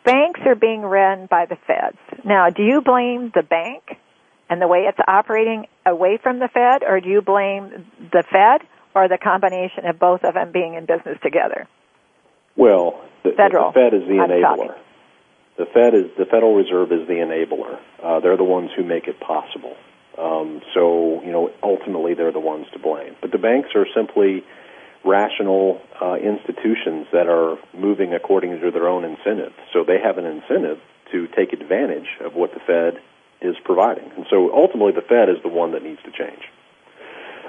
Banks 0.04 0.40
are 0.46 0.56
being 0.56 0.82
run 0.82 1.28
by 1.28 1.46
the 1.46 1.58
feds. 1.68 1.98
Now, 2.24 2.50
do 2.50 2.64
you 2.64 2.82
blame 2.82 3.32
the 3.34 3.44
bank 3.44 3.98
and 4.52 4.62
the 4.62 4.68
way 4.68 4.80
it's 4.80 5.00
operating 5.08 5.66
away 5.86 6.20
from 6.22 6.40
the 6.40 6.50
Fed, 6.54 6.84
or 6.84 7.00
do 7.00 7.08
you 7.08 7.22
blame 7.22 7.86
the 8.12 8.24
Fed 8.30 8.68
or 8.94 9.08
the 9.08 9.18
combination 9.18 9.86
of 9.86 9.98
both 9.98 10.26
of 10.26 10.34
them 10.34 10.52
being 10.52 10.74
in 10.74 10.86
business 10.86 11.18
together? 11.24 11.70
Well, 12.58 13.02
the, 13.24 13.32
Federal. 13.32 13.72
the 13.72 13.80
Fed 13.80 13.94
is 13.94 14.04
the 14.10 14.20
enabler. 14.20 14.76
The 15.58 15.66
Fed 15.74 15.96
is 15.96 16.12
the 16.18 16.26
Federal 16.26 16.54
Reserve 16.54 16.92
is 16.92 17.08
the 17.08 17.24
enabler. 17.24 17.80
Uh, 18.04 18.20
they're 18.20 18.36
the 18.36 18.44
ones 18.44 18.72
who 18.76 18.84
make 18.84 19.08
it 19.08 19.22
possible. 19.22 19.76
Um, 20.20 20.62
so 20.74 21.24
you 21.24 21.32
know, 21.32 21.50
ultimately, 21.64 22.14
they're 22.14 22.34
the 22.34 22.44
ones 22.44 22.68
to 22.74 22.80
blame. 22.80 23.16
But 23.22 23.32
the 23.32 23.38
banks 23.38 23.70
are 23.74 23.86
simply 23.96 24.44
rational 25.06 25.80
uh, 26.02 26.16
institutions 26.16 27.08
that 27.14 27.28
are 27.28 27.56
moving 27.74 28.14
according 28.14 28.60
to 28.60 28.72
their 28.72 28.90
own 28.90 29.06
incentive. 29.06 29.54
So 29.72 29.86
they 29.88 29.98
have 30.04 30.18
an 30.18 30.26
incentive 30.26 30.80
to 31.14 31.28
take 31.28 31.54
advantage 31.54 32.20
of 32.20 32.36
what 32.36 32.52
the 32.54 32.60
Fed 32.60 33.02
is 33.42 33.56
providing. 33.64 34.10
And 34.16 34.26
so 34.30 34.54
ultimately, 34.54 34.94
the 34.94 35.02
Fed 35.02 35.30
is 35.30 35.42
the 35.44 35.50
one 35.50 35.72
that 35.72 35.84
needs 35.84 36.02
to 36.04 36.12
change. 36.12 36.44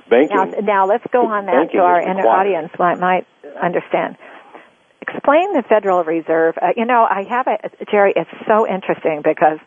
Banking. 0.09 0.37
Now, 0.37 0.44
now 0.62 0.87
let's 0.87 1.05
go 1.12 1.26
on 1.26 1.46
that 1.46 1.70
so 1.72 1.78
our 1.78 2.02
audience 2.02 2.72
might, 2.78 2.98
might 2.98 3.26
understand. 3.62 4.16
Explain 5.00 5.52
the 5.52 5.62
Federal 5.68 6.05
Reserve. 6.05 6.55
Uh, 6.61 6.68
you 6.76 6.85
know, 6.85 7.07
I 7.09 7.24
have 7.28 7.46
a, 7.46 7.85
Jerry, 7.90 8.12
it's 8.16 8.31
so 8.46 8.66
interesting 8.66 9.20
because 9.22 9.59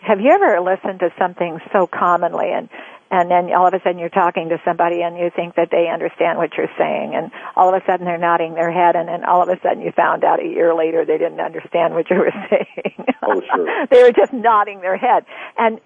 have 0.00 0.20
you 0.20 0.30
ever 0.30 0.60
listened 0.60 1.00
to 1.00 1.10
something 1.18 1.58
so 1.72 1.86
commonly 1.86 2.52
and 2.52 2.68
and 3.10 3.30
then 3.30 3.52
all 3.54 3.66
of 3.66 3.74
a 3.74 3.80
sudden 3.82 3.98
you're 3.98 4.08
talking 4.08 4.48
to 4.48 4.58
somebody 4.64 5.02
and 5.02 5.16
you 5.16 5.30
think 5.34 5.54
that 5.54 5.68
they 5.70 5.88
understand 5.92 6.38
what 6.38 6.50
you're 6.56 6.72
saying 6.78 7.14
and 7.14 7.30
all 7.54 7.72
of 7.72 7.80
a 7.80 7.84
sudden 7.86 8.04
they're 8.04 8.18
nodding 8.18 8.54
their 8.54 8.72
head 8.72 8.96
and 8.96 9.08
then 9.08 9.24
all 9.24 9.42
of 9.42 9.48
a 9.48 9.60
sudden 9.62 9.80
you 9.80 9.92
found 9.92 10.24
out 10.24 10.42
a 10.42 10.46
year 10.46 10.74
later 10.74 11.04
they 11.04 11.18
didn't 11.18 11.40
understand 11.40 11.94
what 11.94 12.10
you 12.10 12.16
were 12.16 12.34
saying. 12.50 13.06
Oh, 13.22 13.40
sure. 13.54 13.86
they 13.90 14.02
were 14.02 14.12
just 14.12 14.32
nodding 14.32 14.80
their 14.80 14.96
head. 14.96 15.24
And 15.56 15.80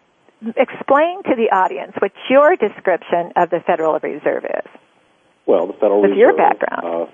explain 0.57 1.23
to 1.25 1.37
the 1.37 1.53
audience 1.53 1.93
what 1.99 2.13
your 2.29 2.57
description 2.57 3.33
of 3.37 3.51
the 3.51 3.61
Federal 3.67 3.99
Reserve 3.99 4.45
is. 4.45 4.71
Well, 5.47 5.67
the 5.67 5.75
Federal 5.75 6.01
With 6.01 6.13
Reserve. 6.13 6.17
With 6.17 6.37
your 6.37 6.37
background. 6.37 6.85
Uh, 6.85 7.07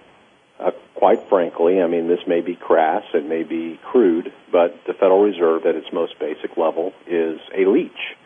uh, 0.58 0.70
quite 0.94 1.28
frankly, 1.28 1.82
I 1.82 1.86
mean, 1.86 2.08
this 2.08 2.20
may 2.26 2.40
be 2.40 2.54
crass, 2.54 3.02
it 3.12 3.26
may 3.26 3.42
be 3.42 3.78
crude, 3.84 4.32
but 4.50 4.74
the 4.86 4.94
Federal 4.94 5.22
Reserve 5.22 5.66
at 5.66 5.74
its 5.74 5.88
most 5.92 6.18
basic 6.18 6.56
level 6.56 6.92
is 7.06 7.40
a 7.54 7.66
leech 7.66 8.16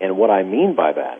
and 0.00 0.16
what 0.16 0.30
I 0.30 0.42
mean 0.42 0.74
by 0.74 0.92
that 0.92 1.18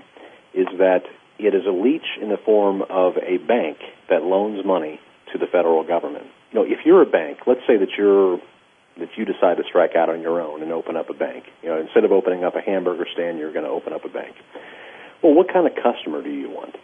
is 0.54 0.66
that 0.78 1.02
it 1.38 1.54
is 1.54 1.66
a 1.66 1.70
leech 1.70 2.18
in 2.20 2.28
the 2.28 2.36
form 2.36 2.82
of 2.82 3.14
a 3.16 3.38
bank 3.38 3.78
that 4.08 4.22
loans 4.22 4.64
money 4.64 5.00
to 5.32 5.38
the 5.38 5.46
federal 5.46 5.84
government. 5.86 6.26
You 6.52 6.60
know, 6.60 6.66
if 6.66 6.84
you're 6.84 7.02
a 7.02 7.06
bank, 7.06 7.38
let's 7.46 7.60
say 7.66 7.76
that 7.76 7.90
you're 7.96 8.38
that 8.98 9.08
you 9.16 9.24
decide 9.24 9.56
to 9.56 9.64
strike 9.68 9.94
out 9.96 10.10
on 10.10 10.20
your 10.20 10.40
own 10.40 10.62
and 10.62 10.72
open 10.72 10.96
up 10.96 11.08
a 11.08 11.14
bank. 11.14 11.44
You 11.62 11.70
know, 11.70 11.80
instead 11.80 12.04
of 12.04 12.12
opening 12.12 12.44
up 12.44 12.54
a 12.56 12.60
hamburger 12.60 13.06
stand, 13.12 13.38
you're 13.38 13.52
going 13.52 13.64
to 13.64 13.70
open 13.70 13.92
up 13.92 14.04
a 14.04 14.08
bank. 14.08 14.34
Well, 15.22 15.32
what 15.32 15.50
kind 15.50 15.66
of 15.66 15.72
customer 15.74 16.22
do 16.22 16.30
you 16.30 16.50
want? 16.50 16.74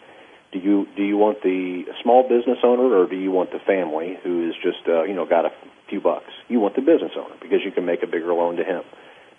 Do 0.53 0.61
you 0.61 0.87
do 0.97 1.03
you 1.03 1.17
want 1.17 1.43
the 1.43 1.85
small 2.03 2.23
business 2.23 2.59
owner 2.63 2.97
or 2.97 3.07
do 3.09 3.17
you 3.17 3.31
want 3.31 3.51
the 3.51 3.59
family 3.59 4.17
who 4.23 4.49
is 4.49 4.55
just 4.63 4.87
uh, 4.89 5.03
you 5.03 5.15
know 5.15 5.27
got 5.27 5.45
a 5.45 5.51
few 5.91 6.01
bucks? 6.01 6.31
You 6.49 6.61
want 6.61 6.77
the 6.77 6.83
business 6.83 7.13
owner 7.17 7.35
because 7.43 7.61
you 7.65 7.73
can 7.73 7.85
make 7.85 8.03
a 8.03 8.07
bigger 8.07 8.33
loan 8.33 8.57
to 8.57 8.65
him. 8.65 8.83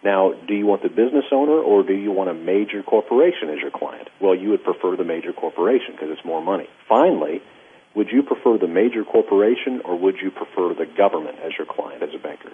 Now, 0.03 0.33
do 0.47 0.53
you 0.53 0.65
want 0.65 0.83
the 0.83 0.89
business 0.89 1.25
owner 1.31 1.60
or 1.60 1.83
do 1.83 1.93
you 1.93 2.12
want 2.12 2.29
a 2.29 2.33
major 2.33 2.83
corporation 2.83 3.49
as 3.49 3.60
your 3.60 3.71
client? 3.71 4.10
Well, 4.21 4.36
you 4.36 4.49
would 4.51 4.63
prefer 4.63 4.95
the 4.95 5.03
major 5.03 5.33
corporation 5.33 5.93
because 5.93 6.10
it's 6.12 6.25
more 6.25 6.41
money. 6.41 6.67
Finally, 6.88 7.41
would 7.95 8.10
you 8.10 8.21
prefer 8.21 8.57
the 8.57 8.67
major 8.67 9.03
corporation 9.03 9.81
or 9.83 9.97
would 9.97 10.17
you 10.21 10.29
prefer 10.29 10.73
the 10.73 10.86
government 10.86 11.39
as 11.43 11.53
your 11.57 11.65
client 11.65 12.03
as 12.03 12.10
a 12.13 12.19
banker? 12.19 12.51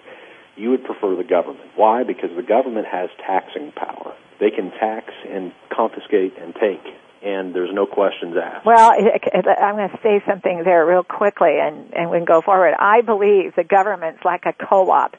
You 0.56 0.70
would 0.70 0.84
prefer 0.84 1.16
the 1.16 1.24
government. 1.24 1.68
Why? 1.76 2.02
Because 2.02 2.30
the 2.34 2.42
government 2.42 2.86
has 2.86 3.10
taxing 3.26 3.72
power. 3.72 4.14
They 4.40 4.50
can 4.50 4.70
tax 4.70 5.12
and 5.28 5.52
confiscate 5.70 6.34
and 6.40 6.54
take 6.54 6.94
and 7.24 7.54
there's 7.54 7.72
no 7.72 7.86
questions 7.86 8.36
asked. 8.36 8.66
Well, 8.66 8.92
I'm 8.92 9.76
going 9.76 9.88
to 9.88 9.98
say 10.02 10.22
something 10.28 10.62
there 10.62 10.84
real 10.84 11.02
quickly, 11.02 11.58
and, 11.58 11.92
and 11.94 12.10
we 12.10 12.18
can 12.18 12.26
go 12.26 12.42
forward. 12.42 12.74
I 12.78 13.00
believe 13.00 13.56
the 13.56 13.64
government's 13.64 14.22
like 14.24 14.44
a 14.44 14.52
co-op 14.52 15.16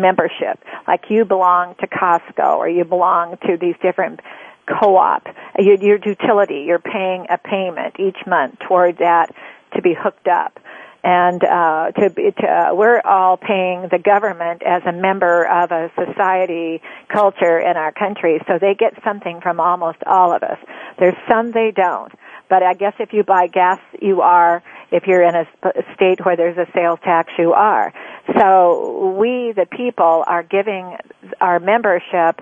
membership. 0.00 0.62
Like 0.86 1.04
you 1.10 1.24
belong 1.24 1.74
to 1.80 1.86
Costco 1.86 2.56
or 2.56 2.68
you 2.68 2.84
belong 2.84 3.36
to 3.46 3.56
these 3.60 3.74
different 3.82 4.20
co-op. 4.68 5.26
Your, 5.58 5.76
your 5.76 5.98
utility, 6.04 6.64
you're 6.66 6.78
paying 6.78 7.26
a 7.30 7.38
payment 7.38 7.96
each 7.98 8.18
month 8.26 8.58
toward 8.66 8.98
that 8.98 9.34
to 9.74 9.82
be 9.82 9.94
hooked 9.94 10.28
up. 10.28 10.58
And 11.04 11.42
uh, 11.44 11.92
to, 11.92 12.10
to 12.10 12.46
uh, 12.46 12.74
we're 12.74 13.00
all 13.00 13.36
paying 13.36 13.88
the 13.90 14.00
government 14.00 14.62
as 14.64 14.82
a 14.84 14.92
member 14.92 15.46
of 15.46 15.70
a 15.70 15.90
society 15.94 16.82
culture 17.08 17.58
in 17.58 17.76
our 17.76 17.92
country, 17.92 18.40
so 18.48 18.58
they 18.60 18.74
get 18.74 18.94
something 19.04 19.40
from 19.40 19.60
almost 19.60 19.98
all 20.06 20.32
of 20.32 20.42
us. 20.42 20.58
There's 20.98 21.14
some 21.30 21.52
they 21.52 21.70
don't, 21.70 22.12
but 22.48 22.62
I 22.62 22.74
guess 22.74 22.94
if 22.98 23.12
you 23.12 23.24
buy 23.24 23.46
gas, 23.46 23.80
you 24.00 24.20
are. 24.20 24.62
If 24.90 25.06
you're 25.06 25.22
in 25.22 25.34
a 25.34 25.46
state 25.94 26.24
where 26.24 26.34
there's 26.36 26.56
a 26.56 26.66
sales 26.72 26.98
tax, 27.04 27.30
you 27.38 27.52
are. 27.52 27.92
So 28.38 29.14
we, 29.18 29.52
the 29.52 29.66
people, 29.66 30.24
are 30.26 30.42
giving 30.42 30.96
our 31.40 31.60
membership 31.60 32.40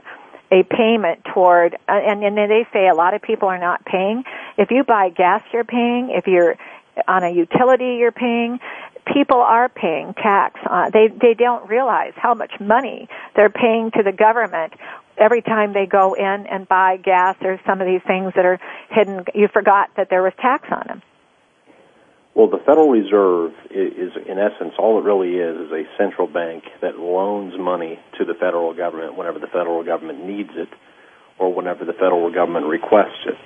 a 0.53 0.63
payment 0.63 1.25
toward, 1.35 1.75
uh, 1.75 1.93
and, 1.93 2.23
and 2.23 2.37
they 2.37 2.67
say 2.73 2.89
a 2.89 2.95
lot 2.95 3.15
of 3.15 3.23
people 3.23 3.49
are 3.49 3.59
not 3.59 3.85
paying. 3.85 4.23
If 4.57 4.71
you 4.71 4.85
buy 4.85 5.11
gas, 5.11 5.43
you're 5.53 5.65
paying. 5.65 6.11
If 6.11 6.27
you're 6.27 6.57
on 7.09 7.25
a 7.25 7.31
utility, 7.31 7.97
you're 7.99 8.13
paying. 8.13 8.61
People 9.13 9.39
are 9.39 9.69
paying 9.69 10.15
tax. 10.15 10.61
Uh, 10.69 10.91
they 10.91 11.09
they 11.09 11.35
don't 11.35 11.69
realize 11.69 12.13
how 12.17 12.35
much 12.35 12.53
money 12.61 13.09
they're 13.35 13.51
paying 13.51 13.91
to 13.93 14.03
the 14.03 14.13
government 14.13 14.73
every 15.19 15.43
time 15.43 15.73
they 15.73 15.87
go 15.87 16.15
in 16.15 16.47
and 16.47 16.69
buy 16.69 16.97
gas 16.97 17.37
or 17.43 17.61
some 17.67 17.81
of 17.81 17.87
these 17.87 18.03
things 18.07 18.33
that 18.37 18.45
are 18.45 18.59
hidden. 18.91 19.25
You 19.35 19.49
forgot 19.53 19.91
that 19.97 20.09
there 20.11 20.23
was 20.23 20.33
tax 20.41 20.69
on 20.71 20.85
them. 20.87 21.03
Well, 22.35 22.49
the 22.49 22.59
Federal 22.59 22.91
Reserve 22.91 23.53
is, 23.71 24.13
in 24.29 24.39
essence, 24.39 24.75
all 24.79 24.99
it 24.99 25.05
really 25.05 25.41
is 25.41 25.57
is 25.57 25.73
a 25.73 25.85
central 25.97 26.27
bank 26.27 26.65
that 26.83 26.99
loans 26.99 27.55
money 27.59 27.99
to 28.19 28.27
the 28.27 28.35
federal 28.35 28.75
government 28.75 29.17
whenever 29.17 29.39
the 29.39 29.47
federal 29.47 29.83
government 29.83 30.23
needs 30.27 30.51
it 30.55 30.69
or 31.39 31.53
whenever 31.53 31.87
the 31.87 31.95
federal 31.95 32.31
government 32.31 32.67
requests 32.67 33.25
it. 33.25 33.39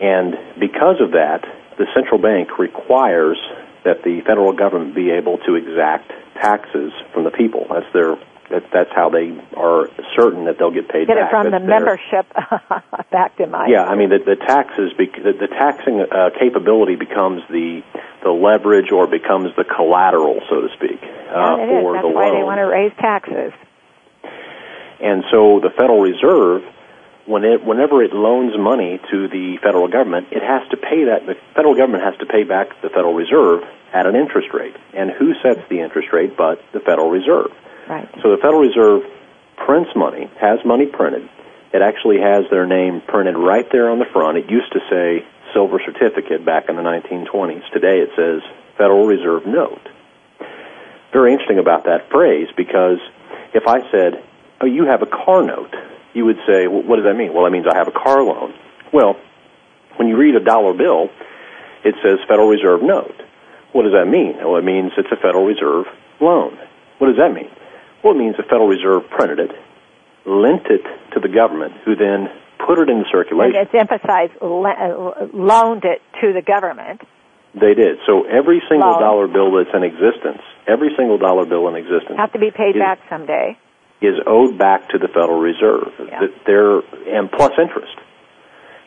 And 0.00 0.32
because 0.58 0.96
of 1.00 1.12
that, 1.12 1.44
the 1.76 1.84
central 1.94 2.20
bank 2.20 2.58
requires 2.58 3.36
that 3.84 4.02
the 4.02 4.20
federal 4.26 4.52
government 4.52 4.94
be 4.94 5.10
able 5.10 5.36
to 5.44 5.54
exact 5.54 6.10
taxes 6.40 6.92
from 7.12 7.24
the 7.24 7.30
people. 7.30 7.66
That's 7.68 7.86
their 7.92 8.16
that, 8.50 8.64
that's 8.72 8.90
how 8.94 9.10
they 9.10 9.34
are 9.56 9.88
certain 10.16 10.44
that 10.46 10.58
they'll 10.58 10.70
get 10.70 10.88
paid 10.88 11.06
get 11.06 11.16
back. 11.16 11.28
it 11.28 11.30
from 11.30 11.50
that's 11.50 11.62
the 11.62 11.66
their, 11.66 11.80
membership 11.80 12.26
back 13.10 13.36
to 13.36 13.46
my 13.46 13.66
yeah 13.68 13.84
i 13.84 13.96
mean 13.96 14.10
the, 14.10 14.18
the 14.18 14.36
taxes 14.36 14.92
the, 14.96 15.32
the 15.32 15.48
taxing 15.48 16.00
uh, 16.00 16.30
capability 16.38 16.96
becomes 16.96 17.42
the 17.50 17.82
the 18.22 18.30
leverage 18.30 18.92
or 18.92 19.06
becomes 19.06 19.54
the 19.56 19.64
collateral 19.64 20.40
so 20.48 20.62
to 20.62 20.68
speak 20.76 21.02
uh, 21.02 21.56
yeah, 21.58 21.80
for 21.80 21.96
is. 21.96 22.02
that's 22.02 22.06
the 22.06 22.14
why 22.14 22.30
they 22.30 22.44
want 22.44 22.58
to 22.58 22.66
raise 22.66 22.92
taxes 22.98 23.52
and 25.00 25.24
so 25.30 25.60
the 25.60 25.70
federal 25.76 26.00
reserve 26.00 26.62
when 27.26 27.44
it, 27.44 27.64
whenever 27.64 28.02
it 28.02 28.12
loans 28.14 28.54
money 28.56 29.00
to 29.10 29.28
the 29.28 29.58
federal 29.62 29.88
government, 29.88 30.28
it 30.30 30.42
has 30.42 30.62
to 30.70 30.76
pay 30.76 31.10
that. 31.10 31.26
The 31.26 31.34
federal 31.54 31.74
government 31.74 32.04
has 32.04 32.16
to 32.18 32.26
pay 32.26 32.44
back 32.44 32.70
the 32.82 32.88
Federal 32.88 33.14
Reserve 33.14 33.62
at 33.92 34.06
an 34.06 34.14
interest 34.14 34.54
rate. 34.54 34.74
And 34.94 35.10
who 35.10 35.34
sets 35.42 35.60
the 35.68 35.80
interest 35.80 36.08
rate 36.12 36.36
but 36.36 36.62
the 36.72 36.80
Federal 36.80 37.10
Reserve? 37.10 37.50
Right. 37.88 38.08
So 38.22 38.30
the 38.30 38.38
Federal 38.42 38.60
Reserve 38.60 39.02
prints 39.56 39.90
money, 39.96 40.30
has 40.40 40.58
money 40.64 40.86
printed. 40.86 41.28
It 41.72 41.82
actually 41.82 42.18
has 42.20 42.44
their 42.50 42.66
name 42.66 43.02
printed 43.06 43.36
right 43.36 43.66
there 43.70 43.90
on 43.90 43.98
the 43.98 44.06
front. 44.12 44.38
It 44.38 44.50
used 44.50 44.72
to 44.72 44.80
say 44.90 45.26
silver 45.52 45.80
certificate 45.84 46.44
back 46.44 46.68
in 46.68 46.76
the 46.76 46.82
1920s. 46.82 47.62
Today 47.72 48.00
it 48.00 48.10
says 48.16 48.42
Federal 48.76 49.06
Reserve 49.06 49.46
note. 49.46 49.88
Very 51.12 51.32
interesting 51.32 51.58
about 51.58 51.84
that 51.84 52.10
phrase 52.10 52.48
because 52.56 52.98
if 53.54 53.66
I 53.66 53.80
said, 53.90 54.22
"Oh, 54.60 54.66
you 54.66 54.84
have 54.84 55.02
a 55.02 55.06
car 55.06 55.42
note," 55.42 55.74
you 56.12 56.24
would 56.24 56.38
say, 56.46 56.66
well, 56.66 56.82
"What 56.82 56.96
does 56.96 57.06
that 57.06 57.16
mean?" 57.16 57.32
Well, 57.32 57.44
that 57.44 57.50
means 57.50 57.66
I 57.66 57.76
have 57.76 57.88
a 57.88 57.92
car 57.92 58.22
loan. 58.22 58.52
Well, 58.92 59.16
when 59.96 60.08
you 60.08 60.16
read 60.16 60.34
a 60.34 60.40
dollar 60.40 60.74
bill, 60.74 61.10
it 61.84 61.94
says 62.02 62.18
Federal 62.28 62.48
Reserve 62.48 62.82
note. 62.82 63.14
What 63.72 63.84
does 63.84 63.92
that 63.92 64.06
mean? 64.08 64.36
Well, 64.38 64.56
it 64.56 64.64
means 64.64 64.92
it's 64.96 65.10
a 65.10 65.16
Federal 65.16 65.46
Reserve 65.46 65.86
loan. 66.20 66.58
What 66.98 67.08
does 67.08 67.16
that 67.16 67.32
mean? 67.32 67.50
Well, 68.06 68.14
it 68.14 68.22
means 68.22 68.36
the 68.36 68.44
Federal 68.46 68.70
Reserve 68.70 69.10
printed 69.10 69.40
it, 69.40 69.50
lent 70.30 70.70
it 70.70 70.86
to 71.10 71.18
the 71.18 71.26
government, 71.26 71.74
who 71.82 71.98
then 71.98 72.30
put 72.62 72.78
it 72.78 72.86
into 72.86 73.02
circulation. 73.10 73.58
And 73.58 73.66
it's 73.66 73.74
emphasized 73.74 74.38
uh, 74.38 75.26
loaned 75.34 75.82
it 75.82 75.98
to 76.22 76.30
the 76.30 76.38
government. 76.38 77.02
They 77.58 77.74
did. 77.74 77.98
So 78.06 78.22
every 78.30 78.62
single 78.70 78.94
Loan. 78.94 79.02
dollar 79.02 79.26
bill 79.26 79.50
that's 79.58 79.74
in 79.74 79.82
existence, 79.82 80.38
every 80.70 80.94
single 80.94 81.18
dollar 81.18 81.50
bill 81.50 81.66
in 81.66 81.74
existence, 81.74 82.14
have 82.14 82.30
to 82.30 82.38
be 82.38 82.54
paid 82.54 82.78
is, 82.78 82.80
back 82.80 83.02
someday. 83.10 83.58
Is 83.98 84.14
owed 84.22 84.56
back 84.56 84.86
to 84.94 85.02
the 85.02 85.08
Federal 85.08 85.42
Reserve. 85.42 85.90
Yeah. 85.98 86.30
They're 86.46 86.86
and 87.10 87.26
plus 87.26 87.58
interest, 87.58 87.98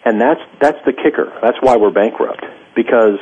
and 0.06 0.16
that's 0.16 0.40
that's 0.64 0.80
the 0.88 0.96
kicker. 0.96 1.28
That's 1.44 1.60
why 1.60 1.76
we're 1.76 1.92
bankrupt 1.92 2.46
because 2.74 3.20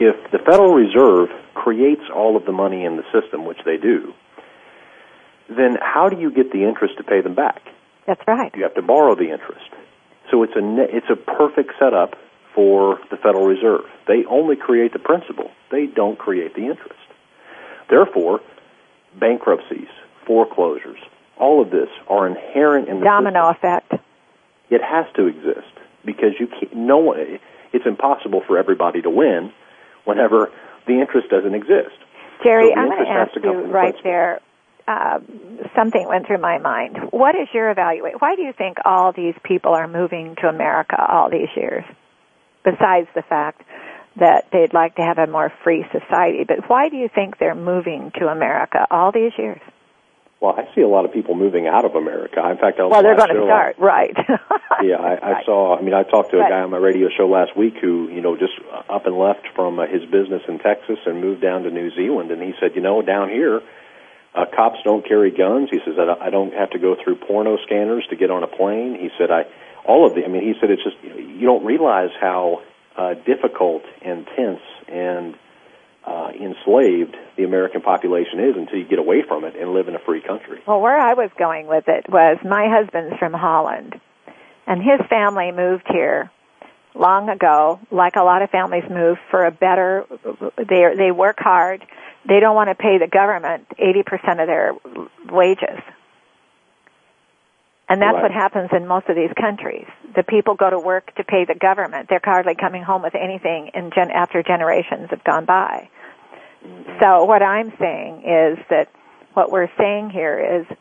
if 0.00 0.16
the 0.32 0.38
Federal 0.38 0.72
Reserve 0.72 1.28
creates 1.52 2.08
all 2.08 2.38
of 2.38 2.46
the 2.46 2.52
money 2.52 2.86
in 2.86 2.96
the 2.96 3.04
system, 3.12 3.44
which 3.44 3.60
they 3.66 3.76
do, 3.76 4.14
then 5.56 5.78
how 5.80 6.08
do 6.08 6.18
you 6.20 6.30
get 6.30 6.52
the 6.52 6.64
interest 6.64 6.96
to 6.98 7.04
pay 7.04 7.20
them 7.20 7.34
back? 7.34 7.60
That's 8.06 8.20
right. 8.26 8.52
You 8.54 8.62
have 8.64 8.74
to 8.74 8.82
borrow 8.82 9.14
the 9.14 9.30
interest. 9.30 9.64
So 10.30 10.42
it's 10.42 10.54
a 10.56 10.96
it's 10.96 11.10
a 11.10 11.16
perfect 11.16 11.72
setup 11.78 12.16
for 12.54 12.98
the 13.10 13.16
Federal 13.16 13.46
Reserve. 13.46 13.84
They 14.06 14.24
only 14.26 14.56
create 14.56 14.92
the 14.92 14.98
principal. 14.98 15.50
They 15.70 15.86
don't 15.86 16.18
create 16.18 16.54
the 16.54 16.62
interest. 16.66 17.00
Therefore, 17.90 18.40
bankruptcies, 19.18 19.88
foreclosures, 20.26 20.98
all 21.38 21.60
of 21.60 21.70
this 21.70 21.88
are 22.08 22.26
inherent 22.26 22.88
in 22.88 23.00
the 23.00 23.04
domino 23.04 23.52
system. 23.52 23.56
effect. 23.56 23.94
It 24.70 24.82
has 24.82 25.06
to 25.16 25.26
exist 25.26 25.72
because 26.04 26.32
you 26.38 26.46
can't, 26.46 26.74
no 26.74 26.98
one. 26.98 27.38
It's 27.72 27.86
impossible 27.86 28.42
for 28.46 28.56
everybody 28.56 29.02
to 29.02 29.10
win 29.10 29.52
whenever 30.04 30.50
the 30.86 31.00
interest 31.00 31.28
doesn't 31.28 31.54
exist. 31.54 31.96
Jerry, 32.42 32.70
So 32.74 32.80
I'm 32.80 32.88
going 32.88 33.04
to 33.04 33.10
ask 33.10 33.34
you 33.36 33.52
right 33.66 33.82
principal. 33.94 34.02
there. 34.10 34.40
Uh, 34.86 35.18
something 35.74 36.06
went 36.06 36.26
through 36.26 36.38
my 36.38 36.58
mind. 36.58 36.98
What 37.10 37.34
is 37.34 37.48
your 37.54 37.70
evaluation? 37.70 38.18
Why 38.18 38.36
do 38.36 38.42
you 38.42 38.52
think 38.52 38.76
all 38.84 39.12
these 39.12 39.34
people 39.42 39.72
are 39.72 39.88
moving 39.88 40.36
to 40.42 40.48
America 40.48 40.96
all 41.08 41.30
these 41.30 41.48
years? 41.56 41.84
Besides 42.64 43.08
the 43.14 43.22
fact 43.22 43.62
that 44.16 44.44
they'd 44.52 44.74
like 44.74 44.96
to 44.96 45.02
have 45.02 45.18
a 45.18 45.26
more 45.26 45.50
free 45.64 45.84
society, 45.90 46.44
but 46.46 46.68
why 46.68 46.88
do 46.90 46.96
you 46.96 47.08
think 47.12 47.38
they're 47.38 47.54
moving 47.54 48.12
to 48.18 48.26
America 48.28 48.86
all 48.90 49.10
these 49.10 49.32
years? 49.38 49.60
Well, 50.40 50.54
I 50.58 50.68
see 50.74 50.82
a 50.82 50.88
lot 50.88 51.06
of 51.06 51.12
people 51.12 51.34
moving 51.34 51.66
out 51.66 51.86
of 51.86 51.94
America. 51.94 52.38
In 52.50 52.58
fact, 52.58 52.78
I 52.78 52.82
was 52.84 52.90
Well, 52.92 53.02
they're 53.02 53.16
going 53.16 53.34
to 53.34 53.44
start, 53.46 53.76
right? 53.78 54.14
yeah, 54.82 54.96
I, 54.96 55.14
I 55.14 55.30
Right. 55.32 55.44
saw. 55.46 55.78
I 55.78 55.80
mean, 55.80 55.94
I 55.94 56.02
talked 56.02 56.32
to 56.32 56.36
a 56.38 56.42
But- 56.42 56.50
guy 56.50 56.60
on 56.60 56.70
my 56.70 56.76
radio 56.76 57.08
show 57.16 57.26
last 57.26 57.56
week 57.56 57.74
who, 57.80 58.08
you 58.10 58.20
know, 58.20 58.36
just 58.36 58.52
up 58.90 59.06
and 59.06 59.16
left 59.16 59.46
from 59.56 59.78
uh, 59.78 59.86
his 59.86 60.04
business 60.04 60.42
in 60.46 60.58
Texas 60.58 60.98
and 61.06 61.22
moved 61.22 61.40
down 61.40 61.62
to 61.62 61.70
New 61.70 61.90
Zealand. 61.94 62.30
And 62.30 62.42
he 62.42 62.52
said, 62.60 62.72
you 62.76 62.82
know, 62.82 63.00
down 63.00 63.30
here, 63.30 63.62
uh, 64.34 64.44
cops 64.54 64.78
don't 64.84 65.06
carry 65.06 65.30
guns. 65.30 65.68
He 65.70 65.78
says 65.84 65.94
I 65.98 66.30
don't- 66.30 66.54
have 66.54 66.70
to 66.70 66.78
go 66.78 66.96
through 67.02 67.16
porno 67.16 67.56
scanners 67.58 68.06
to 68.10 68.16
get 68.16 68.30
on 68.30 68.42
a 68.42 68.46
plane. 68.46 68.96
He 69.00 69.10
said 69.18 69.30
I, 69.30 69.46
all 69.84 70.06
of 70.06 70.14
the. 70.14 70.24
I 70.24 70.28
mean, 70.28 70.42
he 70.42 70.54
said 70.60 70.70
it's 70.70 70.82
just 70.82 70.96
you 71.02 71.46
don't 71.46 71.64
realize 71.64 72.10
how 72.20 72.62
uh, 72.96 73.14
difficult 73.14 73.82
and 74.02 74.26
tense 74.36 74.60
and 74.88 75.34
uh, 76.06 76.30
enslaved 76.40 77.16
the 77.36 77.44
American 77.44 77.80
population 77.80 78.40
is 78.40 78.56
until 78.56 78.78
you 78.78 78.84
get 78.84 78.98
away 78.98 79.22
from 79.26 79.44
it 79.44 79.56
and 79.56 79.72
live 79.72 79.88
in 79.88 79.94
a 79.94 79.98
free 80.00 80.20
country. 80.20 80.60
Well, 80.66 80.80
where 80.80 80.98
I 80.98 81.14
was 81.14 81.30
going 81.38 81.66
with 81.66 81.88
it 81.88 82.06
was 82.08 82.38
my 82.44 82.68
husband's 82.68 83.18
from 83.18 83.32
Holland, 83.32 84.00
and 84.66 84.82
his 84.82 85.00
family 85.08 85.50
moved 85.52 85.86
here 85.90 86.30
long 86.94 87.28
ago. 87.28 87.80
Like 87.90 88.16
a 88.16 88.22
lot 88.22 88.42
of 88.42 88.50
families 88.50 88.84
move 88.90 89.18
for 89.30 89.44
a 89.44 89.50
better. 89.50 90.04
They 90.56 90.94
they 90.96 91.10
work 91.10 91.36
hard. 91.38 91.84
They 92.26 92.40
don't 92.40 92.54
want 92.54 92.68
to 92.70 92.74
pay 92.74 92.98
the 92.98 93.06
government 93.08 93.66
eighty 93.78 94.02
percent 94.02 94.40
of 94.40 94.46
their 94.46 94.72
wages. 95.30 95.80
And 97.88 98.00
that's 98.00 98.14
Right. 98.14 98.22
what 98.22 98.30
happens 98.30 98.70
in 98.72 98.86
most 98.86 99.08
of 99.08 99.16
these 99.16 99.32
countries. 99.38 99.86
The 100.14 100.22
people 100.22 100.54
go 100.54 100.70
to 100.70 100.78
work 100.78 101.14
to 101.16 101.24
pay 101.24 101.44
the 101.44 101.54
government. 101.54 102.08
They're 102.08 102.20
hardly 102.24 102.54
coming 102.54 102.82
home 102.82 103.02
with 103.02 103.14
anything 103.14 103.68
in 103.74 103.90
gen- 103.90 104.10
after 104.10 104.42
generations 104.42 105.10
have 105.10 105.22
gone 105.22 105.44
by. 105.44 105.88
Mm-hmm. 106.66 106.98
So 107.02 107.24
what 107.24 107.42
I'm 107.42 107.72
saying 107.78 108.22
is 108.24 108.58
that 108.70 108.88
what 109.34 109.50
we're 109.50 109.68
saying 109.76 110.10
here 110.10 110.60
is 110.60 110.76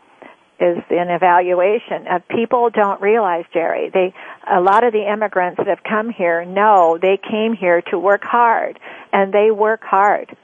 is 0.59 0.77
an 0.91 1.09
evaluation 1.09 2.07
of 2.07 2.25
people 2.29 2.69
don't 2.69 3.01
realize 3.01 3.43
Jerry 3.51 3.89
they 3.89 4.13
a 4.49 4.61
lot 4.61 4.83
of 4.85 4.93
the 4.93 5.11
immigrants 5.11 5.57
that 5.57 5.67
have 5.67 5.83
come 5.83 6.09
here 6.09 6.45
know 6.45 6.97
they 7.01 7.17
came 7.17 7.53
here 7.53 7.81
to 7.89 7.97
work 7.99 8.23
hard 8.23 8.79
and 9.11 9.33
they 9.33 9.49
work 9.51 9.81
hard 9.83 10.37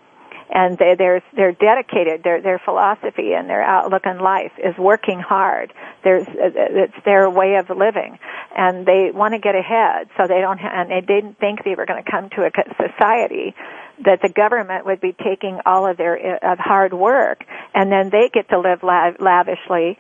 and 0.50 0.78
they 0.78 0.96
they're 0.98 1.24
they're 1.36 1.52
dedicated 1.52 2.24
their 2.24 2.42
their 2.42 2.60
philosophy 2.60 3.34
and 3.34 3.50
their 3.50 3.62
outlook 3.62 4.06
on 4.06 4.20
life 4.20 4.52
is 4.58 4.78
working 4.78 5.20
hard. 5.20 5.74
There's 6.04 6.26
it's 6.30 7.06
their 7.06 7.30
way 7.30 7.56
of 7.56 7.70
living. 7.70 8.18
And 8.56 8.86
they 8.86 9.12
want 9.14 9.34
to 9.34 9.40
get 9.40 9.56
ahead 9.56 10.10
so 10.18 10.28
they 10.28 10.42
don't 10.42 10.60
ha- 10.60 10.72
and 10.74 10.90
they 10.90 11.02
didn't 11.02 11.40
think 11.40 11.64
they 11.64 11.76
were 11.76 11.86
going 11.86 12.04
to 12.04 12.12
come 12.12 12.30
to 12.32 12.46
a 12.46 12.52
society 12.76 13.54
that 14.06 14.22
the 14.22 14.30
government 14.30 14.86
would 14.86 15.02
be 15.02 15.14
taking 15.14 15.60
all 15.66 15.86
of 15.86 15.98
their 15.98 16.38
of 16.44 16.58
hard 16.58 16.94
work. 16.94 17.44
And 17.76 17.92
then 17.92 18.10
they 18.10 18.30
get 18.34 18.50
to 18.50 18.60
live 18.60 18.82
lav- 18.82 19.20
lavishly 19.20 19.98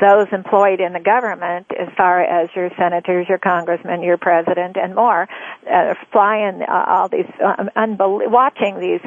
those 0.00 0.26
employed 0.32 0.80
in 0.80 0.92
the 0.92 1.00
government 1.00 1.66
as 1.78 1.88
far 1.96 2.22
as 2.22 2.48
your 2.56 2.70
senators 2.78 3.28
your 3.28 3.38
congressmen 3.38 4.02
your 4.02 4.16
president 4.16 4.76
and 4.76 4.94
more 4.94 5.28
uh, 5.70 5.94
flying 6.12 6.62
uh, 6.62 6.84
all 6.88 7.08
these 7.08 7.26
um, 7.44 7.68
unbel- 7.76 8.30
watching 8.30 8.78
these 8.80 9.00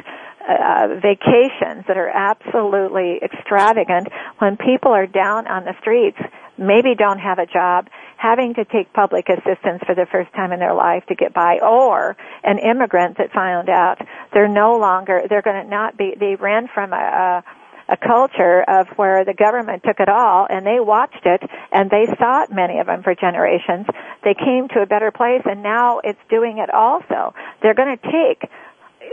uh, 0.48 1.00
vacations 1.02 1.84
that 1.88 1.96
are 1.96 2.08
absolutely 2.08 3.18
extravagant 3.22 4.08
when 4.38 4.56
people 4.56 4.92
are 4.92 5.06
down 5.06 5.46
on 5.46 5.64
the 5.64 5.74
streets, 5.80 6.18
maybe 6.58 6.94
don't 6.94 7.18
have 7.18 7.38
a 7.38 7.46
job, 7.46 7.88
having 8.16 8.54
to 8.54 8.64
take 8.64 8.92
public 8.92 9.28
assistance 9.28 9.82
for 9.84 9.94
the 9.94 10.06
first 10.10 10.32
time 10.34 10.52
in 10.52 10.60
their 10.60 10.74
life 10.74 11.04
to 11.06 11.14
get 11.14 11.34
by, 11.34 11.58
or 11.60 12.16
an 12.44 12.58
immigrant 12.58 13.18
that 13.18 13.32
found 13.32 13.68
out 13.68 13.98
they're 14.32 14.48
no 14.48 14.78
longer, 14.78 15.22
they're 15.28 15.42
going 15.42 15.62
to 15.62 15.68
not 15.68 15.96
be, 15.96 16.14
they 16.18 16.36
ran 16.36 16.68
from 16.72 16.92
a, 16.92 16.96
a 16.96 17.44
a 17.88 17.96
culture 17.96 18.64
of 18.66 18.88
where 18.96 19.24
the 19.24 19.34
government 19.34 19.82
took 19.84 20.00
it 20.00 20.08
all 20.08 20.46
and 20.50 20.66
they 20.66 20.80
watched 20.80 21.24
it 21.24 21.40
and 21.70 21.90
they 21.90 22.06
saw 22.18 22.42
it 22.42 22.50
many 22.50 22.78
of 22.78 22.86
them 22.86 23.02
for 23.02 23.14
generations. 23.14 23.86
They 24.24 24.34
came 24.34 24.68
to 24.74 24.82
a 24.82 24.86
better 24.86 25.10
place 25.10 25.42
and 25.44 25.62
now 25.62 26.00
it's 26.02 26.18
doing 26.28 26.58
it 26.58 26.72
also. 26.72 27.34
They're 27.62 27.74
going 27.74 27.96
to 27.96 28.10
take 28.10 28.50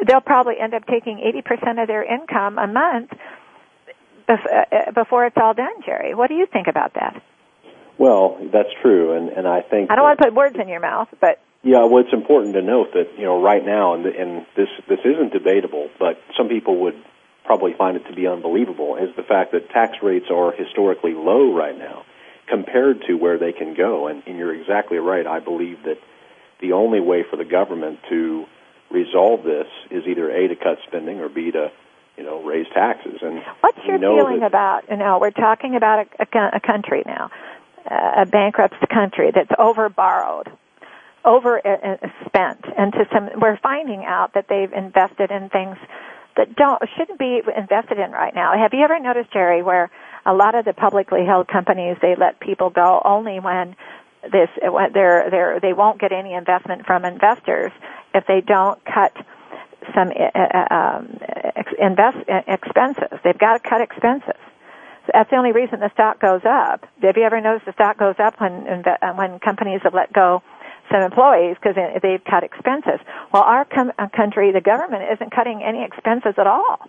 they'll 0.08 0.22
probably 0.22 0.56
end 0.60 0.74
up 0.74 0.86
taking 0.88 1.18
80% 1.18 1.82
of 1.82 1.88
their 1.88 2.04
income 2.04 2.58
a 2.58 2.68
month 2.68 3.12
uh, 4.28 4.92
before 4.94 5.26
it's 5.26 5.38
all 5.38 5.54
done, 5.54 5.82
Jerry. 5.86 6.16
What 6.16 6.28
do 6.28 6.36
you 6.36 6.46
think 6.46 6.68
about 6.68 6.94
that? 6.96 7.22
Well, 7.98 8.38
that's 8.52 8.70
true, 8.82 9.14
and 9.14 9.30
and 9.30 9.48
I 9.48 9.62
think 9.62 9.92
I 9.92 9.96
don't 9.96 10.04
that- 10.04 10.10
want 10.10 10.20
to 10.20 10.26
put 10.26 10.34
words 10.34 10.56
in 10.60 10.68
your 10.68 10.80
mouth, 10.80 11.10
but 11.22 11.40
Yeah, 11.62 11.86
well, 11.86 12.00
it's 12.00 12.14
important 12.14 12.56
to 12.56 12.62
note 12.62 12.94
that 12.94 13.18
you 13.18 13.26
know 13.26 13.42
right 13.42 13.64
now, 13.64 13.94
and, 13.94 14.06
and 14.06 14.46
this 14.56 14.70
this 14.88 15.00
isn't 15.06 15.32
debatable, 15.32 15.90
but 16.00 16.18
some 16.36 16.50
people 16.50 16.82
would 16.84 16.96
probably 17.46 17.74
find 17.74 17.98
it 17.98 18.06
to 18.08 18.14
be 18.16 18.26
unbelievable, 18.28 18.96
is 18.96 19.16
the 19.16 19.24
fact 19.24 19.52
that 19.52 19.70
tax 19.70 19.98
rates 20.02 20.28
are 20.32 20.52
historically 20.54 21.14
low 21.14 21.54
right 21.54 21.78
now 21.78 22.04
compared 22.48 23.02
to 23.08 23.16
where 23.16 23.38
they 23.38 23.52
can 23.52 23.74
go. 23.76 24.08
And, 24.08 24.24
and 24.26 24.38
you're 24.38 24.54
exactly 24.56 24.98
right. 24.98 25.28
I 25.28 25.40
believe 25.40 25.84
that 25.84 25.98
the 26.62 26.72
only 26.72 27.00
way 27.02 27.24
for 27.30 27.36
the 27.36 27.46
government 27.46 28.00
to 28.10 28.46
resolve 28.94 29.44
this 29.44 29.68
is 29.90 30.06
either 30.08 30.30
a 30.30 30.48
to 30.48 30.56
cut 30.56 30.78
spending 30.88 31.20
or 31.20 31.28
b 31.28 31.52
to 31.52 31.72
you 32.18 32.24
know 32.24 32.42
raise 32.44 32.68
taxes. 32.74 33.20
And 33.22 33.42
what's 33.62 33.78
your 33.86 34.00
feeling 34.00 34.40
that- 34.40 34.48
about, 34.48 34.90
you 34.90 34.98
know, 34.98 35.18
we're 35.20 35.32
talking 35.32 35.76
about 35.76 36.08
a, 36.20 36.24
a, 36.24 36.50
a 36.58 36.60
country 36.60 37.04
now, 37.06 37.32
uh, 37.90 38.22
a 38.22 38.26
bankrupt 38.26 38.76
country 38.90 39.32
that's 39.34 39.52
over 39.58 39.90
borrowed, 39.90 40.52
over 41.26 41.60
uh, 41.66 41.70
uh, 41.70 42.08
spent, 42.26 42.64
and 42.78 42.94
to 42.94 43.06
some, 43.12 43.30
we're 43.42 43.58
finding 43.58 44.06
out 44.06 44.36
that 44.36 44.46
they've 44.48 44.72
invested 44.72 45.32
in 45.32 45.50
things 45.50 45.78
that 46.38 46.56
don't 46.56 46.82
shouldn't 46.98 47.20
be 47.20 47.42
invested 47.58 48.00
in 48.00 48.12
right 48.12 48.34
now. 48.34 48.54
Have 48.58 48.74
you 48.74 48.84
ever 48.84 49.00
noticed, 49.00 49.32
Jerry, 49.32 49.62
where 49.62 49.90
a 50.26 50.34
lot 50.34 50.56
of 50.56 50.66
the 50.66 50.74
publicly 50.74 51.26
held 51.26 51.48
companies 51.48 51.98
they 52.02 52.16
let 52.16 52.40
people 52.40 52.70
go 52.70 53.02
only 53.04 53.40
when 53.40 53.76
this 54.32 54.50
they're 54.94 55.30
they're 55.30 55.60
they 55.60 55.74
won't 55.74 56.00
get 56.00 56.12
any 56.12 56.34
investment 56.34 56.86
from 56.86 57.06
investors 57.06 57.72
if 58.14 58.26
they 58.28 58.42
don't 58.42 58.80
cut 58.86 59.14
some 59.94 60.10
uh, 60.10 60.40
uh, 60.40 60.74
um, 60.74 61.20
invest 61.80 62.18
uh, 62.30 62.42
expenses. 62.48 63.20
They've 63.24 63.38
got 63.38 63.62
to 63.62 63.70
cut 63.70 63.82
expenses. 63.82 64.40
That's 65.12 65.30
the 65.30 65.36
only 65.36 65.52
reason 65.52 65.82
the 65.82 65.92
stock 65.92 66.22
goes 66.22 66.42
up. 66.46 66.88
Have 67.02 67.18
you 67.18 67.24
ever 67.24 67.42
noticed 67.42 67.66
the 67.66 67.74
stock 67.74 67.98
goes 67.98 68.16
up 68.20 68.40
when 68.40 68.84
uh, 68.86 69.14
when 69.16 69.40
companies 69.40 69.82
have 69.84 69.94
let 69.94 70.14
go 70.14 70.42
some 70.92 71.02
employees 71.02 71.58
because 71.62 71.76
they've 72.02 72.24
cut 72.24 72.44
expenses? 72.44 73.00
Well, 73.34 73.44
our 73.44 73.66
com- 73.66 73.92
country, 74.16 74.52
the 74.52 74.62
government 74.62 75.04
isn't 75.14 75.32
cutting 75.32 75.62
any 75.64 75.84
expenses 75.84 76.36
at 76.38 76.48
all. 76.48 76.80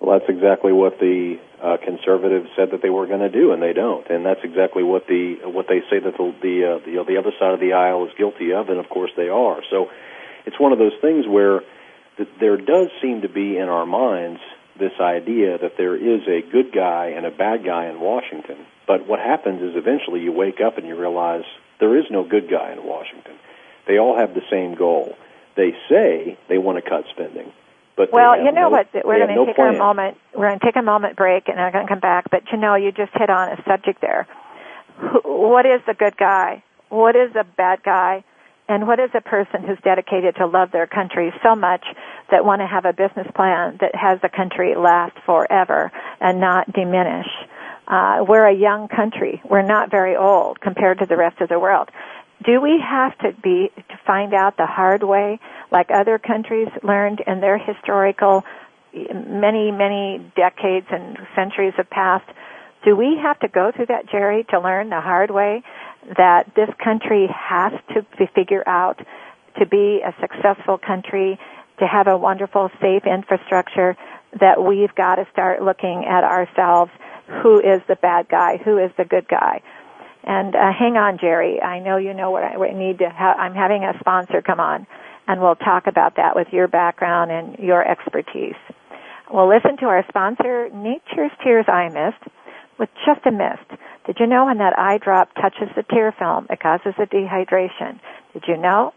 Well, 0.00 0.18
that's 0.18 0.30
exactly 0.30 0.72
what 0.72 0.98
the 1.00 1.38
uh, 1.62 1.76
conservatives 1.84 2.48
said 2.56 2.70
that 2.70 2.82
they 2.82 2.90
were 2.90 3.06
going 3.06 3.20
to 3.20 3.30
do, 3.30 3.52
and 3.52 3.60
they 3.60 3.72
don't. 3.72 4.06
And 4.08 4.24
that's 4.24 4.40
exactly 4.44 4.82
what 4.82 5.06
the 5.06 5.36
what 5.44 5.66
they 5.68 5.80
say 5.90 5.98
that 5.98 6.16
the 6.16 6.34
the, 6.40 6.54
uh, 6.64 6.78
the 6.86 7.04
the 7.04 7.18
other 7.18 7.32
side 7.38 7.52
of 7.52 7.60
the 7.60 7.72
aisle 7.72 8.06
is 8.06 8.12
guilty 8.16 8.52
of, 8.52 8.68
and 8.68 8.78
of 8.78 8.88
course 8.88 9.10
they 9.16 9.28
are. 9.28 9.60
So 9.70 9.90
it's 10.46 10.58
one 10.58 10.72
of 10.72 10.78
those 10.78 10.94
things 11.00 11.26
where 11.26 11.62
th- 12.16 12.28
there 12.38 12.56
does 12.56 12.88
seem 13.02 13.22
to 13.22 13.28
be 13.28 13.58
in 13.58 13.68
our 13.68 13.86
minds 13.86 14.40
this 14.78 14.92
idea 15.00 15.58
that 15.58 15.76
there 15.76 15.96
is 15.96 16.22
a 16.28 16.40
good 16.50 16.72
guy 16.72 17.12
and 17.16 17.26
a 17.26 17.30
bad 17.30 17.64
guy 17.64 17.88
in 17.90 18.00
Washington. 18.00 18.58
But 18.86 19.08
what 19.08 19.18
happens 19.18 19.60
is 19.62 19.74
eventually 19.74 20.20
you 20.20 20.32
wake 20.32 20.60
up 20.64 20.78
and 20.78 20.86
you 20.86 20.96
realize 20.96 21.42
there 21.80 21.98
is 21.98 22.04
no 22.10 22.22
good 22.22 22.48
guy 22.48 22.72
in 22.72 22.84
Washington. 22.84 23.34
They 23.86 23.98
all 23.98 24.16
have 24.16 24.34
the 24.34 24.42
same 24.50 24.74
goal. 24.76 25.16
They 25.56 25.72
say 25.90 26.38
they 26.48 26.58
want 26.58 26.82
to 26.82 26.88
cut 26.88 27.04
spending, 27.10 27.52
but 27.98 28.12
Well, 28.12 28.38
you 28.38 28.52
know 28.52 28.62
no- 28.62 28.70
what? 28.70 28.86
We're 28.94 29.16
going 29.18 29.28
to 29.28 29.34
no 29.34 29.44
take 29.46 29.56
plan. 29.56 29.74
a 29.74 29.78
moment. 29.78 30.16
We're 30.34 30.48
going 30.48 30.60
to 30.60 30.64
take 30.64 30.76
a 30.76 30.82
moment 30.82 31.16
break, 31.16 31.48
and 31.48 31.60
I'm 31.60 31.72
going 31.72 31.84
to 31.86 31.90
come 31.92 32.00
back. 32.00 32.30
But 32.30 32.44
you 32.52 32.56
know, 32.58 32.76
you 32.76 32.92
just 32.92 33.12
hit 33.14 33.28
on 33.28 33.50
a 33.52 33.62
subject 33.68 34.00
there. 34.00 34.26
What 35.24 35.66
is 35.66 35.80
a 35.86 35.94
good 35.94 36.16
guy? 36.16 36.62
What 36.88 37.14
is 37.16 37.34
a 37.36 37.44
bad 37.44 37.82
guy? 37.82 38.24
And 38.70 38.86
what 38.86 39.00
is 39.00 39.10
a 39.14 39.20
person 39.22 39.62
who's 39.66 39.78
dedicated 39.82 40.36
to 40.36 40.46
love 40.46 40.70
their 40.72 40.86
country 40.86 41.32
so 41.42 41.54
much 41.56 41.84
that 42.30 42.44
want 42.44 42.60
to 42.60 42.66
have 42.66 42.84
a 42.84 42.92
business 42.92 43.26
plan 43.34 43.78
that 43.80 43.94
has 43.94 44.20
the 44.20 44.28
country 44.28 44.74
last 44.76 45.16
forever 45.24 45.90
and 46.20 46.38
not 46.40 46.70
diminish? 46.72 47.26
Uh, 47.86 48.22
we're 48.28 48.44
a 48.46 48.54
young 48.54 48.86
country. 48.88 49.40
We're 49.48 49.62
not 49.62 49.90
very 49.90 50.14
old 50.16 50.60
compared 50.60 50.98
to 50.98 51.06
the 51.06 51.16
rest 51.16 51.40
of 51.40 51.48
the 51.48 51.58
world. 51.58 51.88
Do 52.44 52.60
we 52.60 52.80
have 52.80 53.18
to 53.18 53.32
be 53.42 53.70
to 53.76 53.98
find 54.06 54.32
out 54.32 54.56
the 54.56 54.66
hard 54.66 55.02
way, 55.02 55.40
like 55.72 55.88
other 55.90 56.18
countries 56.18 56.68
learned 56.82 57.20
in 57.26 57.40
their 57.40 57.58
historical 57.58 58.44
many, 58.94 59.70
many 59.70 60.30
decades 60.36 60.86
and 60.90 61.18
centuries 61.34 61.74
have 61.76 61.90
passed? 61.90 62.28
Do 62.84 62.94
we 62.94 63.18
have 63.20 63.38
to 63.40 63.48
go 63.48 63.72
through 63.74 63.86
that, 63.86 64.08
Jerry, 64.08 64.46
to 64.50 64.60
learn 64.60 64.88
the 64.88 65.00
hard 65.00 65.30
way 65.30 65.62
that 66.16 66.54
this 66.54 66.70
country 66.82 67.28
has 67.28 67.72
to 67.94 68.26
figure 68.34 68.66
out 68.66 69.00
to 69.58 69.66
be 69.66 70.00
a 70.06 70.14
successful 70.20 70.78
country 70.78 71.38
to 71.80 71.86
have 71.86 72.06
a 72.06 72.16
wonderful, 72.16 72.70
safe 72.80 73.02
infrastructure 73.04 73.96
that 74.40 74.62
we've 74.62 74.94
got 74.94 75.16
to 75.16 75.26
start 75.32 75.62
looking 75.62 76.04
at 76.08 76.22
ourselves. 76.22 76.92
Who 77.42 77.58
is 77.58 77.82
the 77.88 77.96
bad 77.96 78.28
guy? 78.28 78.58
Who 78.64 78.78
is 78.78 78.90
the 78.96 79.04
good 79.04 79.28
guy? 79.28 79.60
And 80.24 80.54
uh, 80.54 80.72
hang 80.76 80.96
on, 80.96 81.18
Jerry. 81.18 81.60
I 81.60 81.78
know 81.78 81.96
you 81.96 82.12
know 82.14 82.30
what 82.30 82.42
I, 82.42 82.56
need 82.72 82.98
to. 82.98 83.08
Ha- 83.08 83.36
I'm 83.38 83.54
having 83.54 83.84
a 83.84 83.98
sponsor 84.00 84.42
come 84.42 84.60
on, 84.60 84.86
and 85.26 85.40
we'll 85.40 85.56
talk 85.56 85.86
about 85.86 86.16
that 86.16 86.34
with 86.34 86.48
your 86.52 86.68
background 86.68 87.30
and 87.30 87.58
your 87.58 87.86
expertise. 87.86 88.58
We'll 89.30 89.48
listen 89.48 89.76
to 89.78 89.86
our 89.86 90.04
sponsor, 90.08 90.68
Nature's 90.70 91.32
Tears 91.44 91.66
Eye 91.68 91.88
Mist, 91.88 92.32
with 92.78 92.88
just 93.06 93.26
a 93.26 93.30
mist. 93.30 93.80
Did 94.06 94.16
you 94.20 94.26
know 94.26 94.46
when 94.46 94.58
that 94.58 94.78
eye 94.78 94.98
drop 94.98 95.34
touches 95.34 95.68
the 95.76 95.82
tear 95.82 96.14
film, 96.18 96.46
it 96.50 96.60
causes 96.60 96.94
a 96.98 97.06
dehydration? 97.06 98.00
Did 98.32 98.44
you 98.48 98.56
know 98.56 98.92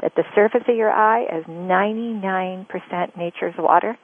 that 0.00 0.14
the 0.14 0.24
surface 0.34 0.62
of 0.68 0.76
your 0.76 0.90
eye 0.92 1.24
is 1.24 1.44
99% 1.46 3.16
nature's 3.16 3.54
water? 3.58 3.98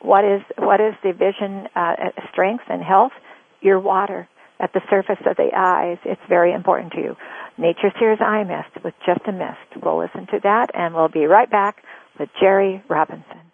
What 0.00 0.24
is 0.24 0.42
what 0.58 0.80
is 0.80 0.94
the 1.02 1.12
vision 1.12 1.68
uh, 1.74 1.94
strength 2.30 2.64
and 2.68 2.82
health? 2.82 3.12
Your 3.60 3.80
water 3.80 4.28
at 4.64 4.72
the 4.72 4.80
surface 4.88 5.22
of 5.26 5.36
the 5.36 5.50
eyes. 5.54 5.98
It's 6.06 6.20
very 6.26 6.54
important 6.54 6.94
to 6.94 6.98
you. 6.98 7.16
Nature's 7.58 7.92
Tears 7.98 8.18
Eye 8.20 8.44
Mist 8.44 8.82
with 8.82 8.94
just 9.04 9.20
a 9.28 9.32
mist. 9.32 9.84
We'll 9.84 9.98
listen 9.98 10.26
to 10.32 10.40
that 10.42 10.70
and 10.74 10.94
we'll 10.94 11.08
be 11.08 11.26
right 11.26 11.50
back 11.50 11.84
with 12.18 12.30
Jerry 12.40 12.82
Robinson. 12.88 13.53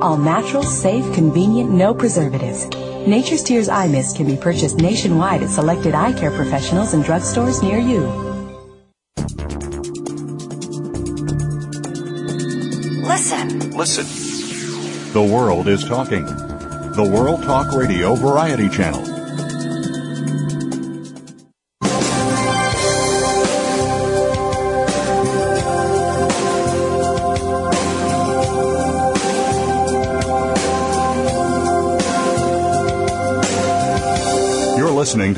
All 0.00 0.16
natural, 0.16 0.62
safe, 0.62 1.04
convenient, 1.12 1.70
no 1.70 1.92
preservatives. 1.92 2.68
Nature's 3.08 3.42
Tears 3.42 3.68
Eye 3.68 3.88
Mist 3.88 4.16
can 4.16 4.26
be 4.26 4.36
purchased 4.36 4.76
nationwide 4.76 5.42
at 5.42 5.50
selected 5.50 5.92
eye 5.92 6.12
care 6.12 6.30
professionals 6.30 6.94
and 6.94 7.02
drugstores 7.04 7.62
near 7.62 7.78
you. 7.78 8.00
Listen. 13.02 13.70
Listen. 13.76 15.12
The 15.12 15.22
world 15.22 15.66
is 15.66 15.84
talking. 15.84 16.24
The 16.26 17.10
World 17.12 17.42
Talk 17.42 17.72
Radio 17.72 18.14
Variety 18.14 18.68
Channel. 18.68 19.07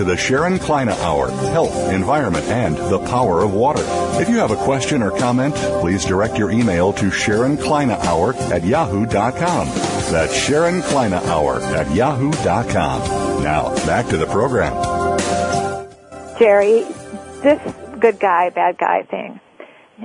To 0.01 0.05
the 0.05 0.16
Sharon 0.16 0.59
Kleyne 0.59 0.88
Hour 0.88 1.30
Health, 1.53 1.92
Environment, 1.92 2.46
and 2.46 2.74
the 2.74 2.98
Power 3.01 3.42
of 3.42 3.53
Water. 3.53 3.82
If 4.18 4.30
you 4.30 4.38
have 4.38 4.51
a 4.51 4.57
question 4.57 5.03
or 5.03 5.11
comment, 5.11 5.55
please 5.55 6.07
direct 6.07 6.38
your 6.38 6.51
email 6.51 6.94
to 6.94 7.11
Sharon 7.11 7.59
Hour 7.59 8.32
at 8.34 8.64
yahoo.com. 8.64 9.68
That's 10.11 10.34
Sharon 10.34 10.80
Hour 10.80 11.61
at 11.61 11.94
yahoo.com. 11.94 13.42
Now, 13.42 13.74
back 13.84 14.07
to 14.07 14.16
the 14.16 14.24
program. 14.24 14.72
Jerry, 16.38 16.86
this 17.42 17.61
good 17.98 18.18
guy, 18.18 18.48
bad 18.48 18.78
guy 18.78 19.03
thing, 19.03 19.38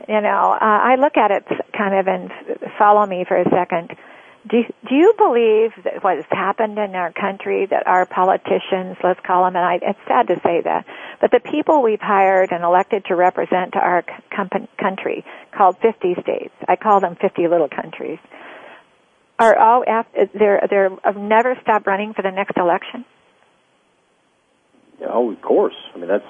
you 0.10 0.20
know, 0.20 0.52
uh, 0.52 0.58
I 0.62 0.96
look 0.96 1.16
at 1.16 1.32
it 1.32 1.46
kind 1.72 1.96
of 1.96 2.08
and 2.08 2.32
follow 2.78 3.06
me 3.06 3.24
for 3.26 3.38
a 3.38 3.50
second 3.50 3.96
do 4.50 4.64
do 4.88 4.96
you 4.96 5.14
believe 5.18 5.72
that 5.84 6.04
what 6.04 6.18
has 6.18 6.26
happened 6.30 6.78
in 6.78 6.96
our 6.96 7.12
country 7.12 7.66
that 7.66 7.88
our 7.88 8.06
politicians, 8.06 8.98
let's 9.04 9.20
call 9.26 9.46
them, 9.46 9.56
and 9.56 9.66
I, 9.66 9.80
it's 9.82 10.00
sad 10.08 10.28
to 10.28 10.36
say 10.44 10.62
that, 10.64 10.86
but 11.20 11.32
the 11.32 11.40
people 11.40 11.82
we've 11.82 12.02
hired 12.02 12.52
and 12.52 12.64
elected 12.64 13.06
to 13.06 13.16
represent 13.16 13.76
our 13.76 14.04
company, 14.36 14.68
country, 14.80 15.26
called 15.52 15.78
50 15.82 16.16
states, 16.22 16.54
I 16.68 16.76
call 16.76 17.00
them 17.00 17.16
50 17.20 17.48
little 17.48 17.70
countries, 17.70 18.20
are 19.40 19.58
all 19.58 19.84
they're 20.34 20.62
they're 20.70 20.92
have 21.04 21.18
never 21.18 21.58
stopped 21.62 21.88
running 21.88 22.14
for 22.14 22.22
the 22.22 22.32
next 22.32 22.58
election. 22.58 23.06
Oh, 25.02 25.32
of 25.32 25.42
course. 25.42 25.76
I 25.94 25.98
mean 25.98 26.08
that's, 26.08 26.24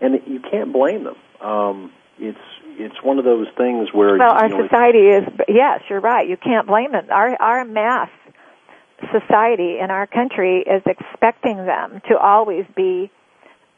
and 0.00 0.20
you 0.26 0.40
can't 0.40 0.72
blame 0.72 1.04
them. 1.04 1.16
Um, 1.40 1.92
it's 2.18 2.38
it's 2.78 3.02
one 3.02 3.18
of 3.18 3.24
those 3.24 3.46
things 3.56 3.88
where 3.92 4.16
well, 4.18 4.32
our 4.32 4.48
know, 4.48 4.62
society 4.62 5.08
is 5.08 5.24
yes, 5.48 5.80
you're 5.88 6.00
right. 6.00 6.28
You 6.28 6.36
can't 6.36 6.66
blame 6.66 6.94
it. 6.94 7.10
Our 7.10 7.36
our 7.40 7.64
mass 7.64 8.10
society 9.12 9.78
in 9.78 9.90
our 9.90 10.06
country 10.06 10.60
is 10.60 10.82
expecting 10.86 11.56
them 11.56 12.00
to 12.08 12.18
always 12.18 12.64
be 12.76 13.10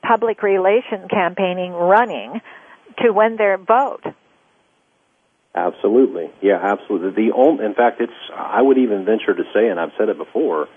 public 0.02 0.42
relation 0.42 1.08
campaigning 1.08 1.72
running 1.72 2.40
to 2.98 3.12
win 3.12 3.36
their 3.36 3.56
vote. 3.56 4.02
Absolutely, 5.54 6.30
yeah, 6.40 6.58
absolutely. 6.62 7.10
The 7.26 7.32
only, 7.32 7.64
in 7.64 7.74
fact, 7.74 8.00
it's 8.00 8.12
I 8.34 8.62
would 8.62 8.78
even 8.78 9.04
venture 9.04 9.34
to 9.34 9.44
say, 9.54 9.68
and 9.68 9.78
I've 9.78 9.92
said 9.98 10.08
it 10.08 10.16
before, 10.16 10.68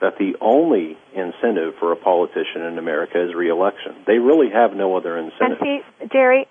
that 0.00 0.18
the 0.18 0.36
only 0.40 0.96
incentive 1.14 1.74
for 1.78 1.92
a 1.92 1.96
politician 1.96 2.62
in 2.62 2.78
America 2.78 3.22
is 3.22 3.34
reelection. 3.34 3.94
They 4.06 4.18
really 4.18 4.50
have 4.50 4.74
no 4.74 4.96
other 4.96 5.18
incentive. 5.18 5.58
And 5.60 5.82
see, 6.00 6.06
Jerry, 6.12 6.46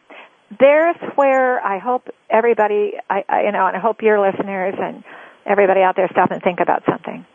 there's 0.59 0.95
where 1.15 1.63
I 1.65 1.79
hope 1.79 2.09
everybody, 2.29 2.93
I, 3.09 3.23
I, 3.27 3.43
you 3.43 3.51
know, 3.51 3.65
and 3.67 3.75
I 3.75 3.79
hope 3.79 4.01
your 4.01 4.19
listeners 4.19 4.75
and 4.77 5.03
everybody 5.45 5.81
out 5.81 5.95
there 5.95 6.07
stop 6.11 6.31
and 6.31 6.41
think 6.41 6.59
about 6.59 6.83
something. 6.89 7.25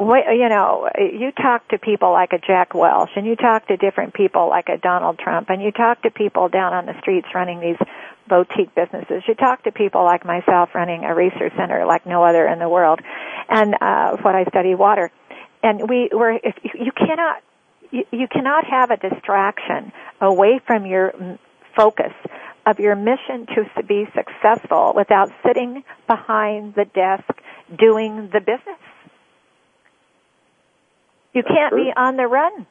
You 0.00 0.48
know, 0.48 0.88
you 0.96 1.32
talk 1.32 1.66
to 1.68 1.78
people 1.78 2.12
like 2.12 2.32
a 2.32 2.38
Jack 2.38 2.72
Welch, 2.72 3.10
and 3.16 3.26
you 3.26 3.34
talk 3.34 3.66
to 3.66 3.76
different 3.76 4.14
people 4.14 4.48
like 4.48 4.68
a 4.68 4.78
Donald 4.78 5.18
Trump, 5.18 5.50
and 5.50 5.60
you 5.60 5.72
talk 5.72 6.02
to 6.02 6.10
people 6.10 6.48
down 6.48 6.72
on 6.72 6.86
the 6.86 6.94
streets 7.00 7.26
running 7.34 7.58
these 7.58 7.78
boutique 8.28 8.72
businesses. 8.76 9.24
You 9.26 9.34
talk 9.34 9.64
to 9.64 9.72
people 9.72 10.04
like 10.04 10.24
myself 10.24 10.70
running 10.72 11.04
a 11.04 11.14
research 11.16 11.52
center 11.56 11.84
like 11.84 12.06
no 12.06 12.22
other 12.22 12.46
in 12.46 12.60
the 12.60 12.68
world, 12.68 13.00
and 13.48 13.74
uh, 13.80 14.16
what 14.18 14.36
I 14.36 14.44
study 14.44 14.76
water. 14.76 15.10
And 15.64 15.88
we 15.88 16.10
were, 16.12 16.38
if 16.44 16.54
you 16.62 16.92
cannot, 16.92 17.42
you, 17.90 18.04
you 18.12 18.28
cannot 18.28 18.66
have 18.66 18.92
a 18.92 18.96
distraction 18.96 19.90
away 20.20 20.60
from 20.64 20.86
your 20.86 21.38
focus 21.78 22.12
of 22.66 22.78
your 22.78 22.96
mission 22.96 23.46
to 23.54 23.82
be 23.84 24.04
successful 24.14 24.92
without 24.94 25.30
sitting 25.46 25.84
behind 26.06 26.74
the 26.74 26.84
desk 26.84 27.24
doing 27.78 28.28
the 28.32 28.40
business. 28.40 28.80
You 31.32 31.42
can't 31.42 31.74
be 31.74 31.92
on 31.96 32.16
the 32.16 32.26
run. 32.26 32.66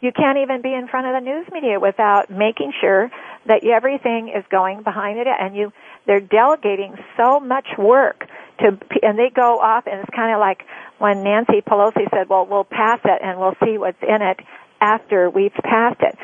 You 0.00 0.12
can't 0.12 0.38
even 0.38 0.60
be 0.60 0.74
in 0.74 0.88
front 0.88 1.06
of 1.06 1.14
the 1.14 1.24
news 1.24 1.46
media 1.52 1.80
without 1.80 2.30
making 2.30 2.72
sure 2.80 3.10
that 3.46 3.64
everything 3.64 4.32
is 4.36 4.44
going 4.50 4.82
behind 4.82 5.18
it 5.18 5.26
and 5.26 5.56
you 5.56 5.72
they're 6.06 6.20
delegating 6.20 6.94
so 7.16 7.40
much 7.40 7.66
work 7.78 8.26
to 8.60 8.78
and 9.02 9.18
they 9.18 9.30
go 9.34 9.58
off 9.58 9.86
and 9.86 10.00
it's 10.00 10.10
kind 10.14 10.34
of 10.34 10.40
like 10.40 10.62
when 10.98 11.22
Nancy 11.22 11.60
Pelosi 11.60 12.10
said, 12.10 12.28
"Well, 12.28 12.46
we'll 12.46 12.64
pass 12.64 13.00
it 13.04 13.20
and 13.22 13.38
we'll 13.38 13.56
see 13.64 13.78
what's 13.78 14.02
in 14.02 14.22
it 14.22 14.40
after 14.80 15.30
we've 15.30 15.54
passed 15.54 16.00
it." 16.00 16.16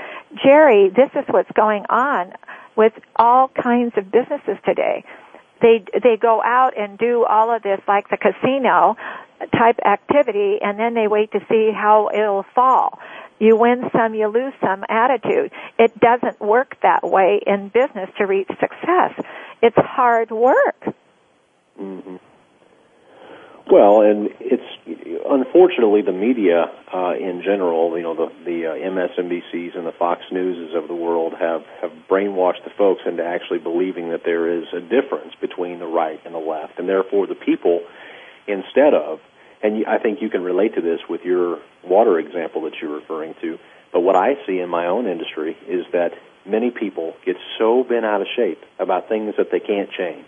Jerry, 0.42 0.88
this 0.88 1.10
is 1.14 1.24
what's 1.28 1.50
going 1.52 1.84
on 1.90 2.32
with 2.76 2.92
all 3.16 3.48
kinds 3.48 3.92
of 3.96 4.10
businesses 4.10 4.56
today. 4.64 5.04
They 5.60 5.84
they 6.02 6.16
go 6.16 6.42
out 6.42 6.76
and 6.76 6.98
do 6.98 7.24
all 7.24 7.54
of 7.54 7.62
this 7.62 7.80
like 7.86 8.08
the 8.08 8.16
casino 8.16 8.96
type 9.56 9.78
activity 9.84 10.58
and 10.60 10.78
then 10.78 10.94
they 10.94 11.06
wait 11.06 11.30
to 11.32 11.40
see 11.48 11.70
how 11.74 12.10
it'll 12.12 12.44
fall. 12.54 12.98
You 13.38 13.56
win 13.56 13.90
some, 13.94 14.14
you 14.14 14.28
lose 14.28 14.54
some 14.60 14.84
attitude. 14.88 15.50
It 15.78 15.98
doesn't 15.98 16.40
work 16.40 16.76
that 16.82 17.02
way 17.02 17.40
in 17.46 17.68
business 17.68 18.08
to 18.18 18.24
reach 18.24 18.48
success. 18.48 19.12
It's 19.60 19.76
hard 19.76 20.30
work. 20.30 20.94
Mm-hmm. 21.80 22.16
Well, 23.70 24.02
and 24.02 24.28
it's 24.40 24.62
unfortunately, 25.24 26.02
the 26.02 26.12
media 26.12 26.66
uh, 26.92 27.14
in 27.14 27.42
general, 27.44 27.96
you 27.96 28.02
know, 28.02 28.14
the 28.14 28.28
the 28.44 28.66
uh, 28.66 28.74
MSNBCs 28.74 29.76
and 29.76 29.86
the 29.86 29.92
Fox 29.98 30.22
Newses 30.32 30.74
of 30.74 30.88
the 30.88 30.94
world 30.94 31.32
have 31.38 31.62
have 31.80 31.92
brainwashed 32.10 32.64
the 32.64 32.70
folks 32.76 33.02
into 33.06 33.24
actually 33.24 33.58
believing 33.58 34.10
that 34.10 34.22
there 34.24 34.50
is 34.50 34.64
a 34.72 34.80
difference 34.80 35.34
between 35.40 35.78
the 35.78 35.86
right 35.86 36.20
and 36.24 36.34
the 36.34 36.38
left, 36.38 36.78
and 36.78 36.88
therefore 36.88 37.26
the 37.26 37.36
people, 37.36 37.80
instead 38.48 38.94
of, 38.94 39.20
and 39.62 39.86
I 39.86 39.98
think 39.98 40.20
you 40.20 40.28
can 40.28 40.42
relate 40.42 40.74
to 40.74 40.80
this 40.80 41.00
with 41.08 41.22
your 41.22 41.58
water 41.84 42.18
example 42.18 42.62
that 42.62 42.74
you're 42.80 42.94
referring 42.94 43.34
to. 43.42 43.58
But 43.92 44.00
what 44.00 44.16
I 44.16 44.34
see 44.46 44.58
in 44.58 44.70
my 44.70 44.86
own 44.86 45.06
industry 45.06 45.56
is 45.68 45.84
that 45.92 46.12
many 46.44 46.70
people 46.70 47.14
get 47.24 47.36
so 47.58 47.84
bent 47.84 48.04
out 48.04 48.20
of 48.22 48.26
shape 48.34 48.58
about 48.80 49.08
things 49.08 49.34
that 49.38 49.52
they 49.52 49.60
can't 49.60 49.90
change, 49.92 50.26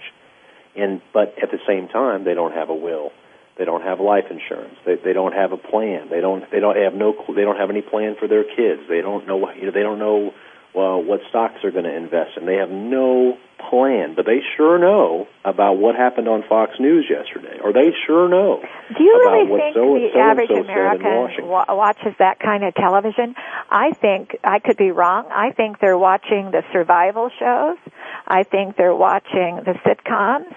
and 0.76 1.02
but 1.12 1.34
at 1.42 1.50
the 1.50 1.60
same 1.66 1.88
time 1.88 2.22
they 2.22 2.34
don't 2.34 2.52
have 2.52 2.70
a 2.70 2.74
will 2.74 3.10
they 3.56 3.64
don't 3.64 3.82
have 3.82 4.00
life 4.00 4.24
insurance. 4.30 4.74
They 4.84 4.96
they 4.96 5.12
don't 5.12 5.32
have 5.32 5.52
a 5.52 5.56
plan. 5.56 6.08
They 6.10 6.20
don't 6.20 6.48
they 6.50 6.60
don't 6.60 6.76
have 6.76 6.94
no 6.94 7.14
they 7.34 7.42
don't 7.42 7.56
have 7.56 7.70
any 7.70 7.82
plan 7.82 8.16
for 8.18 8.28
their 8.28 8.44
kids. 8.44 8.82
They 8.88 9.00
don't 9.00 9.26
know 9.26 9.50
you 9.52 9.66
know 9.66 9.72
they 9.72 9.82
don't 9.82 9.98
know 9.98 10.34
well 10.74 11.02
what 11.02 11.20
stocks 11.28 11.54
they're 11.62 11.70
going 11.70 11.84
to 11.84 11.96
invest 11.96 12.36
in. 12.36 12.46
They 12.46 12.56
have 12.56 12.70
no 12.70 13.38
plan, 13.70 14.14
but 14.14 14.26
they 14.26 14.40
sure 14.56 14.78
know 14.78 15.26
about 15.44 15.78
what 15.78 15.94
happened 15.94 16.28
on 16.28 16.42
Fox 16.48 16.72
News 16.78 17.06
yesterday, 17.08 17.58
or 17.62 17.72
they 17.72 17.92
sure 18.06 18.28
know. 18.28 18.60
Do 18.96 19.02
you 19.02 19.14
really 19.14 19.58
think 19.58 19.74
so 19.74 19.94
the 19.94 20.10
so 20.12 20.20
average 20.20 20.48
so 20.48 20.56
American 20.56 21.46
wa- 21.46 21.66
watches 21.68 22.14
that 22.18 22.40
kind 22.40 22.64
of 22.64 22.74
television? 22.74 23.34
I 23.70 23.92
think 23.92 24.36
I 24.42 24.58
could 24.58 24.76
be 24.76 24.90
wrong. 24.90 25.26
I 25.30 25.52
think 25.52 25.78
they're 25.78 25.98
watching 25.98 26.50
the 26.50 26.62
survival 26.72 27.30
shows. 27.38 27.78
I 28.26 28.42
think 28.42 28.76
they're 28.76 28.94
watching 28.94 29.60
the 29.64 29.78
sitcoms. 29.86 30.52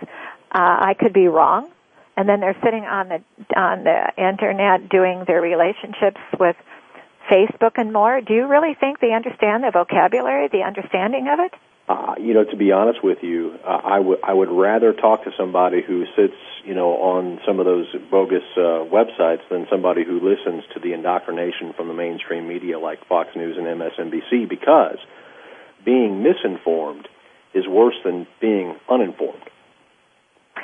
Uh, 0.51 0.89
I 0.89 0.95
could 0.99 1.13
be 1.13 1.27
wrong. 1.27 1.69
And 2.18 2.28
then 2.28 2.39
they're 2.39 2.57
sitting 2.63 2.84
on 2.84 3.09
the 3.09 3.20
on 3.55 3.84
the 3.84 4.11
internet 4.18 4.89
doing 4.89 5.24
their 5.28 5.39
relationships 5.39 6.20
with 6.39 6.55
Facebook 7.32 7.74
and 7.76 7.93
more. 7.93 8.22
Do 8.22 8.34
you 8.34 8.47
really 8.47 8.74
think 8.74 8.99
they 8.99 9.13
understand 9.13 9.63
the 9.63 9.72
vocabulary, 9.72 10.49
the 10.51 10.63
understanding 10.63 11.28
of 11.28 11.39
it? 11.39 11.53
Uh, 11.88 12.15
you 12.20 12.34
know, 12.34 12.43
to 12.43 12.57
be 12.57 12.72
honest 12.74 13.01
with 13.01 13.20
you, 13.22 13.55
uh, 13.63 13.80
I 13.84 13.99
would 13.99 14.20
I 14.22 14.34
would 14.34 14.49
rather 14.49 14.91
talk 14.91 15.24
to 15.24 15.32
somebody 15.38 15.82
who 15.82 16.05
sits, 16.18 16.36
you 16.65 16.74
know, 16.74 16.89
on 16.97 17.39
some 17.45 17.59
of 17.59 17.65
those 17.65 17.86
bogus 18.11 18.43
uh, 18.57 18.84
websites 18.91 19.47
than 19.49 19.68
somebody 19.70 20.03
who 20.03 20.20
listens 20.20 20.63
to 20.74 20.82
the 20.82 20.91
indoctrination 20.91 21.72
from 21.78 21.88
the 21.88 21.93
mainstream 21.93 22.47
media 22.47 22.78
like 22.78 23.07
Fox 23.07 23.30
News 23.38 23.55
and 23.57 23.68
MSNBC 23.68 24.49
because 24.49 24.97
being 25.86 26.24
misinformed 26.24 27.07
is 27.53 27.65
worse 27.68 27.95
than 28.03 28.28
being 28.41 28.76
uninformed. 28.89 29.43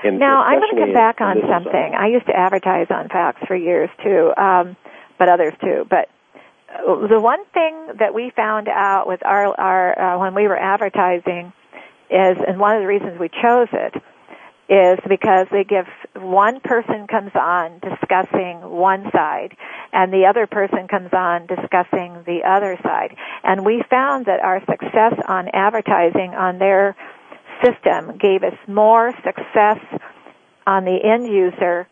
And 0.04 0.20
Now, 0.20 0.43
I'm 0.43 0.60
going 0.60 0.76
to 0.76 0.82
come 0.82 0.93
back 0.93 1.22
on 1.22 1.38
something. 1.49 1.93
I 1.97 2.08
used 2.08 2.26
to 2.28 2.36
advertise 2.36 2.88
on 2.89 3.10
Fox 3.10 3.39
for 3.47 3.56
years 3.56 3.89
too, 4.04 4.34
um, 4.38 4.76
but 5.18 5.30
others 5.30 5.54
too. 5.62 5.86
But 5.89 6.10
uh, 6.70 7.08
the 7.08 7.20
one 7.20 7.43
thing 7.54 7.76
that 7.99 8.14
we 8.14 8.32
found 8.36 8.68
out 8.68 9.08
with 9.08 9.26
our, 9.26 9.58
our 9.60 9.99
uh, 9.99 10.20
when 10.20 10.36
we 10.36 10.47
were 10.47 10.58
advertising 10.58 11.54
is, 12.10 12.38
and 12.45 12.60
one 12.60 12.76
of 12.76 12.82
the 12.82 12.88
reasons 12.88 13.20
we 13.20 13.30
chose 13.30 13.70
it 13.72 13.95
is 14.70 14.97
because 15.08 15.47
they 15.51 15.64
give 15.64 15.86
one 16.16 16.60
person 16.62 17.06
comes 17.08 17.32
on 17.36 17.80
discussing 17.80 18.62
one 18.62 19.10
side 19.12 19.56
and 19.91 20.12
the 20.12 20.26
other 20.26 20.47
person 20.47 20.88
comes 20.88 21.12
on 21.12 21.45
discussing 21.47 22.24
the 22.26 22.41
other 22.47 22.78
side. 22.82 23.16
And 23.43 23.66
we 23.66 23.84
found 23.89 24.26
that 24.26 24.39
our 24.39 24.62
success 24.62 25.14
on 25.28 25.49
advertising 25.54 26.34
on 26.34 26.60
their 26.60 26.95
system 27.64 28.18
gave 28.18 28.43
us 28.43 28.57
more 28.68 29.14
success 29.24 29.80
on 30.68 30.86
the 30.86 30.97
end 31.03 31.28
user 31.28 31.88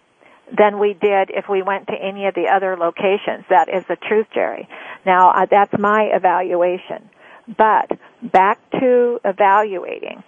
than 0.58 0.80
we 0.80 0.94
did 0.94 1.32
if 1.32 1.46
we 1.50 1.62
went 1.62 1.88
to 1.88 1.94
any 1.94 2.26
of 2.26 2.36
the 2.36 2.48
other 2.54 2.76
locations. 2.78 3.46
That 3.50 3.70
is 3.70 3.84
the 3.88 3.96
truth, 3.96 4.28
Jerry. 4.34 4.68
Now, 5.06 5.32
uh, 5.32 5.46
that's 5.50 5.74
my 5.80 6.10
evaluation. 6.14 7.10
But 7.48 7.90
back 8.22 8.60
to 8.80 9.20
evaluating 9.24 10.24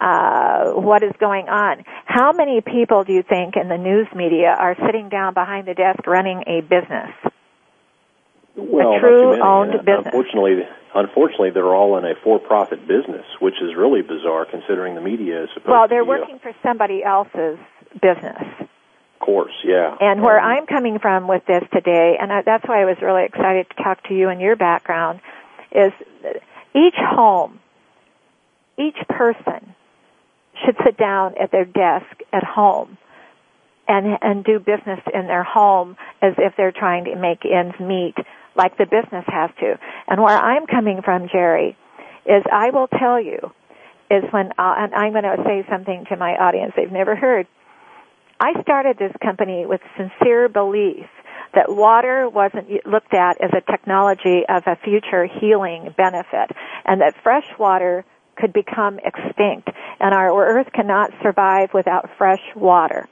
uh, 0.00 0.72
what 0.72 1.02
is 1.02 1.12
going 1.18 1.48
on. 1.48 1.84
How 2.06 2.32
many 2.32 2.60
people 2.60 3.04
do 3.04 3.12
you 3.12 3.22
think 3.22 3.54
in 3.56 3.68
the 3.68 3.78
news 3.78 4.06
media 4.14 4.54
are 4.58 4.76
sitting 4.86 5.08
down 5.08 5.34
behind 5.34 5.66
the 5.66 5.74
desk 5.74 6.06
running 6.06 6.42
a 6.46 6.60
business? 6.60 7.10
Well, 8.58 8.92
not 8.92 9.00
true 9.00 9.42
owned 9.42 9.72
business. 9.84 10.06
Unfortunately, 10.06 10.62
unfortunately, 10.94 11.50
they're 11.50 11.74
all 11.74 11.96
in 11.98 12.04
a 12.04 12.14
for-profit 12.22 12.86
business, 12.86 13.24
which 13.40 13.54
is 13.62 13.74
really 13.76 14.02
bizarre 14.02 14.44
considering 14.44 14.94
the 14.94 15.00
media 15.00 15.44
is 15.44 15.50
supposed 15.54 15.70
Well, 15.70 15.88
they're 15.88 16.04
be 16.04 16.10
a 16.10 16.18
working 16.18 16.38
for 16.38 16.52
somebody 16.62 17.02
else's 17.04 17.58
business. 18.00 18.42
Of 18.60 19.20
course, 19.20 19.54
yeah. 19.64 19.96
And 20.00 20.22
where 20.22 20.40
I'm 20.40 20.66
coming 20.66 20.98
from 20.98 21.28
with 21.28 21.44
this 21.46 21.62
today, 21.72 22.16
and 22.20 22.32
I, 22.32 22.42
that's 22.42 22.66
why 22.66 22.82
I 22.82 22.84
was 22.84 22.96
really 23.02 23.24
excited 23.24 23.66
to 23.70 23.82
talk 23.82 24.02
to 24.08 24.14
you 24.14 24.28
and 24.28 24.40
your 24.40 24.56
background, 24.56 25.20
is 25.72 25.92
each 26.74 26.96
home, 26.96 27.60
each 28.78 28.96
person 29.08 29.74
should 30.64 30.76
sit 30.84 30.96
down 30.96 31.34
at 31.38 31.50
their 31.50 31.64
desk 31.64 32.06
at 32.32 32.44
home 32.44 32.98
and 33.86 34.18
and 34.20 34.44
do 34.44 34.58
business 34.58 35.00
in 35.12 35.26
their 35.26 35.42
home 35.42 35.96
as 36.20 36.34
if 36.38 36.54
they're 36.56 36.72
trying 36.72 37.04
to 37.04 37.16
make 37.16 37.44
ends 37.44 37.78
meet 37.80 38.14
like 38.58 38.76
the 38.76 38.84
business 38.84 39.24
has 39.28 39.50
to. 39.60 39.78
And 40.08 40.20
where 40.20 40.36
I'm 40.36 40.66
coming 40.66 41.00
from, 41.02 41.28
Jerry, 41.30 41.76
is 42.26 42.42
I 42.52 42.70
will 42.70 42.88
tell 42.88 43.22
you 43.22 43.38
is 44.10 44.24
when 44.30 44.46
uh, 44.58 44.74
and 44.78 44.94
I'm 44.94 45.12
going 45.12 45.24
to 45.24 45.42
say 45.44 45.64
something 45.70 46.04
to 46.10 46.16
my 46.16 46.36
audience 46.36 46.72
they've 46.76 46.90
never 46.90 47.14
heard. 47.14 47.46
I 48.40 48.60
started 48.62 48.98
this 48.98 49.12
company 49.22 49.66
with 49.66 49.80
sincere 49.96 50.48
belief 50.48 51.06
that 51.54 51.66
water 51.68 52.28
wasn't 52.28 52.68
looked 52.86 53.14
at 53.14 53.40
as 53.40 53.50
a 53.52 53.60
technology 53.70 54.42
of 54.48 54.62
a 54.66 54.76
future 54.76 55.26
healing 55.26 55.94
benefit 55.96 56.50
and 56.84 57.00
that 57.00 57.14
fresh 57.22 57.46
water 57.58 58.04
could 58.36 58.52
become 58.52 58.98
extinct 58.98 59.68
and 60.00 60.14
our 60.14 60.30
earth 60.58 60.68
cannot 60.72 61.10
survive 61.22 61.70
without 61.74 62.08
fresh 62.16 62.42
water. 62.54 63.08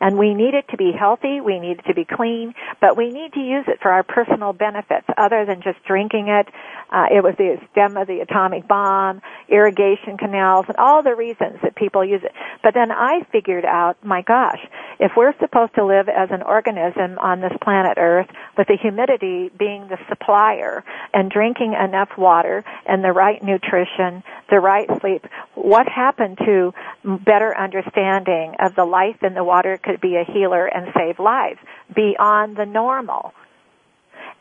And 0.00 0.18
we 0.18 0.34
need 0.34 0.54
it 0.54 0.66
to 0.70 0.76
be 0.76 0.92
healthy, 0.98 1.40
we 1.40 1.58
need 1.58 1.80
it 1.80 1.86
to 1.86 1.94
be 1.94 2.04
clean, 2.04 2.54
but 2.80 2.96
we 2.96 3.10
need 3.10 3.32
to 3.34 3.40
use 3.40 3.64
it 3.66 3.80
for 3.82 3.90
our 3.90 4.02
personal 4.02 4.52
benefits 4.52 5.06
other 5.16 5.44
than 5.44 5.62
just 5.62 5.82
drinking 5.84 6.28
it. 6.28 6.46
Uh, 6.90 7.06
it 7.10 7.22
was 7.22 7.34
the 7.36 7.58
stem 7.70 7.96
of 7.96 8.06
the 8.06 8.20
atomic 8.20 8.66
bomb, 8.66 9.20
irrigation 9.48 10.16
canals, 10.16 10.64
and 10.68 10.76
all 10.78 11.02
the 11.02 11.14
reasons 11.14 11.58
that 11.62 11.74
people 11.76 12.04
use 12.04 12.22
it. 12.22 12.32
But 12.62 12.74
then 12.74 12.90
I 12.90 13.26
figured 13.30 13.64
out, 13.64 14.02
my 14.04 14.22
gosh, 14.22 14.60
if 14.98 15.12
we're 15.16 15.36
supposed 15.38 15.74
to 15.74 15.84
live 15.84 16.08
as 16.08 16.30
an 16.30 16.42
organism 16.42 17.18
on 17.18 17.40
this 17.40 17.52
planet 17.62 17.98
Earth 17.98 18.28
with 18.56 18.68
the 18.68 18.78
humidity 18.80 19.50
being 19.58 19.88
the 19.88 19.98
supplier 20.08 20.84
and 21.12 21.30
drinking 21.30 21.74
enough 21.74 22.10
water 22.16 22.64
and 22.86 23.04
the 23.04 23.12
right 23.12 23.42
nutrition, 23.42 24.22
the 24.50 24.60
right 24.60 24.88
sleep, 25.00 25.26
what 25.54 25.86
happened 25.88 26.38
to 26.38 26.72
better 27.04 27.56
understanding 27.56 28.54
of 28.60 28.74
the 28.74 28.84
life 28.84 29.22
in 29.22 29.34
the 29.34 29.44
water 29.44 29.78
could 29.88 30.00
be 30.00 30.16
a 30.16 30.24
healer 30.24 30.66
and 30.66 30.92
save 30.94 31.18
lives 31.18 31.58
beyond 31.94 32.56
the 32.56 32.66
normal? 32.66 33.32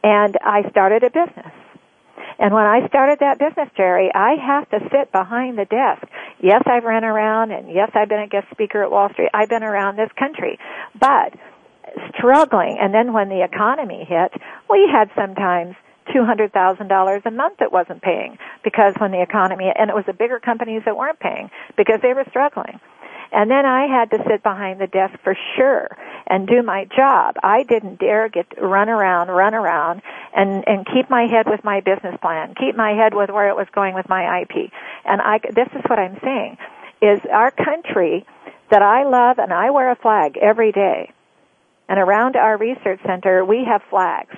And 0.04 0.38
I 0.44 0.70
started 0.70 1.04
a 1.04 1.10
business. 1.10 1.54
And 2.40 2.54
when 2.54 2.66
I 2.66 2.88
started 2.88 3.20
that 3.20 3.40
business, 3.40 3.70
Jerry, 3.76 4.12
I 4.14 4.36
have 4.36 4.70
to 4.70 4.80
sit 4.92 5.12
behind 5.12 5.58
the 5.58 5.66
desk. 5.66 6.04
Yes, 6.40 6.62
I've 6.66 6.84
ran 6.84 7.04
around 7.04 7.52
and 7.52 7.72
yes, 7.72 7.92
I've 7.96 8.10
been 8.10 8.20
a 8.20 8.28
guest 8.28 8.48
speaker 8.52 8.84
at 8.84 8.92
Wall 8.92 9.10
Street. 9.14 9.30
I've 9.34 9.50
been 9.50 9.64
around 9.64 9.96
this 9.96 10.12
country. 10.20 10.60
But 11.00 11.34
struggling 12.16 12.78
and 12.80 12.94
then 12.94 13.14
when 13.14 13.30
the 13.30 13.44
economy 13.44 14.06
hit, 14.08 14.34
we 14.70 14.88
had 14.92 15.10
sometimes 15.16 15.76
$200,000 16.14 17.26
a 17.26 17.32
month 17.32 17.58
that 17.60 17.72
wasn't 17.72 18.02
paying 18.02 18.38
because 18.64 18.94
when 18.98 19.12
the 19.12 19.22
economy, 19.22 19.72
and 19.74 19.90
it 19.90 19.96
was 19.96 20.06
the 20.06 20.14
bigger 20.14 20.40
companies 20.40 20.84
that 20.86 20.96
weren't 20.96 21.20
paying 21.20 21.50
because 21.76 22.00
they 22.02 22.14
were 22.14 22.26
struggling. 22.30 22.80
And 23.32 23.52
then 23.52 23.66
I 23.66 23.88
had 23.88 24.12
to 24.12 24.24
sit 24.28 24.44
behind 24.44 24.80
the 24.80 24.88
desk 24.88 25.16
for 25.24 25.36
sure 25.56 25.90
and 26.28 26.48
do 26.48 26.62
my 26.64 26.86
job. 26.86 27.36
I 27.44 27.64
didn't 27.64 28.00
dare 28.00 28.30
get 28.30 28.48
run 28.62 28.90
around, 28.90 29.30
run 29.30 29.54
around, 29.54 30.02
and 30.34 30.64
and 30.68 30.86
keep 30.86 31.10
my 31.10 31.28
head 31.28 31.48
with 31.50 31.64
my 31.64 31.82
business 31.82 32.16
plan, 32.22 32.56
keep 32.56 32.76
my 32.76 32.92
head 32.92 33.14
with 33.14 33.30
where 33.30 33.50
it 33.50 33.56
was 33.56 33.68
going 33.74 33.96
with 33.96 34.08
my 34.10 34.42
IP. 34.42 34.72
And 35.06 35.22
I 35.22 35.40
this 35.40 35.68
is 35.76 35.84
what 35.88 36.00
I'm 36.00 36.20
saying 36.24 36.58
is 37.02 37.20
our 37.32 37.52
country 37.52 38.26
that 38.70 38.82
I 38.82 39.04
love 39.04 39.40
and 39.40 39.54
I 39.54 39.70
wear 39.70 39.92
a 39.92 39.96
flag 39.96 40.38
every 40.38 40.72
day. 40.72 41.12
And 41.90 42.00
around 42.00 42.36
our 42.36 42.58
research 42.58 43.00
center 43.06 43.46
we 43.46 43.66
have 43.66 43.82
flags. 43.90 44.36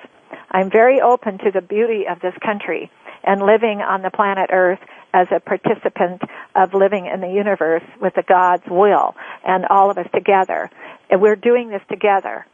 I'm 0.51 0.69
very 0.69 0.99
open 1.01 1.37
to 1.39 1.51
the 1.51 1.61
beauty 1.61 2.05
of 2.07 2.19
this 2.21 2.33
country 2.43 2.91
and 3.23 3.41
living 3.41 3.81
on 3.81 4.01
the 4.01 4.11
planet 4.11 4.49
Earth 4.51 4.79
as 5.13 5.27
a 5.31 5.39
participant 5.39 6.21
of 6.55 6.73
living 6.73 7.07
in 7.11 7.21
the 7.21 7.29
universe 7.29 7.83
with 8.01 8.13
the 8.15 8.23
God's 8.23 8.63
will 8.69 9.15
and 9.45 9.65
all 9.69 9.89
of 9.89 9.97
us 9.97 10.07
together. 10.13 10.69
And 11.09 11.21
we're 11.21 11.35
doing 11.35 11.69
this 11.69 11.81
together. 11.89 12.45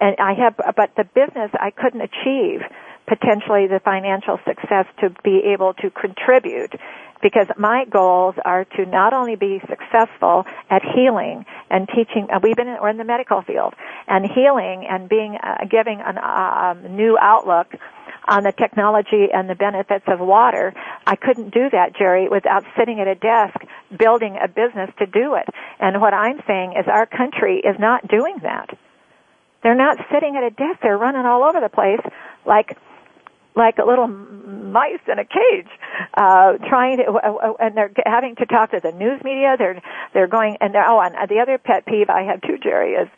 And 0.00 0.16
I 0.18 0.34
have, 0.34 0.56
but 0.76 0.90
the 0.96 1.04
business 1.04 1.50
I 1.54 1.70
couldn't 1.70 2.00
achieve 2.00 2.62
potentially 3.06 3.66
the 3.66 3.80
financial 3.84 4.38
success 4.46 4.86
to 5.00 5.10
be 5.24 5.40
able 5.52 5.74
to 5.74 5.90
contribute 5.90 6.74
because 7.22 7.46
my 7.56 7.84
goals 7.90 8.34
are 8.44 8.64
to 8.64 8.86
not 8.86 9.12
only 9.12 9.34
be 9.34 9.60
successful 9.68 10.44
at 10.70 10.82
healing 10.94 11.44
and 11.70 11.88
teaching. 11.88 12.28
We've 12.42 12.54
been 12.54 12.68
in, 12.68 12.76
we're 12.80 12.90
in 12.90 12.96
the 12.96 13.04
medical 13.04 13.42
field 13.42 13.74
and 14.06 14.24
healing 14.24 14.86
and 14.88 15.08
being 15.08 15.36
uh, 15.42 15.64
giving 15.68 16.00
a 16.00 16.14
uh, 16.14 16.70
um, 16.70 16.96
new 16.96 17.18
outlook 17.20 17.74
on 18.28 18.42
the 18.44 18.52
technology 18.52 19.28
and 19.32 19.48
the 19.48 19.54
benefits 19.54 20.04
of 20.06 20.20
water. 20.20 20.74
I 21.08 21.16
couldn't 21.16 21.54
do 21.54 21.70
that, 21.72 21.96
Jerry, 21.96 22.28
without 22.28 22.64
sitting 22.78 23.00
at 23.00 23.08
a 23.08 23.14
desk 23.14 23.56
building 23.98 24.36
a 24.36 24.46
business 24.46 24.90
to 24.98 25.06
do 25.06 25.36
it. 25.36 25.48
And 25.80 26.02
what 26.02 26.12
I'm 26.12 26.40
saying 26.46 26.74
is 26.78 26.84
our 26.86 27.06
country 27.06 27.60
is 27.64 27.76
not 27.80 28.06
doing 28.06 28.36
that. 28.42 28.76
They're 29.62 29.74
not 29.74 29.96
sitting 30.12 30.36
at 30.36 30.44
a 30.44 30.50
desk. 30.50 30.80
They're 30.82 30.98
running 30.98 31.24
all 31.24 31.44
over 31.44 31.60
the 31.60 31.70
place 31.70 32.04
like 32.44 32.76
like 33.56 33.78
little 33.78 34.06
mice 34.06 35.00
in 35.10 35.18
a 35.18 35.24
cage, 35.24 35.66
uh, 36.14 36.58
trying 36.68 36.98
to, 36.98 37.10
uh, 37.10 37.18
uh, 37.18 37.52
and 37.58 37.76
they're 37.76 37.90
having 38.06 38.36
to 38.36 38.46
talk 38.46 38.70
to 38.70 38.80
the 38.80 38.92
news 38.92 39.20
media. 39.24 39.56
They're 39.58 39.82
they're 40.12 40.28
going, 40.28 40.58
and 40.60 40.74
they're 40.74 40.86
oh, 40.86 41.00
and 41.00 41.16
the 41.28 41.40
other 41.40 41.56
pet 41.56 41.86
peeve 41.86 42.10
I 42.10 42.22
have 42.24 42.42
too, 42.42 42.58
Jerry, 42.62 42.92
is 42.92 43.08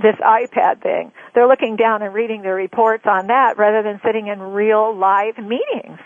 this 0.00 0.14
iPad 0.16 0.82
thing. 0.82 1.12
They're 1.34 1.48
looking 1.48 1.76
down 1.76 2.02
and 2.02 2.14
reading 2.14 2.42
their 2.42 2.54
reports 2.54 3.04
on 3.06 3.28
that 3.28 3.56
rather 3.56 3.82
than 3.82 4.00
sitting 4.04 4.28
in 4.28 4.38
real 4.38 4.94
live 4.94 5.38
meetings. 5.38 5.98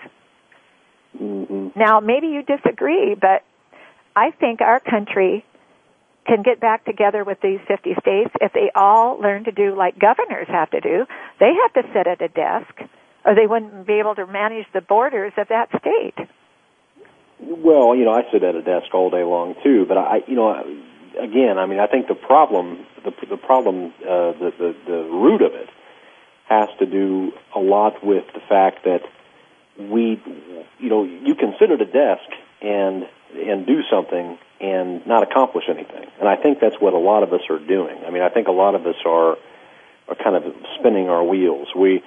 Mm-hmm. 1.21 1.79
Now, 1.79 2.01
maybe 2.01 2.29
you 2.29 2.43
disagree, 2.43 3.15
but 3.15 3.43
I 4.17 4.31
think 4.31 4.61
our 4.61 4.81
country 4.81 5.45
can 6.27 6.43
get 6.43 6.61
back 6.61 6.85
together 6.85 7.25
with 7.25 7.39
these 7.43 7.59
50 7.67 7.95
states 8.01 8.31
if 8.41 8.53
they 8.53 8.71
all 8.75 9.19
learn 9.21 9.45
to 9.45 9.53
do 9.53 9.77
like 9.77 9.99
governors 9.99 10.47
have 10.49 10.71
to 10.71 10.81
do. 10.81 11.07
They 11.41 11.51
have 11.63 11.85
to 11.85 11.93
sit 11.93 12.07
at 12.07 12.23
a 12.23 12.29
desk 12.29 12.91
or 13.25 13.35
they 13.35 13.47
wouldn't 13.47 13.87
be 13.87 13.95
able 13.95 14.15
to 14.15 14.27
manage 14.27 14.67
the 14.73 14.81
borders 14.81 15.33
of 15.37 15.49
that 15.49 15.69
state. 15.81 16.29
Well, 17.41 17.97
you 17.97 18.05
know, 18.05 18.13
I 18.13 18.23
sit 18.33 18.43
at 18.45 18.55
a 18.55 18.63
desk 18.63 18.95
all 18.95 19.11
day 19.11 19.25
long 19.25 19.57
too, 19.65 19.85
but 19.87 19.99
I, 19.99 20.19
you 20.29 20.37
know, 20.37 20.63
again, 21.21 21.59
I 21.59 21.67
mean, 21.67 21.81
I 21.81 21.87
think 21.87 22.07
the 22.07 22.15
problem, 22.15 22.87
the 23.05 23.13
the 23.29 23.37
problem, 23.37 23.93
uh, 24.03 24.33
the, 24.39 24.53
the 24.59 24.77
the 24.87 25.03
root 25.11 25.43
of 25.43 25.53
it 25.55 25.69
has 26.49 26.69
to 26.79 26.87
do 26.87 27.33
a 27.55 27.59
lot 27.59 28.05
with 28.05 28.25
the 28.35 28.41
fact 28.49 28.85
that 28.85 29.01
we, 29.79 30.23
you 30.79 30.89
know, 30.89 31.05
you 31.05 31.35
can 31.35 31.55
sit 31.59 31.71
at 31.71 31.81
a 31.81 31.87
desk 31.87 32.29
and 32.61 33.09
and 33.35 33.67
do 33.67 33.81
something 33.91 34.39
and 34.61 35.07
not 35.07 35.23
accomplish 35.23 35.65
anything, 35.69 36.07
and 36.21 36.29
I 36.29 36.37
think 36.37 36.61
that's 36.61 36.77
what 36.81 36.93
a 36.93 36.99
lot 36.99 37.23
of 37.23 37.33
us 37.33 37.41
are 37.51 37.59
doing. 37.59 37.99
I 38.07 38.11
mean, 38.11 38.23
I 38.23 38.29
think 38.29 38.49
a 38.49 38.53
lot 38.53 38.75
of 38.75 38.87
us 38.87 38.97
are 39.07 39.37
are 40.09 40.15
kind 40.23 40.37
of 40.37 40.45
spinning 40.79 41.09
our 41.09 41.25
wheels. 41.25 41.69
We 41.75 42.03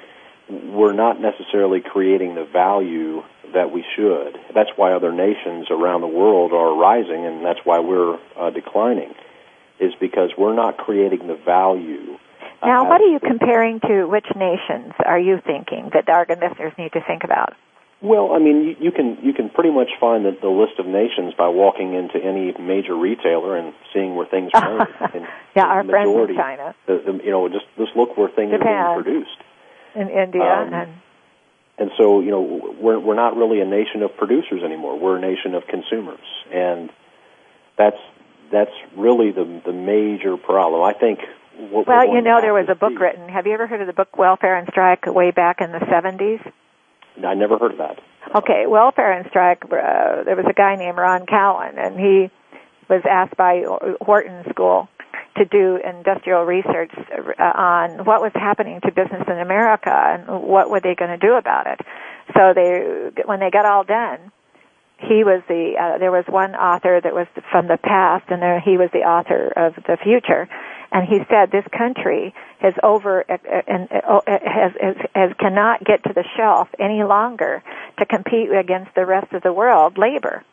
we're 0.49 0.93
not 0.93 1.19
necessarily 1.19 1.81
creating 1.81 2.35
the 2.35 2.45
value 2.45 3.23
that 3.53 3.71
we 3.71 3.83
should. 3.95 4.37
That's 4.53 4.69
why 4.75 4.93
other 4.93 5.11
nations 5.11 5.67
around 5.71 6.01
the 6.01 6.07
world 6.07 6.53
are 6.53 6.75
rising, 6.77 7.25
and 7.25 7.43
that's 7.43 7.59
why 7.63 7.79
we're 7.79 8.19
uh, 8.37 8.51
declining, 8.51 9.13
is 9.79 9.93
because 9.99 10.31
we're 10.37 10.55
not 10.55 10.77
creating 10.77 11.27
the 11.27 11.35
value. 11.35 12.19
Now, 12.65 12.89
what 12.89 13.01
are 13.01 13.07
you 13.07 13.19
comparing 13.19 13.79
to? 13.81 14.05
Which 14.05 14.25
nations 14.35 14.93
are 15.05 15.19
you 15.19 15.39
thinking 15.45 15.91
that 15.93 16.09
our 16.09 16.25
listeners 16.29 16.73
need 16.77 16.93
to 16.93 17.01
think 17.05 17.23
about? 17.23 17.53
Well, 18.01 18.33
I 18.33 18.39
mean, 18.39 18.63
you, 18.63 18.75
you 18.79 18.91
can 18.91 19.17
you 19.23 19.33
can 19.33 19.49
pretty 19.49 19.71
much 19.71 19.89
find 19.99 20.25
the, 20.25 20.37
the 20.39 20.49
list 20.49 20.79
of 20.79 20.85
nations 20.85 21.33
by 21.37 21.47
walking 21.47 21.93
into 21.93 22.17
any 22.17 22.53
major 22.59 22.95
retailer 22.95 23.57
and 23.57 23.73
seeing 23.93 24.15
where 24.15 24.25
things 24.27 24.51
are 24.53 24.77
made. 24.77 25.27
yeah, 25.55 25.63
our 25.65 25.83
majority, 25.83 26.35
friends 26.35 26.57
in 26.57 26.57
China. 26.57 26.75
The, 26.87 27.11
the, 27.11 27.23
you 27.23 27.31
know, 27.31 27.47
just 27.49 27.65
just 27.77 27.95
look 27.95 28.17
where 28.17 28.29
things 28.29 28.51
Japan. 28.51 28.67
are 28.67 29.01
being 29.01 29.03
produced 29.03 29.41
in 29.95 30.09
India 30.09 30.43
Um, 30.43 30.73
and 30.73 30.91
and 31.77 31.91
so 31.97 32.19
you 32.19 32.31
know 32.31 32.75
we're 32.79 32.99
we're 32.99 33.15
not 33.15 33.37
really 33.37 33.61
a 33.61 33.65
nation 33.65 34.03
of 34.03 34.15
producers 34.17 34.61
anymore. 34.63 34.99
We're 34.99 35.17
a 35.17 35.21
nation 35.21 35.55
of 35.55 35.65
consumers, 35.67 36.25
and 36.53 36.91
that's 37.77 37.99
that's 38.51 38.75
really 38.95 39.31
the 39.31 39.61
the 39.65 39.73
major 39.73 40.37
problem. 40.37 40.83
I 40.83 40.93
think. 40.93 41.19
What 41.57 41.87
well, 41.87 42.05
you 42.05 42.21
know, 42.21 42.39
there 42.41 42.53
was 42.53 42.67
a 42.69 42.75
book 42.75 42.91
see- 42.91 42.97
written. 42.97 43.29
Have 43.29 43.47
you 43.47 43.53
ever 43.53 43.67
heard 43.67 43.81
of 43.81 43.87
the 43.87 43.93
book 43.93 44.17
Welfare 44.17 44.57
and 44.57 44.67
Strike 44.69 45.05
way 45.05 45.31
back 45.31 45.61
in 45.61 45.71
the 45.71 45.79
70s? 45.79 46.41
I 47.25 47.33
never 47.33 47.57
heard 47.57 47.71
of 47.71 47.77
that. 47.77 47.99
Okay, 48.35 48.65
Welfare 48.67 49.11
and 49.11 49.25
Strike. 49.29 49.63
Uh, 49.65 50.23
there 50.23 50.35
was 50.35 50.45
a 50.49 50.53
guy 50.53 50.75
named 50.75 50.97
Ron 50.97 51.25
Cowan, 51.25 51.77
and 51.77 51.97
he 51.97 52.29
was 52.89 53.01
asked 53.09 53.37
by 53.37 53.61
Wharton 54.05 54.43
School 54.49 54.89
to 55.37 55.45
do 55.45 55.77
industrial 55.83 56.43
research 56.43 56.91
uh, 56.97 57.43
on 57.43 58.05
what 58.05 58.21
was 58.21 58.31
happening 58.33 58.79
to 58.81 58.91
business 58.91 59.23
in 59.27 59.37
America 59.39 59.91
and 59.91 60.43
what 60.43 60.69
were 60.69 60.79
they 60.79 60.95
going 60.95 61.11
to 61.11 61.17
do 61.17 61.33
about 61.35 61.67
it. 61.67 61.79
So 62.33 62.53
they, 62.55 63.11
when 63.25 63.39
they 63.39 63.51
got 63.51 63.65
all 63.65 63.83
done, 63.83 64.31
he 64.97 65.23
was 65.23 65.43
the. 65.47 65.75
Uh, 65.79 65.97
there 65.99 66.11
was 66.11 66.23
one 66.27 66.55
author 66.55 66.99
that 67.03 67.13
was 67.13 67.27
from 67.51 67.67
the 67.67 67.77
past, 67.77 68.25
and 68.29 68.41
there 68.41 68.59
he 68.59 68.77
was 68.77 68.89
the 68.93 69.03
author 69.03 69.51
of 69.55 69.75
the 69.87 69.97
future. 70.01 70.47
And 70.95 71.05
he 71.09 71.19
said 71.29 71.51
this 71.51 71.67
country 71.77 72.33
has 72.59 72.73
over 72.81 73.29
uh, 73.29 73.37
and 73.67 73.91
uh, 73.91 74.21
has, 74.27 74.71
has 74.79 74.95
has 75.13 75.31
cannot 75.37 75.83
get 75.83 76.01
to 76.05 76.13
the 76.13 76.23
shelf 76.37 76.69
any 76.79 77.03
longer 77.03 77.61
to 77.99 78.05
compete 78.05 78.49
against 78.49 78.95
the 78.95 79.05
rest 79.05 79.33
of 79.33 79.43
the 79.43 79.51
world 79.51 79.97
labor. 79.97 80.45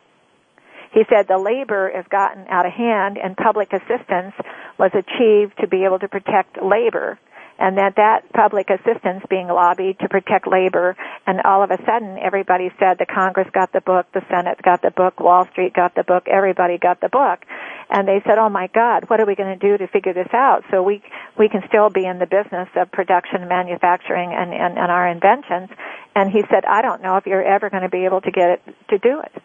He 0.91 1.03
said 1.09 1.29
the 1.29 1.37
labor 1.37 1.89
has 1.95 2.03
gotten 2.11 2.45
out 2.49 2.65
of 2.65 2.73
hand 2.73 3.17
and 3.23 3.37
public 3.37 3.71
assistance 3.71 4.35
was 4.77 4.91
achieved 4.91 5.53
to 5.61 5.67
be 5.69 5.85
able 5.85 5.99
to 5.99 6.09
protect 6.09 6.61
labor 6.61 7.17
and 7.59 7.77
that 7.77 7.95
that 7.95 8.31
public 8.33 8.69
assistance 8.69 9.23
being 9.29 9.47
lobbied 9.47 9.99
to 9.99 10.09
protect 10.09 10.47
labor 10.47 10.95
and 11.27 11.41
all 11.41 11.63
of 11.63 11.71
a 11.71 11.77
sudden 11.85 12.17
everybody 12.17 12.71
said 12.79 12.97
the 12.97 13.05
Congress 13.05 13.47
got 13.53 13.71
the 13.71 13.81
book, 13.81 14.05
the 14.13 14.21
Senate 14.29 14.61
got 14.61 14.81
the 14.81 14.91
book, 14.91 15.19
Wall 15.19 15.47
Street 15.51 15.73
got 15.73 15.95
the 15.95 16.03
book, 16.03 16.27
everybody 16.27 16.77
got 16.77 16.99
the 17.01 17.09
book. 17.09 17.45
And 17.89 18.07
they 18.07 18.21
said, 18.25 18.37
"Oh 18.39 18.49
my 18.49 18.67
god, 18.67 19.09
what 19.09 19.19
are 19.19 19.25
we 19.25 19.35
going 19.35 19.57
to 19.57 19.69
do 19.69 19.77
to 19.77 19.87
figure 19.87 20.13
this 20.13 20.33
out 20.33 20.63
so 20.71 20.81
we 20.81 21.03
we 21.37 21.47
can 21.47 21.61
still 21.67 21.89
be 21.89 22.05
in 22.05 22.17
the 22.19 22.25
business 22.25 22.69
of 22.75 22.91
production, 22.91 23.47
manufacturing 23.47 24.33
and 24.33 24.53
and, 24.53 24.77
and 24.77 24.91
our 24.91 25.07
inventions?" 25.07 25.69
And 26.15 26.31
he 26.31 26.43
said, 26.49 26.65
"I 26.65 26.81
don't 26.81 27.03
know 27.03 27.17
if 27.17 27.27
you're 27.27 27.43
ever 27.43 27.69
going 27.69 27.83
to 27.83 27.89
be 27.89 28.05
able 28.05 28.21
to 28.21 28.31
get 28.31 28.49
it 28.49 28.61
to 28.89 28.97
do 28.97 29.21
it." 29.21 29.43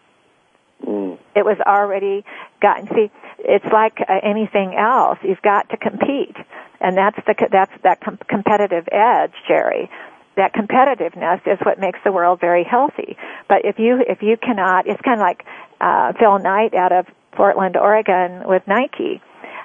Mm. 0.85 1.17
it 1.35 1.43
was 1.43 1.57
already 1.67 2.23
gotten. 2.61 2.87
See, 2.87 3.11
it's 3.39 3.65
like 3.65 3.99
uh, 3.99 4.19
anything 4.23 4.75
else. 4.75 5.19
You've 5.23 5.41
got 5.41 5.69
to 5.69 5.77
compete, 5.77 6.37
and 6.81 6.97
that's 6.97 7.17
the 7.25 7.35
that's 7.51 7.71
that 7.83 8.01
com- 8.01 8.19
competitive 8.27 8.87
edge, 8.91 9.33
Jerry. 9.47 9.89
That 10.35 10.53
competitiveness 10.53 11.45
is 11.45 11.59
what 11.63 11.79
makes 11.79 11.99
the 12.03 12.11
world 12.11 12.39
very 12.39 12.63
healthy. 12.63 13.17
But 13.47 13.65
if 13.65 13.79
you 13.79 14.01
if 14.07 14.21
you 14.21 14.37
cannot, 14.37 14.87
it's 14.87 15.01
kind 15.01 15.19
of 15.19 15.25
like 15.25 15.45
uh, 15.81 16.13
Phil 16.19 16.39
Knight 16.39 16.73
out 16.73 16.91
of 16.91 17.07
Portland, 17.33 17.75
Oregon, 17.77 18.47
with 18.47 18.63
Nike. 18.67 19.21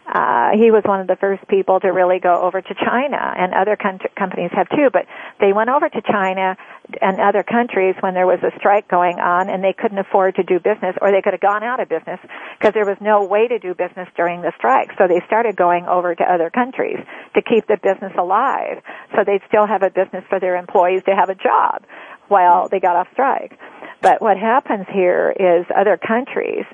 Uh, 0.06 0.50
he 0.52 0.70
was 0.70 0.82
one 0.84 1.00
of 1.00 1.06
the 1.06 1.16
first 1.16 1.46
people 1.48 1.80
to 1.80 1.88
really 1.88 2.20
go 2.20 2.42
over 2.42 2.60
to 2.60 2.74
China, 2.74 3.34
and 3.38 3.54
other 3.54 3.76
com- 3.76 3.98
companies 4.16 4.50
have 4.52 4.68
too. 4.68 4.90
But 4.92 5.06
they 5.40 5.52
went 5.52 5.70
over 5.70 5.88
to 5.88 6.02
China 6.02 6.56
and 7.00 7.20
other 7.20 7.42
countries 7.42 7.94
when 8.00 8.14
there 8.14 8.26
was 8.26 8.40
a 8.42 8.56
strike 8.58 8.88
going 8.88 9.18
on, 9.18 9.48
and 9.48 9.64
they 9.64 9.72
couldn't 9.72 9.98
afford 9.98 10.36
to 10.36 10.42
do 10.42 10.60
business, 10.60 10.94
or 11.00 11.10
they 11.10 11.22
could 11.22 11.32
have 11.32 11.40
gone 11.40 11.62
out 11.62 11.80
of 11.80 11.88
business 11.88 12.20
because 12.58 12.74
there 12.74 12.84
was 12.84 12.98
no 13.00 13.24
way 13.24 13.48
to 13.48 13.58
do 13.58 13.74
business 13.74 14.08
during 14.16 14.42
the 14.42 14.52
strike. 14.56 14.90
So 14.98 15.08
they 15.08 15.22
started 15.26 15.56
going 15.56 15.86
over 15.86 16.14
to 16.14 16.24
other 16.24 16.50
countries 16.50 16.98
to 17.34 17.42
keep 17.42 17.66
the 17.66 17.78
business 17.82 18.12
alive, 18.18 18.82
so 19.16 19.24
they'd 19.24 19.42
still 19.48 19.66
have 19.66 19.82
a 19.82 19.90
business 19.90 20.24
for 20.28 20.38
their 20.38 20.56
employees 20.56 21.02
to 21.04 21.16
have 21.16 21.30
a 21.30 21.34
job 21.34 21.84
while 22.28 22.68
they 22.68 22.80
got 22.80 22.96
off 22.96 23.08
strike. 23.12 23.58
But 24.00 24.20
what 24.20 24.36
happens 24.36 24.86
here 24.92 25.34
is 25.38 25.64
other 25.74 25.96
countries 25.96 26.64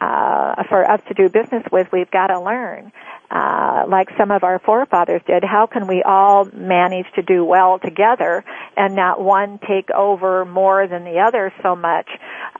uh, 0.00 0.64
for 0.68 0.88
us 0.90 1.00
to 1.06 1.14
do 1.14 1.28
business 1.28 1.62
with, 1.70 1.86
we've 1.92 2.10
got 2.10 2.26
to 2.26 2.40
learn, 2.40 2.92
uh, 3.32 3.84
like 3.88 4.08
some 4.18 4.30
of 4.30 4.44
our 4.44 4.58
forefathers 4.58 5.22
did, 5.26 5.42
how 5.42 5.66
can 5.66 5.86
we 5.86 6.02
all 6.02 6.44
manage 6.52 7.06
to 7.14 7.22
do 7.22 7.44
well 7.44 7.78
together 7.78 8.44
and 8.76 8.94
not 8.94 9.22
one 9.22 9.58
take 9.66 9.90
over 9.90 10.44
more 10.44 10.86
than 10.86 11.04
the 11.04 11.18
other 11.18 11.52
so 11.62 11.74
much, 11.74 12.08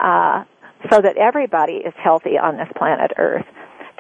uh, 0.01 0.45
so 0.91 1.01
that 1.01 1.17
everybody 1.17 1.75
is 1.75 1.95
healthy 2.03 2.39
on 2.39 2.57
this 2.57 2.69
planet 2.77 3.13
Earth 3.19 3.45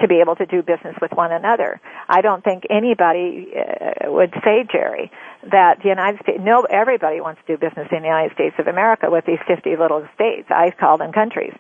to 0.01 0.09
be 0.09 0.21
able 0.21 0.35
to 0.35 0.47
do 0.47 0.63
business 0.63 0.97
with 1.01 1.13
one 1.13 1.31
another. 1.31 1.81
I 2.09 2.23
don't 2.23 2.43
think 2.43 2.65
anybody 2.71 3.53
uh, 3.55 4.11
would 4.11 4.33
say, 4.43 4.65
Jerry, 4.73 5.13
that 5.51 5.83
the 5.83 5.91
United 5.91 6.21
States, 6.23 6.39
no, 6.41 6.63
everybody 6.63 7.21
wants 7.21 7.43
to 7.47 7.57
do 7.57 7.61
business 7.61 7.87
in 7.93 8.01
the 8.01 8.09
United 8.09 8.33
States 8.33 8.57
of 8.59 8.67
America 8.67 9.11
with 9.11 9.27
these 9.27 9.39
50 9.47 9.77
little 9.77 10.09
states. 10.15 10.49
I 10.51 10.71
call 10.71 10.97
them 10.97 11.13
countries 11.13 11.53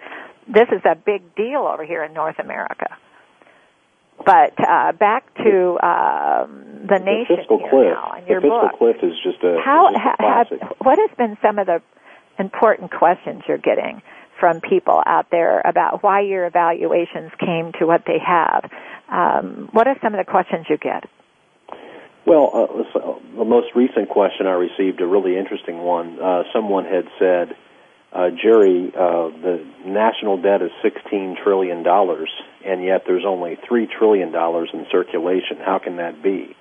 this 0.48 0.68
is 0.72 0.82
a 0.84 0.94
big 0.94 1.34
deal 1.34 1.68
over 1.72 1.84
here 1.84 2.04
in 2.04 2.12
North 2.12 2.38
America. 2.38 2.96
But 4.24 4.54
uh, 4.58 4.92
back 4.92 5.32
to 5.36 5.78
um, 5.82 6.86
the, 6.86 6.98
The 6.98 7.04
nation 7.04 7.36
fiscal 7.38 7.58
cliff. 7.58 7.94
now 7.94 8.14
the 8.20 8.34
fiscal 8.40 8.60
book. 8.68 8.78
cliff 8.78 8.96
is 9.02 9.14
just 9.24 9.42
a, 9.42 9.58
How 9.64 9.88
is 9.88 9.94
just 9.94 10.06
a 10.06 10.22
ha, 10.22 10.44
have, 10.50 10.76
what 10.78 10.98
has 10.98 11.10
been 11.16 11.36
some 11.42 11.58
of 11.58 11.66
the 11.66 11.82
important 12.38 12.90
questions 12.92 13.42
you're 13.48 13.58
getting 13.58 14.00
from 14.38 14.60
people 14.60 15.02
out 15.06 15.26
there 15.30 15.60
about 15.64 16.02
why 16.02 16.20
your 16.20 16.46
evaluations 16.46 17.30
came 17.38 17.72
to 17.80 17.86
what 17.86 18.02
they 18.06 18.18
have? 18.24 18.70
Um, 19.10 19.68
what 19.72 19.86
are 19.86 19.96
some 20.02 20.14
of 20.14 20.24
the 20.24 20.30
questions 20.30 20.66
you 20.68 20.76
get? 20.78 21.04
Well, 22.24 22.50
uh, 22.54 22.82
so 22.92 23.20
the 23.36 23.44
most 23.44 23.68
recent 23.74 24.08
question 24.08 24.46
I 24.46 24.52
received, 24.52 25.00
a 25.00 25.06
really 25.06 25.36
interesting 25.36 25.78
one. 25.78 26.20
Uh, 26.20 26.44
someone 26.52 26.84
had 26.84 27.06
said, 27.18 27.56
uh, 28.12 28.30
Jerry, 28.30 28.92
uh, 28.94 29.28
the 29.28 29.64
national 29.86 30.36
debt 30.36 30.60
is 30.60 30.70
$16 30.84 31.42
trillion, 31.42 31.86
and 31.86 32.84
yet 32.84 33.04
there's 33.06 33.24
only 33.26 33.56
$3 33.56 33.90
trillion 33.90 34.28
in 34.28 34.86
circulation. 34.90 35.56
How 35.64 35.78
can 35.78 35.96
that 35.96 36.22
be? 36.22 36.54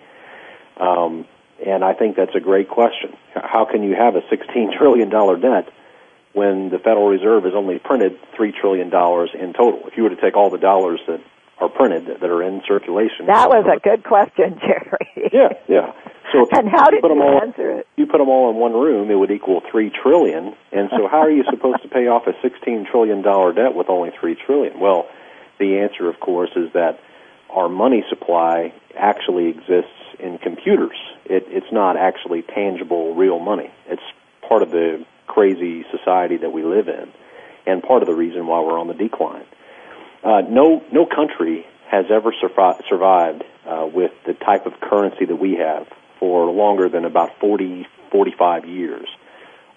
Um, 0.78 1.26
and 1.66 1.84
I 1.84 1.94
think 1.94 2.16
that's 2.16 2.36
a 2.36 2.40
great 2.40 2.70
question. 2.70 3.16
How 3.36 3.66
can 3.66 3.84
you 3.84 3.96
have 3.96 4.16
a 4.16 4.22
$16 4.22 4.78
trillion 4.78 5.10
debt 5.10 5.70
when 6.34 6.70
the 6.70 6.80
Federal 6.80 7.08
Reserve 7.08 7.44
has 7.44 7.54
only 7.54 7.80
printed 7.80 8.18
$3 8.38 8.54
trillion 8.56 8.88
in 8.88 9.54
total? 9.54 9.82
If 9.88 9.98
you 9.98 10.04
were 10.04 10.10
to 10.10 10.22
take 10.22 10.38
all 10.38 10.50
the 10.50 10.58
dollars 10.58 11.02
that 11.08 11.22
are 11.62 11.70
printed 11.70 12.08
that 12.08 12.30
are 12.30 12.42
in 12.42 12.62
circulation. 12.68 13.28
That 13.28 13.50
was 13.50 13.66
a 13.70 13.80
good 13.80 14.04
question, 14.04 14.60
Jerry. 14.60 15.30
yeah, 15.32 15.54
yeah. 15.70 15.94
So 16.34 16.48
and 16.52 16.68
how 16.68 16.90
did 16.90 17.02
put 17.02 17.10
them 17.10 17.20
you 17.20 17.24
all, 17.24 17.42
answer 17.42 17.80
it? 17.80 17.88
You 17.96 18.08
put 18.08 18.18
them 18.18 18.30
all 18.30 18.50
in 18.50 18.58
one 18.58 18.74
room, 18.74 19.12
it 19.12 19.16
would 19.16 19.32
equal 19.32 19.62
three 19.72 19.92
trillion. 19.92 20.56
And 20.72 20.90
so, 20.90 21.08
how 21.08 21.20
are 21.20 21.32
you 21.32 21.44
supposed 21.50 21.84
to 21.84 21.90
pay 21.90 22.08
off 22.08 22.26
a 22.28 22.34
sixteen 22.42 22.86
trillion 22.90 23.22
dollar 23.22 23.54
debt 23.54 23.76
with 23.76 23.90
only 23.90 24.10
three 24.20 24.36
trillion? 24.36 24.80
Well, 24.80 25.08
the 25.60 25.80
answer, 25.80 26.10
of 26.10 26.20
course, 26.20 26.52
is 26.56 26.74
that 26.74 27.00
our 27.50 27.70
money 27.70 28.04
supply 28.10 28.74
actually 28.98 29.48
exists 29.50 29.92
in 30.20 30.40
computers. 30.40 30.98
It, 31.26 31.46
it's 31.48 31.72
not 31.72 31.98
actually 31.98 32.42
tangible, 32.42 33.14
real 33.14 33.40
money. 33.40 33.70
It's 33.88 34.02
part 34.48 34.64
of 34.64 34.72
the 34.72 35.06
crazy 35.28 35.86
society 35.92 36.38
that 36.38 36.52
we 36.52 36.64
live 36.64 36.88
in, 36.88 37.12
and 37.68 37.84
part 37.84 38.02
of 38.02 38.08
the 38.08 38.16
reason 38.16 38.48
why 38.48 38.62
we're 38.62 38.80
on 38.80 38.88
the 38.88 38.94
decline. 38.94 39.46
Uh, 40.24 40.42
no, 40.48 40.84
no 40.92 41.06
country 41.06 41.66
has 41.90 42.06
ever 42.10 42.32
survi- 42.32 42.82
survived 42.88 43.44
uh, 43.66 43.88
with 43.92 44.12
the 44.26 44.34
type 44.34 44.66
of 44.66 44.80
currency 44.80 45.26
that 45.26 45.36
we 45.36 45.56
have 45.56 45.88
for 46.20 46.52
longer 46.52 46.90
than 46.90 47.06
about 47.06 47.32
40, 47.40 47.88
45 48.12 48.66
years. 48.66 49.08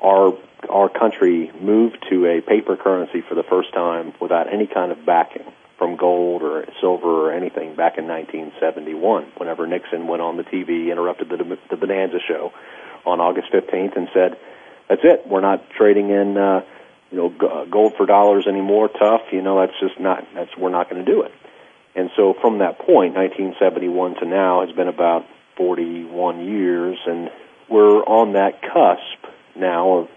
Our 0.03 0.36
our 0.70 0.88
country 0.88 1.53
moved 1.61 1.99
to 2.09 2.24
a 2.26 2.40
paper 2.40 2.76
currency 2.76 3.20
for 3.28 3.34
the 3.34 3.42
first 3.42 3.72
time 3.74 4.14
without 4.18 4.51
any 4.51 4.66
kind 4.66 4.92
of 4.92 5.05
backing 5.05 5.45
from 5.76 5.97
gold 5.97 6.42
or 6.42 6.64
silver 6.80 7.28
or 7.28 7.32
anything 7.32 7.76
back 7.76 7.99
in 7.99 8.07
1971. 8.09 9.26
Whenever 9.36 9.66
Nixon 9.66 10.07
went 10.07 10.22
on 10.22 10.38
the 10.38 10.42
TV, 10.45 10.90
interrupted 10.90 11.28
the, 11.28 11.59
the 11.68 11.76
Bonanza 11.76 12.18
show 12.26 12.53
on 13.05 13.20
August 13.20 13.53
15th, 13.53 13.97
and 13.97 14.09
said, 14.14 14.38
"That's 14.88 15.03
it. 15.05 15.26
We're 15.26 15.42
not 15.42 15.68
trading 15.70 16.11
in." 16.11 16.36
Uh, 16.36 16.62
you 17.14 17.20
know, 17.30 17.66
gold 17.70 17.94
for 17.96 18.06
dollars 18.06 18.46
anymore. 18.48 18.88
Tough, 18.88 19.22
you 19.30 19.40
know, 19.40 19.60
that's 19.60 19.78
just 19.78 20.00
not. 20.00 20.26
That's 20.34 20.50
we're 20.58 20.70
not 20.70 20.90
going 20.90 21.04
to 21.04 21.10
do 21.10 21.22
it. 21.22 21.30
And 21.94 22.10
so 22.16 22.34
from 22.40 22.58
that 22.58 22.78
point, 22.78 23.14
1971 23.14 24.16
to 24.16 24.26
now, 24.26 24.66
has 24.66 24.74
been 24.74 24.88
about 24.88 25.24
41 25.56 26.44
years, 26.44 26.98
and 27.06 27.30
we're 27.68 28.02
on 28.02 28.32
that 28.32 28.60
cusp 28.62 29.32
now 29.54 29.98
of 29.98 30.08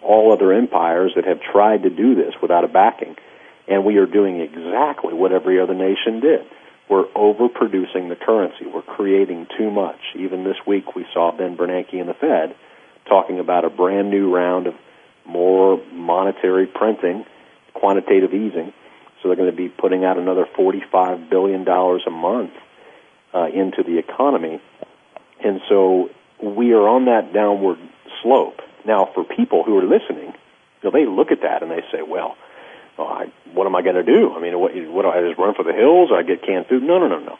all 0.00 0.32
other 0.32 0.52
empires 0.52 1.12
that 1.16 1.24
have 1.24 1.40
tried 1.40 1.82
to 1.82 1.90
do 1.90 2.14
this 2.14 2.34
without 2.40 2.62
a 2.62 2.68
backing, 2.68 3.16
and 3.66 3.84
we 3.84 3.96
are 3.96 4.06
doing 4.06 4.40
exactly 4.40 5.12
what 5.12 5.32
every 5.32 5.60
other 5.60 5.74
nation 5.74 6.20
did. 6.20 6.46
We're 6.88 7.06
overproducing 7.16 8.10
the 8.10 8.16
currency. 8.16 8.66
We're 8.66 8.82
creating 8.82 9.48
too 9.58 9.72
much. 9.72 9.98
Even 10.14 10.44
this 10.44 10.58
week, 10.64 10.94
we 10.94 11.04
saw 11.12 11.36
Ben 11.36 11.56
Bernanke 11.56 11.94
in 11.94 12.06
the 12.06 12.14
Fed 12.14 12.54
talking 13.08 13.40
about 13.40 13.64
a 13.64 13.70
brand 13.70 14.10
new 14.10 14.32
round 14.32 14.68
of 14.68 14.74
more 15.26 15.82
monetary 15.92 16.66
printing, 16.66 17.24
quantitative 17.72 18.32
easing. 18.32 18.72
So 19.22 19.28
they're 19.28 19.36
going 19.36 19.50
to 19.50 19.56
be 19.56 19.68
putting 19.68 20.04
out 20.04 20.18
another 20.18 20.46
$45 20.58 21.30
billion 21.30 21.66
a 21.66 22.10
month 22.10 22.52
uh, 23.32 23.46
into 23.46 23.82
the 23.82 23.98
economy. 23.98 24.60
And 25.42 25.60
so 25.68 26.10
we 26.42 26.72
are 26.72 26.86
on 26.88 27.06
that 27.06 27.32
downward 27.32 27.78
slope. 28.22 28.60
Now, 28.86 29.10
for 29.14 29.24
people 29.24 29.64
who 29.64 29.78
are 29.78 29.84
listening, 29.84 30.34
you 30.82 30.84
know, 30.84 30.90
they 30.90 31.06
look 31.06 31.30
at 31.30 31.40
that 31.42 31.62
and 31.62 31.70
they 31.70 31.82
say, 31.90 32.02
well, 32.02 32.36
oh, 32.98 33.06
I, 33.06 33.32
what 33.52 33.66
am 33.66 33.74
I 33.74 33.82
going 33.82 33.96
to 33.96 34.02
do? 34.02 34.34
I 34.34 34.40
mean, 34.40 34.58
what, 34.58 34.72
what 34.74 35.02
do 35.02 35.08
I 35.08 35.26
just 35.26 35.38
run 35.38 35.54
for 35.54 35.64
the 35.64 35.72
hills 35.72 36.10
I 36.12 36.22
get 36.22 36.42
canned 36.42 36.66
food? 36.66 36.82
No, 36.82 36.98
no, 36.98 37.08
no, 37.08 37.18
no. 37.18 37.38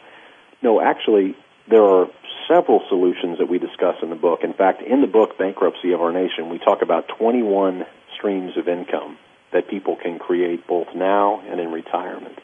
No, 0.62 0.80
actually, 0.80 1.36
there 1.68 1.82
are 1.82 2.06
several 2.48 2.82
solutions 2.88 3.38
that 3.38 3.48
we 3.48 3.58
discuss 3.58 3.96
in 4.02 4.10
the 4.10 4.16
book. 4.16 4.40
In 4.42 4.52
fact, 4.52 4.82
in 4.82 5.00
the 5.00 5.06
book, 5.06 5.38
Bankruptcy 5.38 5.92
of 5.92 6.00
Our 6.00 6.12
Nation, 6.12 6.50
we 6.50 6.58
talk 6.58 6.82
about 6.82 7.08
21 7.18 7.84
streams 8.16 8.56
of 8.56 8.68
income 8.68 9.18
that 9.52 9.68
people 9.68 9.96
can 9.96 10.18
create 10.18 10.66
both 10.66 10.88
now 10.94 11.40
and 11.48 11.60
in 11.60 11.70
retirement. 11.70 12.38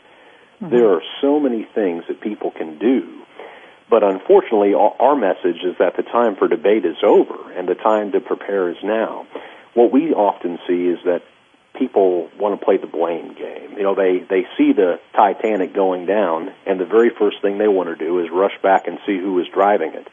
Mm-hmm. 0.61 0.75
There 0.75 0.91
are 0.91 1.03
so 1.21 1.41
many 1.41 1.67
things 1.75 2.05
that 2.09 2.21
people 2.21 2.51
can 2.51 2.79
do, 2.79 3.23
but 3.91 4.03
unfortunately, 4.03 4.75
our 4.75 5.17
message 5.17 5.63
is 5.65 5.77
that 5.79 5.97
the 5.97 6.03
time 6.03 6.37
for 6.37 6.49
debate 6.49 6.85
is 6.85 6.97
over 7.05 7.53
and 7.53 7.69
the 7.69 7.75
time 7.75 8.13
to 8.13 8.21
prepare 8.21 8.71
is 8.71 8.77
now. 8.83 9.27
What 9.75 9.93
we 9.93 10.13
often 10.13 10.59
see 10.67 10.87
is 10.87 10.99
that 11.05 11.23
people 11.81 12.29
want 12.39 12.61
to 12.61 12.65
play 12.65 12.77
the 12.77 12.87
blame 12.87 13.33
game. 13.35 13.73
You 13.77 13.83
know, 13.83 13.95
they 13.97 14.19
they 14.19 14.47
see 14.57 14.73
the 14.73 15.01
Titanic 15.17 15.75
going 15.75 16.05
down, 16.05 16.53
and 16.67 16.79
the 16.79 16.85
very 16.85 17.11
first 17.19 17.41
thing 17.41 17.57
they 17.57 17.69
want 17.69 17.89
to 17.89 17.97
do 17.97 18.21
is 18.21 18.31
rush 18.31 18.53
back 18.63 18.87
and 18.87 18.99
see 19.07 19.19
who 19.19 19.41
is 19.41 19.47
driving 19.53 19.95
it. 19.95 20.07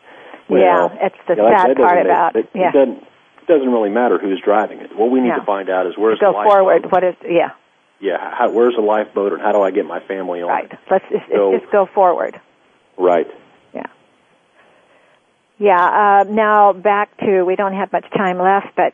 Well, 0.50 0.62
yeah, 0.62 1.06
it's 1.08 1.16
the 1.28 1.36
you 1.36 1.44
know, 1.44 1.52
sad 1.52 1.76
part 1.76 2.06
about 2.06 2.36
it. 2.38 2.50
Yeah. 2.56 2.70
It 2.70 2.74
doesn't 2.74 3.04
it 3.04 3.48
doesn't 3.48 3.70
really 3.70 3.90
matter 3.90 4.18
who's 4.18 4.42
driving 4.44 4.80
it. 4.80 4.96
What 4.96 5.12
we 5.12 5.20
need 5.20 5.28
yeah. 5.28 5.40
to 5.40 5.46
find 5.46 5.70
out 5.70 5.86
is 5.86 5.94
where's 5.98 6.20
go 6.20 6.32
the 6.32 6.50
forward. 6.50 6.90
What 6.90 7.04
is 7.04 7.16
yeah? 7.28 7.52
Yeah, 8.00 8.18
how, 8.20 8.52
where's 8.52 8.76
the 8.76 8.82
lifeboat, 8.82 9.34
and 9.34 9.42
how 9.42 9.52
do 9.52 9.62
I 9.62 9.72
get 9.72 9.86
my 9.86 10.00
family 10.00 10.42
on? 10.42 10.50
Right. 10.50 10.72
Let's 10.90 11.06
just, 11.12 11.26
so, 11.32 11.58
just 11.58 11.72
go 11.72 11.88
forward. 11.88 12.40
Right. 12.96 13.28
Yeah. 13.74 13.88
Yeah. 15.58 16.22
Uh, 16.22 16.32
now 16.32 16.74
back 16.74 17.18
to 17.18 17.44
we 17.44 17.56
don't 17.56 17.74
have 17.74 17.92
much 17.92 18.06
time 18.16 18.38
left, 18.38 18.76
but 18.76 18.94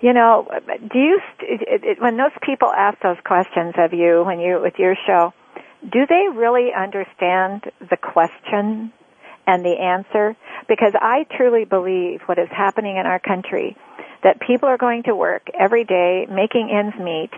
you 0.00 0.12
know, 0.12 0.48
do 0.92 0.98
you 0.98 1.20
it, 1.40 1.82
it, 1.82 2.00
when 2.00 2.16
those 2.16 2.32
people 2.42 2.68
ask 2.68 2.98
those 3.02 3.16
questions 3.24 3.74
of 3.78 3.92
you 3.92 4.22
when 4.24 4.40
you 4.40 4.60
with 4.60 4.74
your 4.78 4.94
show, 5.06 5.32
do 5.82 6.06
they 6.06 6.26
really 6.34 6.70
understand 6.76 7.64
the 7.80 7.96
question 7.96 8.92
and 9.46 9.64
the 9.64 9.78
answer? 9.78 10.36
Because 10.68 10.92
I 10.94 11.26
truly 11.36 11.64
believe 11.64 12.20
what 12.26 12.38
is 12.38 12.48
happening 12.50 12.96
in 12.96 13.06
our 13.06 13.18
country 13.18 13.76
that 14.22 14.40
people 14.40 14.68
are 14.68 14.78
going 14.78 15.04
to 15.04 15.14
work 15.14 15.46
every 15.58 15.84
day 15.84 16.26
making 16.30 16.70
ends 16.70 16.96
meet 16.98 17.30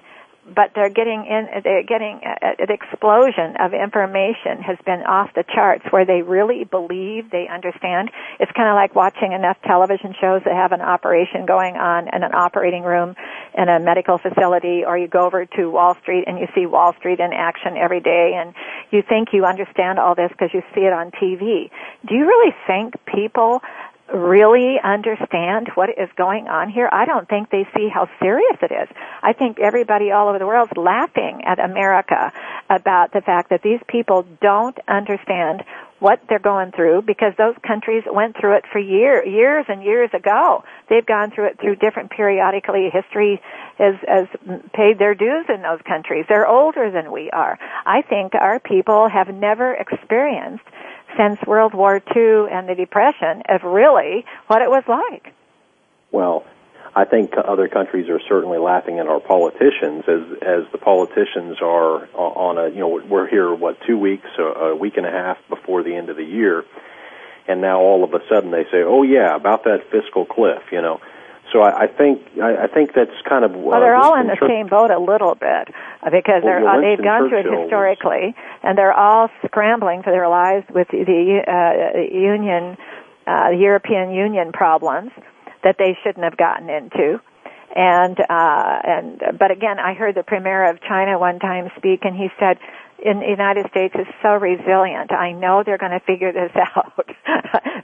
but 0.55 0.73
they're 0.75 0.91
getting 0.91 1.27
in 1.27 1.63
they're 1.63 1.83
getting 1.83 2.21
uh, 2.25 2.35
uh, 2.43 2.65
an 2.65 2.71
explosion 2.71 3.57
of 3.61 3.75
information 3.75 4.63
has 4.65 4.79
been 4.85 5.03
off 5.03 5.31
the 5.35 5.45
charts 5.45 5.85
where 5.91 6.05
they 6.05 6.23
really 6.23 6.65
believe 6.65 7.31
they 7.31 7.47
understand. 7.49 8.11
It's 8.41 8.53
kind 8.53 8.69
of 8.69 8.75
like 8.75 8.95
watching 8.95 9.33
enough 9.33 9.57
television 9.65 10.15
shows 10.21 10.43
that 10.45 10.55
have 10.55 10.73
an 10.73 10.81
operation 10.81 11.47
going 11.47 11.77
on 11.77 12.09
in 12.15 12.23
an 12.23 12.35
operating 12.35 12.83
room 12.83 13.15
in 13.57 13.69
a 13.69 13.79
medical 13.81 14.19
facility 14.19 14.85
or 14.87 14.97
you 14.97 15.09
go 15.09 15.27
over 15.27 15.45
to 15.45 15.71
Wall 15.71 15.97
Street 16.03 16.25
and 16.27 16.39
you 16.39 16.47
see 16.55 16.67
Wall 16.67 16.95
Street 16.99 17.21
in 17.21 17.33
action 17.33 17.77
every 17.77 18.01
day 18.01 18.37
and 18.37 18.55
you 18.91 19.03
think 19.07 19.29
you 19.33 19.45
understand 19.45 19.99
all 19.99 20.15
this 20.15 20.31
because 20.31 20.51
you 20.53 20.63
see 20.75 20.83
it 20.83 20.93
on 20.93 21.11
TV 21.13 21.71
do 22.07 22.15
you 22.15 22.27
really 22.27 22.55
think 22.67 22.95
people 23.07 23.61
really 24.13 24.77
understand 24.83 25.69
what 25.75 25.91
is 25.91 26.09
going 26.17 26.49
on 26.49 26.71
here. 26.71 26.89
I 26.91 27.05
don't 27.05 27.29
think 27.29 27.51
they 27.51 27.67
see 27.77 27.89
how 27.93 28.09
serious 28.21 28.57
it 28.63 28.73
is. 28.73 28.89
I 29.23 29.33
think 29.33 29.59
everybody 29.61 30.11
all 30.11 30.29
over 30.29 30.39
the 30.39 30.47
world 30.47 30.69
is 30.73 30.77
laughing 30.77 31.43
at 31.45 31.59
America 31.59 32.33
about 32.71 33.13
the 33.13 33.21
fact 33.21 33.51
that 33.51 33.63
these 33.63 33.81
people 33.89 34.27
don't 34.41 34.79
understand 34.89 35.65
what 36.01 36.21
they're 36.29 36.39
going 36.39 36.71
through 36.71 37.03
because 37.03 37.33
those 37.37 37.55
countries 37.67 38.05
went 38.11 38.37
through 38.39 38.57
it 38.57 38.65
for 38.71 38.79
year, 38.79 39.25
years 39.27 39.67
and 39.69 39.83
years 39.83 40.11
ago. 40.15 40.63
They've 40.89 41.05
gone 41.05 41.33
through 41.33 41.49
it 41.49 41.61
through 41.61 41.77
different 41.77 42.11
periodically. 42.11 42.89
History 42.93 43.41
has, 43.79 43.95
has 44.07 44.29
paid 44.73 44.99
their 44.99 45.15
dues 45.15 45.47
in 45.49 45.63
those 45.63 45.81
countries. 45.87 46.25
They're 46.29 46.47
older 46.47 46.91
than 46.91 47.11
we 47.11 47.31
are. 47.31 47.59
I 47.85 48.03
think 48.03 48.35
our 48.35 48.61
people 48.61 49.09
have 49.09 49.29
never 49.35 49.75
experienced 49.75 50.65
since 51.17 51.41
World 51.47 51.75
War 51.75 51.97
II 52.15 52.47
and 52.51 52.69
the 52.69 52.75
Depression 52.75 53.43
of 53.49 53.63
really 53.63 54.25
what 54.47 54.63
it 54.63 54.69
was 54.69 54.85
like. 54.87 55.35
Well, 56.11 56.45
I 56.95 57.05
think 57.05 57.35
other 57.37 57.69
countries 57.69 58.09
are 58.09 58.21
certainly 58.29 58.59
laughing 58.59 58.99
at 58.99 59.07
our 59.07 59.21
politicians 59.21 60.05
as 60.09 60.23
as 60.43 60.73
the 60.73 60.79
politicians 60.79 61.59
are 61.63 62.09
on 62.15 62.59
a 62.59 62.69
you 62.71 62.81
know 62.81 63.01
we're 63.09 63.29
here 63.29 63.55
what 63.55 63.79
two 63.87 63.99
weeks 63.99 64.27
a, 64.39 64.75
week 64.75 64.97
and 64.97 65.07
a 65.07 65.11
half 65.11 65.39
before 65.49 65.83
the 65.83 65.95
end 65.95 66.09
of 66.09 66.17
the 66.17 66.25
year, 66.25 66.65
and 67.47 67.61
now 67.61 67.79
all 67.79 68.05
of 68.05 68.15
a 68.15 68.21
sudden 68.29 68.51
they 68.51 68.65
say 68.65 68.83
oh 68.83 69.03
yeah 69.03 69.37
about 69.37 69.65
that 69.65 69.91
fiscal 69.93 70.25
cliff 70.25 70.63
you 70.73 70.83
know 70.83 71.01
so 71.53 71.63
I, 71.63 71.85
I 71.85 71.87
think 71.87 72.23
I, 72.43 72.65
I 72.65 72.67
think 72.67 72.93
that's 72.95 73.15
kind 73.29 73.45
of 73.45 73.55
well. 73.55 73.81
They're 73.81 73.97
all 73.97 74.19
in 74.21 74.27
the 74.27 74.39
same 74.47 74.69
boat 74.69 74.91
a 74.91 74.99
little 74.99 75.35
bit 75.35 75.69
uh, 76.03 76.11
because 76.11 76.43
they're 76.43 76.67
uh, 76.67 76.81
they've 76.81 77.03
gone 77.03 77.29
through 77.29 77.41
it 77.41 77.63
historically, 77.63 78.35
and 78.63 78.77
they're 78.77 78.93
all 78.93 79.29
scrambling 79.47 80.03
for 80.03 80.11
their 80.11 80.29
lives 80.29 80.67
with 80.75 80.89
the 80.89 81.41
uh, 81.47 82.01
Union, 82.01 82.77
uh, 83.27 83.51
European 83.51 84.13
Union 84.13 84.53
problems 84.53 85.11
that 85.65 85.77
they 85.79 85.97
shouldn't 86.03 86.25
have 86.25 86.37
gotten 86.37 86.69
into. 86.69 87.21
And 87.75 88.19
uh, 88.19 88.79
and 88.85 89.23
but 89.39 89.51
again, 89.51 89.79
I 89.79 89.95
heard 89.95 90.15
the 90.15 90.23
premier 90.23 90.69
of 90.71 90.81
China 90.83 91.19
one 91.19 91.39
time 91.39 91.71
speak, 91.77 92.01
and 92.03 92.17
he 92.17 92.29
said 92.39 92.59
in 93.05 93.21
the 93.21 93.29
United 93.29 93.71
States 93.71 93.95
is 93.95 94.07
so 94.23 94.35
resilient. 94.35 95.13
I 95.13 95.33
know 95.33 95.63
they're 95.65 95.79
going 95.79 95.93
to 95.93 96.01
figure 96.01 96.33
this 96.33 96.53
out 96.77 97.09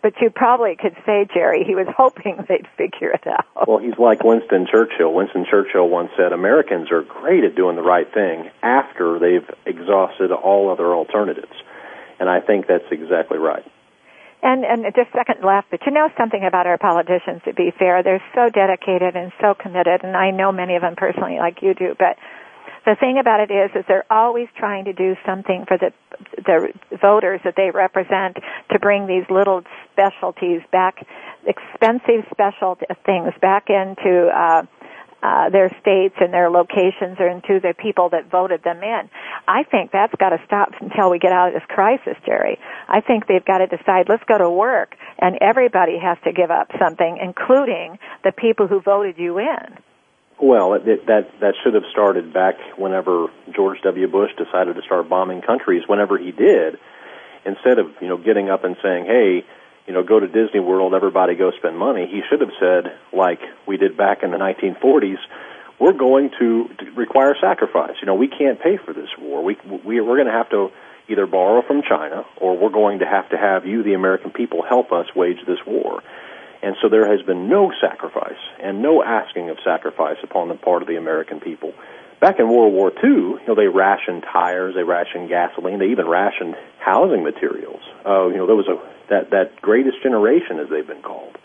but 0.04 0.20
you 0.20 0.28
probably 0.28 0.76
could 0.76 0.94
say, 1.06 1.26
Jerry, 1.32 1.64
he 1.64 1.74
was 1.74 1.86
hoping 1.96 2.36
they'd 2.46 2.68
figure 2.76 3.08
it 3.08 3.26
out. 3.26 3.46
Well, 3.66 3.78
he's 3.78 3.98
like 3.98 4.22
Winston 4.22 4.66
Churchill. 4.70 5.14
Winston 5.14 5.46
Churchill 5.48 5.88
once 5.88 6.10
said, 6.14 6.34
Americans 6.34 6.92
are 6.92 7.00
great 7.00 7.42
at 7.42 7.56
doing 7.56 7.74
the 7.74 7.82
right 7.82 8.06
thing 8.12 8.50
after 8.62 9.18
they've 9.18 9.48
exhausted 9.64 10.30
all 10.30 10.70
other 10.70 10.92
alternatives. 10.94 11.56
And 12.20 12.28
I 12.28 12.40
think 12.40 12.66
that's 12.66 12.84
exactly 12.90 13.38
right. 13.38 13.64
And 14.42 14.62
and 14.62 14.84
just 14.94 15.10
second 15.16 15.42
left, 15.42 15.70
but 15.70 15.80
you 15.86 15.92
know 15.92 16.10
something 16.18 16.44
about 16.44 16.66
our 16.66 16.76
politicians. 16.76 17.40
To 17.46 17.54
be 17.54 17.72
fair, 17.78 18.02
they're 18.02 18.22
so 18.34 18.50
dedicated 18.50 19.16
and 19.16 19.32
so 19.40 19.54
committed, 19.54 20.04
and 20.04 20.14
I 20.14 20.32
know 20.32 20.52
many 20.52 20.76
of 20.76 20.82
them 20.82 20.96
personally, 20.96 21.38
like 21.38 21.62
you 21.62 21.72
do. 21.72 21.96
But 21.98 22.18
the 22.84 22.96
thing 23.00 23.18
about 23.18 23.40
it 23.40 23.50
is, 23.50 23.70
is 23.74 23.84
they're 23.88 24.10
always 24.10 24.48
trying 24.56 24.84
to 24.86 24.92
do 24.92 25.16
something 25.26 25.64
for 25.66 25.78
the 25.78 25.92
the 26.46 26.72
voters 27.00 27.40
that 27.44 27.54
they 27.56 27.70
represent 27.70 28.36
to 28.70 28.78
bring 28.78 29.06
these 29.06 29.24
little 29.28 29.62
specialties 29.92 30.60
back, 30.70 31.04
expensive 31.46 32.24
special 32.30 32.78
things 33.04 33.32
back 33.40 33.68
into. 33.68 34.28
Uh, 34.28 34.62
uh, 35.24 35.48
their 35.48 35.74
states 35.80 36.14
and 36.20 36.34
their 36.34 36.50
locations 36.50 37.16
or 37.18 37.26
into 37.26 37.58
the 37.58 37.72
people 37.78 38.10
that 38.10 38.30
voted 38.30 38.62
them 38.62 38.82
in. 38.82 39.08
I 39.48 39.62
think 39.62 39.90
that's 39.90 40.14
got 40.16 40.36
to 40.36 40.38
stop 40.44 40.68
until 40.82 41.08
we 41.08 41.18
get 41.18 41.32
out 41.32 41.48
of 41.48 41.54
this 41.54 41.62
crisis, 41.66 42.14
Jerry. 42.26 42.58
I 42.88 43.00
think 43.00 43.26
they've 43.26 43.44
got 43.44 43.58
to 43.58 43.66
decide, 43.66 44.10
let's 44.10 44.24
go 44.24 44.36
to 44.36 44.50
work, 44.50 44.96
and 45.18 45.38
everybody 45.40 45.98
has 45.98 46.18
to 46.24 46.32
give 46.32 46.50
up 46.50 46.68
something, 46.78 47.18
including 47.22 47.98
the 48.22 48.32
people 48.32 48.66
who 48.66 48.82
voted 48.82 49.16
you 49.16 49.38
in. 49.38 49.78
Well, 50.40 50.74
it, 50.74 50.86
it, 50.88 51.06
that 51.06 51.30
that 51.40 51.54
should 51.62 51.74
have 51.74 51.84
started 51.92 52.32
back 52.32 52.56
whenever 52.76 53.28
George 53.54 53.80
W. 53.82 54.08
Bush 54.08 54.30
decided 54.36 54.74
to 54.74 54.82
start 54.82 55.08
bombing 55.08 55.42
countries. 55.42 55.82
Whenever 55.86 56.18
he 56.18 56.32
did, 56.32 56.78
instead 57.44 57.78
of 57.78 57.86
you 58.00 58.08
know 58.08 58.16
getting 58.16 58.50
up 58.50 58.64
and 58.64 58.76
saying, 58.82 59.06
"Hey, 59.06 59.44
you 59.86 59.92
know, 59.92 60.02
go 60.02 60.18
to 60.18 60.26
Disney 60.26 60.60
World, 60.60 60.92
everybody 60.92 61.36
go 61.36 61.52
spend 61.52 61.78
money," 61.78 62.06
he 62.10 62.22
should 62.28 62.40
have 62.40 62.50
said, 62.58 62.92
like 63.12 63.40
we 63.66 63.76
did 63.76 63.96
back 63.96 64.22
in 64.22 64.32
the 64.32 64.38
1940s, 64.38 65.18
"We're 65.78 65.92
going 65.92 66.30
to 66.40 66.68
require 66.96 67.36
sacrifice. 67.40 67.94
You 68.00 68.06
know, 68.06 68.16
we 68.16 68.28
can't 68.28 68.60
pay 68.60 68.76
for 68.76 68.92
this 68.92 69.10
war. 69.18 69.42
We, 69.44 69.56
we 69.84 70.00
we're 70.00 70.16
going 70.16 70.26
to 70.26 70.32
have 70.32 70.50
to 70.50 70.70
either 71.06 71.26
borrow 71.26 71.62
from 71.62 71.82
China, 71.82 72.24
or 72.38 72.56
we're 72.56 72.70
going 72.70 72.98
to 73.00 73.06
have 73.06 73.28
to 73.28 73.36
have 73.36 73.66
you, 73.66 73.82
the 73.84 73.94
American 73.94 74.30
people, 74.32 74.62
help 74.62 74.90
us 74.90 75.06
wage 75.14 75.38
this 75.46 75.64
war." 75.64 76.02
And 76.64 76.76
so 76.80 76.88
there 76.88 77.06
has 77.14 77.20
been 77.26 77.46
no 77.46 77.70
sacrifice 77.78 78.40
and 78.58 78.80
no 78.80 79.04
asking 79.04 79.50
of 79.50 79.58
sacrifice 79.62 80.16
upon 80.22 80.48
the 80.48 80.54
part 80.54 80.80
of 80.80 80.88
the 80.88 80.96
American 80.96 81.38
people. 81.38 81.74
Back 82.20 82.38
in 82.38 82.48
World 82.48 82.72
War 82.72 82.90
II, 82.90 83.10
you 83.10 83.40
know, 83.46 83.54
they 83.54 83.66
rationed 83.66 84.22
tires, 84.22 84.74
they 84.74 84.82
rationed 84.82 85.28
gasoline, 85.28 85.78
they 85.78 85.90
even 85.90 86.08
rationed 86.08 86.56
housing 86.78 87.22
materials. 87.22 87.82
Uh, 88.06 88.28
you 88.28 88.38
know, 88.38 88.46
there 88.46 88.56
was 88.56 88.66
a 88.66 88.80
that 89.10 89.28
that 89.30 89.60
greatest 89.60 90.02
generation, 90.02 90.58
as 90.58 90.70
they've 90.70 90.86
been 90.86 91.02
called. 91.02 91.36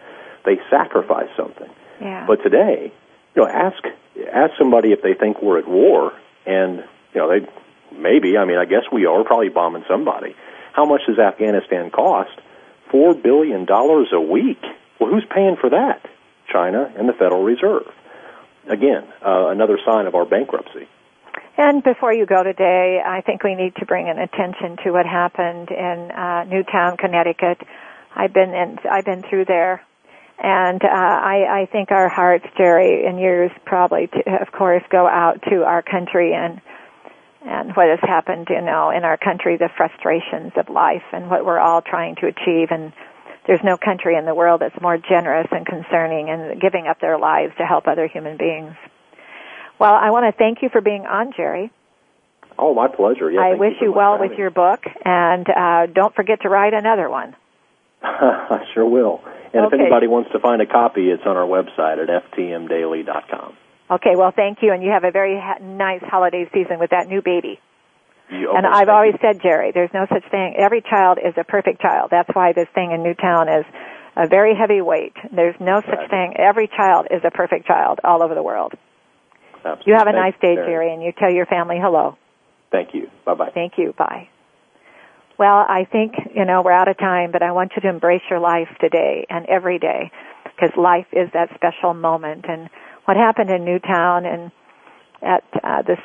They 0.45 0.55
sacrificed 0.69 1.35
something. 1.35 1.69
Yeah. 1.99 2.25
But 2.25 2.41
today, 2.41 2.93
you 3.35 3.41
know, 3.41 3.49
ask 3.49 3.83
ask 4.31 4.53
somebody 4.57 4.93
if 4.93 5.01
they 5.01 5.15
think 5.15 5.41
we're 5.41 5.59
at 5.59 5.67
war, 5.67 6.13
and 6.45 6.77
you 7.13 7.19
know, 7.19 7.27
they 7.27 7.45
maybe. 7.91 8.37
I 8.37 8.45
mean, 8.45 8.57
I 8.57 8.63
guess 8.63 8.83
we 8.89 9.05
are 9.05 9.21
probably 9.25 9.49
bombing 9.49 9.83
somebody. 9.85 10.33
How 10.71 10.85
much 10.85 11.01
does 11.07 11.19
Afghanistan 11.19 11.91
cost? 11.91 12.39
Four 12.89 13.15
billion 13.15 13.65
dollars 13.65 14.07
a 14.13 14.21
week. 14.21 14.63
Well, 14.99 15.09
who's 15.11 15.25
paying 15.33 15.55
for 15.59 15.69
that? 15.69 16.05
China 16.51 16.91
and 16.97 17.07
the 17.07 17.13
Federal 17.13 17.43
Reserve. 17.43 17.87
Again, 18.67 19.03
uh, 19.25 19.47
another 19.47 19.79
sign 19.85 20.07
of 20.07 20.15
our 20.15 20.25
bankruptcy. 20.25 20.87
And 21.57 21.83
before 21.83 22.13
you 22.13 22.25
go 22.25 22.43
today, 22.43 23.01
I 23.05 23.21
think 23.21 23.43
we 23.43 23.55
need 23.55 23.75
to 23.77 23.85
bring 23.85 24.09
an 24.09 24.17
attention 24.17 24.77
to 24.83 24.91
what 24.91 25.05
happened 25.05 25.69
in 25.69 26.11
uh, 26.11 26.45
Newtown, 26.45 26.97
Connecticut. 26.97 27.59
I've 28.15 28.33
been 28.33 28.53
in, 28.53 28.79
I've 28.89 29.05
been 29.05 29.23
through 29.29 29.45
there, 29.45 29.83
and 30.41 30.81
uh, 30.83 30.87
I, 30.87 31.61
I 31.61 31.65
think 31.71 31.91
our 31.91 32.09
hearts, 32.09 32.45
Jerry, 32.57 33.05
and 33.05 33.19
yours 33.19 33.51
probably, 33.65 34.07
to, 34.07 34.41
of 34.41 34.51
course, 34.51 34.83
go 34.89 35.07
out 35.07 35.41
to 35.49 35.63
our 35.63 35.81
country 35.81 36.33
and 36.33 36.61
and 37.41 37.73
what 37.73 37.87
has 37.87 37.99
happened, 38.01 38.47
you 38.49 38.59
know, 38.59 38.89
in 38.89 39.05
our 39.05 39.15
country, 39.15 39.55
the 39.55 39.69
frustrations 39.77 40.51
of 40.57 40.67
life, 40.67 41.03
and 41.13 41.29
what 41.29 41.45
we're 41.45 41.59
all 41.59 41.81
trying 41.81 42.15
to 42.15 42.27
achieve, 42.27 42.67
and 42.69 42.91
there's 43.49 43.63
no 43.63 43.77
country 43.77 44.15
in 44.15 44.25
the 44.25 44.35
world 44.35 44.61
that's 44.61 44.79
more 44.79 44.99
generous 44.99 45.47
and 45.49 45.65
concerning 45.65 46.29
and 46.29 46.61
giving 46.61 46.85
up 46.85 47.01
their 47.01 47.17
lives 47.17 47.51
to 47.57 47.65
help 47.65 47.87
other 47.87 48.05
human 48.05 48.37
beings. 48.37 48.75
Well, 49.79 49.95
I 49.95 50.11
want 50.11 50.31
to 50.31 50.37
thank 50.37 50.61
you 50.61 50.69
for 50.69 50.81
being 50.81 51.07
on, 51.07 51.33
Jerry. 51.35 51.71
Oh, 52.59 52.75
my 52.75 52.87
pleasure. 52.87 53.31
Yeah, 53.31 53.41
I 53.41 53.55
wish 53.55 53.73
you, 53.81 53.87
you 53.87 53.93
well 53.93 54.19
with 54.19 54.37
your 54.37 54.51
book, 54.51 54.83
and 55.03 55.49
uh, 55.49 55.87
don't 55.87 56.13
forget 56.13 56.43
to 56.43 56.49
write 56.49 56.75
another 56.75 57.09
one. 57.09 57.35
I 58.03 58.65
sure 58.75 58.85
will. 58.85 59.19
And 59.51 59.65
okay. 59.65 59.77
if 59.77 59.81
anybody 59.81 60.05
wants 60.05 60.31
to 60.33 60.39
find 60.39 60.61
a 60.61 60.67
copy, 60.67 61.09
it's 61.09 61.23
on 61.25 61.35
our 61.35 61.47
website 61.47 61.97
at 61.97 62.31
ftmdaily.com. 62.31 63.57
Okay, 63.89 64.15
well, 64.15 64.31
thank 64.35 64.59
you, 64.61 64.71
and 64.73 64.83
you 64.83 64.91
have 64.91 65.05
a 65.05 65.11
very 65.11 65.39
ha- 65.39 65.57
nice 65.59 66.03
holiday 66.03 66.47
season 66.53 66.77
with 66.77 66.91
that 66.91 67.07
new 67.07 67.23
baby. 67.23 67.59
You 68.31 68.53
and 68.55 68.65
I've 68.65 68.89
always 68.89 69.15
said, 69.21 69.41
Jerry, 69.41 69.71
there's 69.73 69.89
no 69.93 70.05
such 70.11 70.23
thing. 70.29 70.55
Every 70.57 70.81
child 70.81 71.17
is 71.17 71.33
a 71.37 71.43
perfect 71.43 71.81
child. 71.81 72.09
That's 72.11 72.29
why 72.33 72.53
this 72.53 72.67
thing 72.75 72.91
in 72.91 73.01
Newtown 73.01 73.49
is 73.49 73.65
a 74.15 74.27
very 74.27 74.53
heavy 74.55 74.81
weight. 74.81 75.13
There's 75.31 75.55
no 75.59 75.81
such 75.81 75.97
Right. 75.97 76.09
thing. 76.09 76.37
Every 76.37 76.67
child 76.67 77.07
is 77.09 77.21
a 77.23 77.31
perfect 77.31 77.65
child 77.65 77.99
all 78.03 78.21
over 78.21 78.35
the 78.35 78.43
world. 78.43 78.73
Absolutely. 79.65 79.91
You 79.91 79.97
have 79.97 80.07
a 80.07 80.13
nice 80.13 80.35
day. 80.41 80.55
Jerry, 80.55 80.93
and 80.93 81.01
you 81.01 81.11
tell 81.11 81.31
your 81.31 81.45
family 81.47 81.79
hello. 81.79 82.17
Thank 82.71 82.93
you. 82.93 83.09
Bye 83.25 83.33
bye. 83.33 83.49
Thank 83.53 83.77
you. 83.77 83.93
Bye. 83.97 84.29
Well, 85.37 85.65
I 85.67 85.85
think, 85.85 86.13
you 86.35 86.45
know, 86.45 86.61
we're 86.61 86.73
out 86.73 86.89
of 86.89 86.97
time, 86.97 87.31
but 87.31 87.41
I 87.41 87.51
want 87.53 87.71
you 87.75 87.81
to 87.83 87.89
embrace 87.89 88.21
your 88.29 88.39
life 88.39 88.67
today 88.81 89.25
and 89.29 89.45
every 89.47 89.79
day 89.79 90.11
because 90.43 90.75
life 90.77 91.07
is 91.13 91.29
that 91.33 91.49
special 91.55 91.93
moment. 91.93 92.45
And 92.47 92.69
what 93.05 93.15
happened 93.15 93.49
in 93.49 93.63
Newtown 93.63 94.25
and 94.25 94.51
at 95.21 95.43
uh, 95.63 95.81
this 95.81 95.99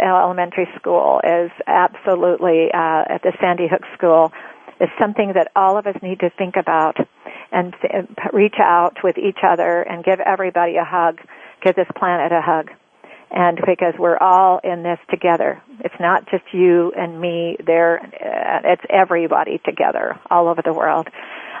elementary 0.00 0.68
school 0.76 1.20
is 1.24 1.50
absolutely 1.66 2.70
uh, 2.72 3.04
at 3.08 3.22
the 3.22 3.32
Sandy 3.40 3.68
Hook 3.68 3.82
School 3.96 4.32
is 4.80 4.88
something 4.98 5.32
that 5.34 5.50
all 5.56 5.76
of 5.76 5.86
us 5.86 5.96
need 6.02 6.20
to 6.20 6.30
think 6.30 6.56
about 6.56 6.96
and 7.50 7.74
reach 8.32 8.56
out 8.60 8.98
with 9.02 9.18
each 9.18 9.38
other 9.42 9.82
and 9.82 10.04
give 10.04 10.20
everybody 10.20 10.76
a 10.76 10.84
hug, 10.84 11.20
give 11.62 11.74
this 11.74 11.88
planet 11.96 12.32
a 12.32 12.40
hug. 12.40 12.70
And 13.30 13.60
because 13.66 13.94
we're 13.98 14.16
all 14.16 14.58
in 14.64 14.82
this 14.82 14.98
together, 15.10 15.60
it's 15.80 15.94
not 16.00 16.30
just 16.30 16.44
you 16.52 16.92
and 16.96 17.20
me. 17.20 17.56
There, 17.64 18.00
uh, 18.00 18.72
it's 18.72 18.84
everybody 18.88 19.60
together 19.64 20.18
all 20.30 20.48
over 20.48 20.62
the 20.62 20.72
world. 20.72 21.08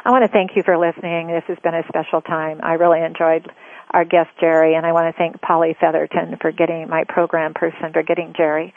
I 0.04 0.10
want 0.10 0.24
to 0.24 0.28
thank 0.28 0.56
you 0.56 0.62
for 0.62 0.78
listening. 0.78 1.26
This 1.26 1.44
has 1.48 1.58
been 1.62 1.74
a 1.74 1.82
special 1.88 2.22
time. 2.22 2.60
I 2.62 2.74
really 2.74 3.02
enjoyed 3.02 3.50
our 3.90 4.04
guest 4.04 4.30
Jerry, 4.40 4.74
and 4.74 4.84
I 4.84 4.92
want 4.92 5.14
to 5.14 5.18
thank 5.18 5.40
Polly 5.40 5.76
Featherton 5.80 6.36
for 6.40 6.52
getting 6.52 6.88
my 6.88 7.04
program 7.08 7.54
person 7.54 7.92
for 7.92 8.02
getting 8.02 8.34
Jerry. 8.36 8.74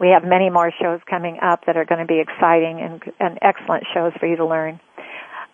We 0.00 0.08
have 0.08 0.24
many 0.24 0.50
more 0.50 0.72
shows 0.80 1.00
coming 1.08 1.38
up 1.42 1.66
that 1.66 1.76
are 1.76 1.84
going 1.84 2.00
to 2.00 2.06
be 2.06 2.20
exciting 2.20 2.80
and, 2.80 3.02
and 3.20 3.38
excellent 3.40 3.84
shows 3.94 4.12
for 4.18 4.26
you 4.26 4.36
to 4.36 4.46
learn. 4.46 4.80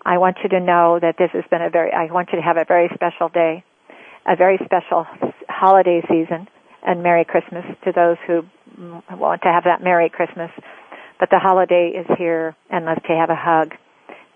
I 0.05 0.19
want 0.19 0.39
you 0.43 0.49
to 0.51 0.61
know 0.61 0.99
that 1.01 1.17
this 1.19 1.31
has 1.33 1.45
been 1.51 1.63
a 1.63 1.71
very, 1.71 1.93
I 1.93 2.11
want 2.13 2.31
you 2.33 2.39
to 2.39 2.43
have 2.43 2.57
a 2.57 2.65
very 2.65 2.89
special 2.95 3.29
day, 3.29 3.65
a 4.27 4.37
very 4.37 4.59
special 4.65 5.07
holiday 5.49 6.01
season, 6.09 6.49
and 6.87 7.03
Merry 7.03 7.25
Christmas 7.25 7.65
to 7.85 7.93
those 7.93 8.17
who 8.27 8.43
want 9.11 9.43
to 9.43 9.49
have 9.49 9.65
that 9.65 9.83
Merry 9.83 10.09
Christmas. 10.09 10.51
But 11.21 11.31
the 11.31 11.39
holiday 11.39 11.93
is 11.95 12.07
here, 12.17 12.57
and 12.71 12.87
let's 12.87 13.05
have 13.07 13.31
a 13.31 13.37
hug. 13.37 13.75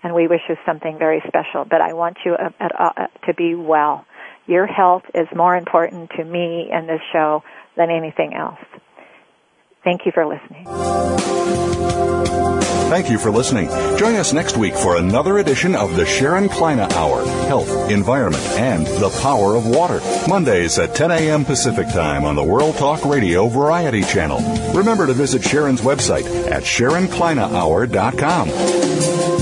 And 0.02 0.14
we 0.14 0.26
wish 0.26 0.40
you 0.48 0.56
something 0.66 0.98
very 0.98 1.22
special. 1.28 1.64
But 1.64 1.80
I 1.80 1.92
want 1.92 2.18
you 2.24 2.34
uh, 2.34 2.50
uh, 2.60 3.06
to 3.26 3.34
be 3.34 3.54
well. 3.54 4.04
Your 4.46 4.66
health 4.66 5.04
is 5.14 5.28
more 5.34 5.56
important 5.56 6.10
to 6.16 6.24
me 6.24 6.70
and 6.72 6.88
this 6.88 7.00
show 7.12 7.42
than 7.76 7.90
anything 7.90 8.34
else. 8.34 8.58
Thank 9.84 10.06
you 10.06 10.12
for 10.12 10.26
listening. 10.26 10.66
Thank 12.92 13.08
you 13.08 13.16
for 13.18 13.30
listening. 13.30 13.68
Join 13.96 14.16
us 14.16 14.34
next 14.34 14.58
week 14.58 14.74
for 14.74 14.98
another 14.98 15.38
edition 15.38 15.74
of 15.74 15.96
the 15.96 16.04
Sharon 16.04 16.50
Kleyne 16.50 16.92
Hour 16.92 17.24
Health, 17.46 17.90
Environment, 17.90 18.44
and 18.58 18.86
the 18.86 19.08
Power 19.22 19.56
of 19.56 19.66
Water. 19.66 20.02
Mondays 20.28 20.78
at 20.78 20.94
10 20.94 21.10
a.m. 21.10 21.46
Pacific 21.46 21.88
Time 21.88 22.26
on 22.26 22.36
the 22.36 22.44
World 22.44 22.76
Talk 22.76 23.02
Radio 23.06 23.48
Variety 23.48 24.02
Channel. 24.02 24.40
Remember 24.74 25.06
to 25.06 25.14
visit 25.14 25.42
Sharon's 25.42 25.80
website 25.80 26.26
at 26.50 26.64
SharonKleyneHour.com. 26.64 29.41